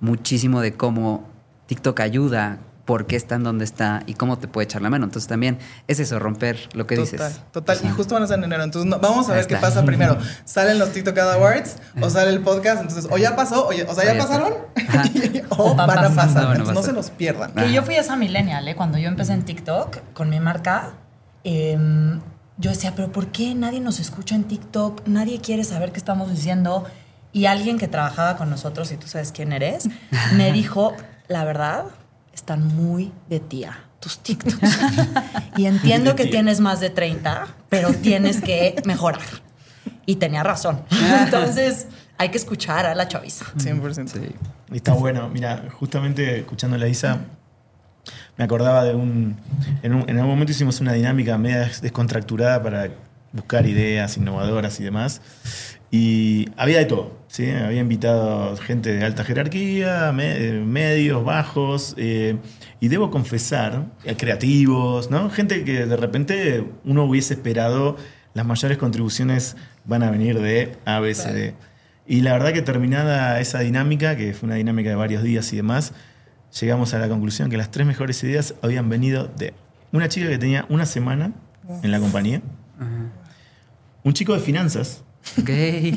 muchísimo 0.00 0.60
de 0.60 0.72
cómo 0.72 1.30
TikTok 1.68 2.00
ayuda, 2.00 2.58
por 2.84 3.06
qué 3.06 3.14
está 3.16 3.36
en 3.36 3.44
donde 3.44 3.64
está 3.64 4.02
y 4.06 4.14
cómo 4.14 4.38
te 4.38 4.48
puede 4.48 4.64
echar 4.64 4.82
la 4.82 4.90
mano. 4.90 5.04
Entonces 5.04 5.28
también 5.28 5.58
es 5.86 6.00
eso, 6.00 6.18
romper 6.18 6.68
lo 6.74 6.86
que 6.86 6.96
total, 6.96 7.12
dices. 7.12 7.40
Total, 7.52 7.78
y 7.84 7.88
justo 7.90 8.14
van 8.14 8.24
a 8.24 8.26
ser 8.26 8.38
en 8.38 8.44
enero. 8.44 8.64
Entonces, 8.64 8.90
no- 8.90 8.98
vamos 8.98 9.28
a 9.28 9.34
ver 9.34 9.46
qué 9.46 9.56
pasa 9.56 9.84
primero. 9.84 10.18
¿Salen 10.44 10.78
los 10.80 10.90
TikTok 10.92 11.16
Awards 11.18 11.76
o 12.00 12.10
sale 12.10 12.30
el 12.30 12.40
podcast? 12.40 12.80
Entonces, 12.82 13.08
o 13.10 13.18
ya 13.18 13.36
pasó, 13.36 13.68
o, 13.68 13.72
ya- 13.72 13.84
o 13.88 13.94
sea, 13.94 14.04
O 14.10 14.14
ya 14.14 14.18
pasaron, 14.18 14.52
o 15.50 15.64
O 15.70 15.74
van 15.76 15.90
a 15.90 16.10
pasar. 16.10 16.42
No, 16.42 16.42
no 16.42 16.50
Entonces, 16.52 16.68
no 16.68 16.80
pasa. 16.80 16.86
se 16.88 16.92
los 16.92 17.10
pierdan. 17.10 17.52
Que 17.52 17.72
yo 17.72 17.82
fui 17.84 17.94
esa 17.94 18.16
millennial, 18.16 18.66
¿eh? 18.66 18.74
Cuando 18.74 18.98
yo 18.98 19.08
empecé 19.08 19.32
en 19.32 19.44
TikTok 19.44 19.98
con 20.12 20.28
mi 20.30 20.40
marca, 20.40 20.90
em, 21.44 22.20
yo 22.58 22.70
decía, 22.70 22.94
pero 22.96 23.10
¿por 23.12 23.28
qué 23.28 23.54
nadie 23.54 23.80
nos 23.80 24.00
escucha 24.00 24.34
en 24.34 24.44
TikTok? 24.44 25.06
Nadie 25.06 25.40
quiere 25.40 25.64
saber 25.64 25.92
qué 25.92 25.98
estamos 25.98 26.30
diciendo. 26.30 26.84
Y 27.32 27.46
alguien 27.46 27.78
que 27.78 27.88
trabajaba 27.88 28.36
con 28.36 28.50
nosotros, 28.50 28.92
y 28.92 28.96
tú 28.96 29.06
sabes 29.08 29.32
quién 29.32 29.52
eres, 29.52 29.88
me 30.36 30.52
dijo, 30.52 30.94
la 31.28 31.44
verdad, 31.44 31.84
están 32.32 32.66
muy 32.66 33.12
de 33.28 33.40
tía 33.40 33.78
tus 34.02 34.18
TikToks. 34.18 34.78
y 35.56 35.66
entiendo 35.66 36.16
que 36.16 36.26
tienes 36.26 36.60
más 36.60 36.80
de 36.80 36.90
30, 36.90 37.46
pero 37.68 37.92
tienes 37.94 38.40
que 38.40 38.74
mejorar. 38.84 39.22
Y 40.04 40.16
tenía 40.16 40.42
razón. 40.42 40.82
Entonces, 41.24 41.86
hay 42.18 42.30
que 42.30 42.36
escuchar 42.36 42.84
a 42.86 42.94
la 42.94 43.06
chaviza. 43.06 43.46
100%. 43.56 44.08
Sí. 44.08 44.34
Está 44.72 44.94
bueno. 44.94 45.28
Mira, 45.28 45.68
justamente 45.78 46.40
escuchando 46.40 46.74
a 46.76 46.78
la 46.80 46.88
Isa, 46.88 47.20
me 48.36 48.44
acordaba 48.44 48.82
de 48.82 48.94
un 48.94 49.36
en, 49.82 49.94
un. 49.94 50.02
en 50.08 50.16
algún 50.16 50.30
momento 50.30 50.50
hicimos 50.50 50.80
una 50.80 50.92
dinámica 50.92 51.38
media 51.38 51.70
descontracturada 51.80 52.62
para 52.62 52.88
buscar 53.32 53.66
ideas 53.66 54.16
innovadoras 54.16 54.78
y 54.80 54.84
demás. 54.84 55.20
Y 55.90 56.48
había 56.56 56.78
de 56.78 56.86
todo. 56.86 57.18
¿sí? 57.28 57.50
Había 57.50 57.80
invitado 57.80 58.56
gente 58.56 58.92
de 58.94 59.04
alta 59.04 59.24
jerarquía, 59.24 60.12
me- 60.12 60.36
eh, 60.48 60.52
medios, 60.60 61.24
bajos. 61.24 61.94
eh, 61.98 62.36
y 62.80 62.88
debo 62.88 63.10
confesar, 63.10 63.86
eh, 64.04 64.16
creativos, 64.16 65.10
¿no? 65.10 65.30
Gente 65.30 65.64
que 65.64 65.86
de 65.86 65.96
repente 65.96 66.64
uno 66.84 67.04
hubiese 67.04 67.34
esperado 67.34 67.96
las 68.34 68.44
mayores 68.46 68.76
contribuciones 68.78 69.56
van 69.84 70.02
a 70.02 70.10
venir 70.10 70.40
de 70.40 70.76
A, 70.84 70.98
B, 71.00 71.14
C, 71.14 71.32
D. 71.32 71.54
Y 72.06 72.22
la 72.22 72.32
verdad 72.32 72.52
que 72.52 72.62
terminada 72.62 73.38
esa 73.40 73.60
dinámica, 73.60 74.16
que 74.16 74.34
fue 74.34 74.46
una 74.48 74.56
dinámica 74.56 74.88
de 74.88 74.96
varios 74.96 75.22
días 75.22 75.52
y 75.52 75.56
demás, 75.56 75.92
llegamos 76.60 76.92
a 76.94 76.98
la 76.98 77.08
conclusión 77.08 77.50
que 77.50 77.56
las 77.56 77.70
tres 77.70 77.86
mejores 77.86 78.22
ideas 78.24 78.54
habían 78.62 78.88
venido 78.88 79.28
de 79.38 79.54
una 79.92 80.08
chica 80.08 80.28
que 80.28 80.38
tenía 80.38 80.66
una 80.68 80.84
semana 80.86 81.32
en 81.82 81.90
la 81.92 82.00
compañía, 82.00 82.42
un 84.04 84.12
chico 84.12 84.32
de 84.34 84.40
finanzas, 84.40 85.02
Ok. 85.40 85.50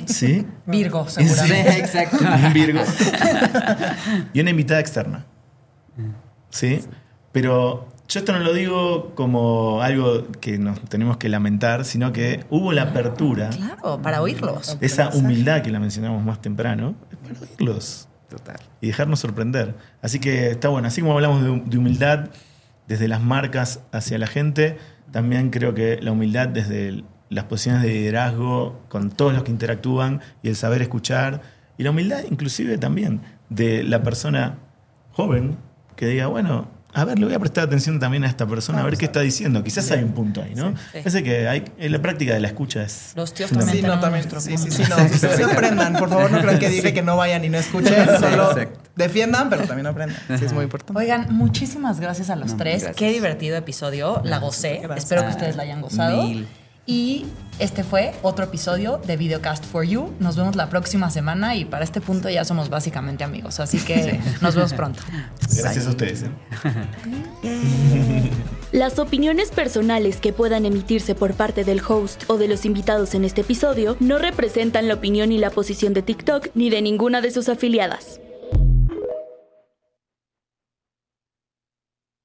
¿sí? 0.06 0.46
Virgo, 0.68 1.08
Sí, 1.10 1.24
seguramente. 1.26 1.80
exacto. 1.80 2.18
un 2.46 2.54
Virgo, 2.54 2.82
y 4.34 4.40
una 4.40 4.50
invitada 4.52 4.80
externa. 4.80 5.26
¿Sí? 6.50 6.80
Pero 7.32 7.88
yo 8.08 8.20
esto 8.20 8.32
no 8.34 8.40
lo 8.40 8.54
digo 8.54 9.14
como 9.16 9.82
algo 9.82 10.28
que 10.40 10.58
nos 10.58 10.80
tenemos 10.82 11.18
que 11.18 11.28
lamentar, 11.28 11.86
sino 11.86 12.14
que 12.14 12.46
hubo 12.50 12.72
la 12.72 12.84
apertura, 12.84 13.50
Claro, 13.50 14.02
para 14.02 14.22
oírlos. 14.22 14.78
esa 14.82 15.10
humildad 15.10 15.62
que 15.62 15.72
la 15.72 15.80
mencionamos 15.80 16.24
más 16.24 16.42
temprano, 16.42 16.96
es 17.12 17.18
para 17.18 17.40
oírlos 17.52 18.08
Total. 18.30 18.58
y 18.80 18.88
dejarnos 18.88 19.20
sorprender. 19.20 19.76
Así 20.02 20.20
que 20.20 20.52
está 20.52 20.70
bueno, 20.70 20.88
así 20.88 21.02
como 21.02 21.14
hablamos 21.14 21.44
de, 21.44 21.62
de 21.66 21.78
humildad 21.78 22.30
desde 22.88 23.08
las 23.08 23.22
marcas 23.22 23.82
hacia 23.92 24.18
la 24.18 24.28
gente, 24.28 24.78
también 25.12 25.50
creo 25.50 25.74
que 25.74 26.00
la 26.02 26.12
humildad 26.12 26.48
desde 26.48 26.88
el- 26.88 27.06
las 27.30 27.46
posiciones 27.46 27.82
de 27.82 27.90
liderazgo 27.90 28.82
con 28.88 29.12
todos 29.12 29.34
los 29.34 29.44
que 29.44 29.52
interactúan 29.52 30.22
y 30.44 30.50
el 30.50 30.56
saber 30.56 30.82
escuchar, 30.82 31.42
y 31.78 31.84
la 31.84 31.92
humildad 31.92 32.20
inclusive 32.30 32.78
también 32.78 33.22
de 33.50 33.84
la 33.84 34.04
persona 34.04 34.58
joven 35.12 35.58
que 35.96 36.08
diga, 36.08 36.28
bueno, 36.28 36.68
a 36.94 37.04
ver, 37.04 37.20
le 37.20 37.26
voy 37.26 37.36
a 37.36 37.40
prestar 37.40 37.66
atención 37.66 38.00
también 38.00 38.24
a 38.24 38.28
esta 38.28 38.48
persona, 38.48 38.80
a 38.80 38.84
ver 38.86 38.96
qué 38.96 39.04
está 39.04 39.20
diciendo. 39.20 39.62
Quizás 39.66 39.92
hay 39.92 40.02
un 40.02 40.14
punto 40.14 40.42
ahí, 40.42 40.56
¿no? 40.56 40.70
Sí. 40.70 40.76
Parece 40.94 41.24
que 41.24 41.46
hay, 41.46 41.66
en 41.78 41.92
la 41.92 42.02
práctica 42.02 42.34
de 42.34 42.40
la 42.40 42.48
escucha 42.48 42.84
es... 42.84 43.12
Los 43.18 43.34
tíos 43.34 43.50
también 43.50 43.70
Sí, 43.70 43.82
no, 43.82 44.00
también. 44.00 44.24
Sí, 44.40 44.58
sí, 44.58 44.72
sí, 44.72 44.84
no. 44.90 44.96
Sí, 45.10 45.28
sí, 45.36 45.44
aprendan. 45.44 45.94
Por 45.98 46.08
favor, 46.08 46.32
no 46.32 46.40
crean 46.40 46.58
que 46.58 46.70
dije 46.70 46.94
que 46.94 47.02
no 47.02 47.18
vayan 47.18 47.44
y 47.44 47.50
no 47.50 47.58
escuchen. 47.58 47.94
Solo 48.18 48.52
exacto. 48.52 48.80
defiendan, 48.96 49.50
pero 49.50 49.66
también 49.68 49.88
aprendan. 49.88 50.18
Sí, 50.40 50.46
es 50.46 50.54
muy 50.54 50.64
importante. 50.64 50.98
Oigan, 50.98 51.28
muchísimas 51.32 52.00
gracias 52.00 52.30
a 52.30 52.38
los 52.38 52.52
No, 52.52 52.58
tres. 52.58 52.84
gracias. 52.84 52.96
Qué 52.96 53.12
divertido 53.12 53.58
episodio. 53.58 54.22
La 54.24 54.40
gocé. 54.40 54.80
Gracias. 54.82 55.04
Espero 55.04 55.24
que 55.24 55.32
ustedes 55.32 55.58
la 55.58 55.64
hayan 55.64 55.82
gozado. 55.82 56.24
Mil. 56.24 56.48
Y 56.86 57.26
este 57.58 57.84
fue 57.84 58.14
otro 58.22 58.46
episodio 58.46 59.00
de 59.06 59.18
Videocast 59.18 59.66
for 59.66 59.84
You. 59.86 60.14
Nos 60.20 60.36
vemos 60.36 60.56
la 60.56 60.70
próxima 60.70 61.10
semana 61.10 61.56
y 61.56 61.66
para 61.66 61.84
este 61.84 62.00
punto 62.00 62.30
ya 62.30 62.46
somos 62.46 62.70
básicamente 62.70 63.24
amigos. 63.24 63.60
Así 63.60 63.80
que 63.80 64.20
nos 64.42 64.56
vemos 64.56 64.74
pronto. 64.74 65.02
Gracias 65.58 65.88
a 65.88 65.90
ustedes. 65.90 66.24
¿eh? 66.24 66.30
Las 68.72 69.00
opiniones 69.00 69.52
personales 69.52 70.18
que 70.18 70.34
puedan 70.34 70.66
emitirse 70.66 71.16
por 71.16 71.34
parte 71.34 71.64
del 71.64 71.82
host 71.88 72.26
o 72.28 72.38
de 72.38 72.50
los 72.50 72.66
invitados 72.66 73.16
en 73.16 73.24
este 73.24 73.42
episodio 73.42 73.96
no 74.00 74.18
representan 74.20 74.88
la 74.88 74.96
opinión 74.96 75.32
y 75.32 75.38
la 75.38 75.50
posición 75.50 75.94
de 75.94 76.02
TikTok 76.02 76.50
ni 76.56 76.70
de 76.70 76.82
ninguna 76.82 77.22
de 77.22 77.32
sus 77.32 77.48
afiliadas. 77.48 78.20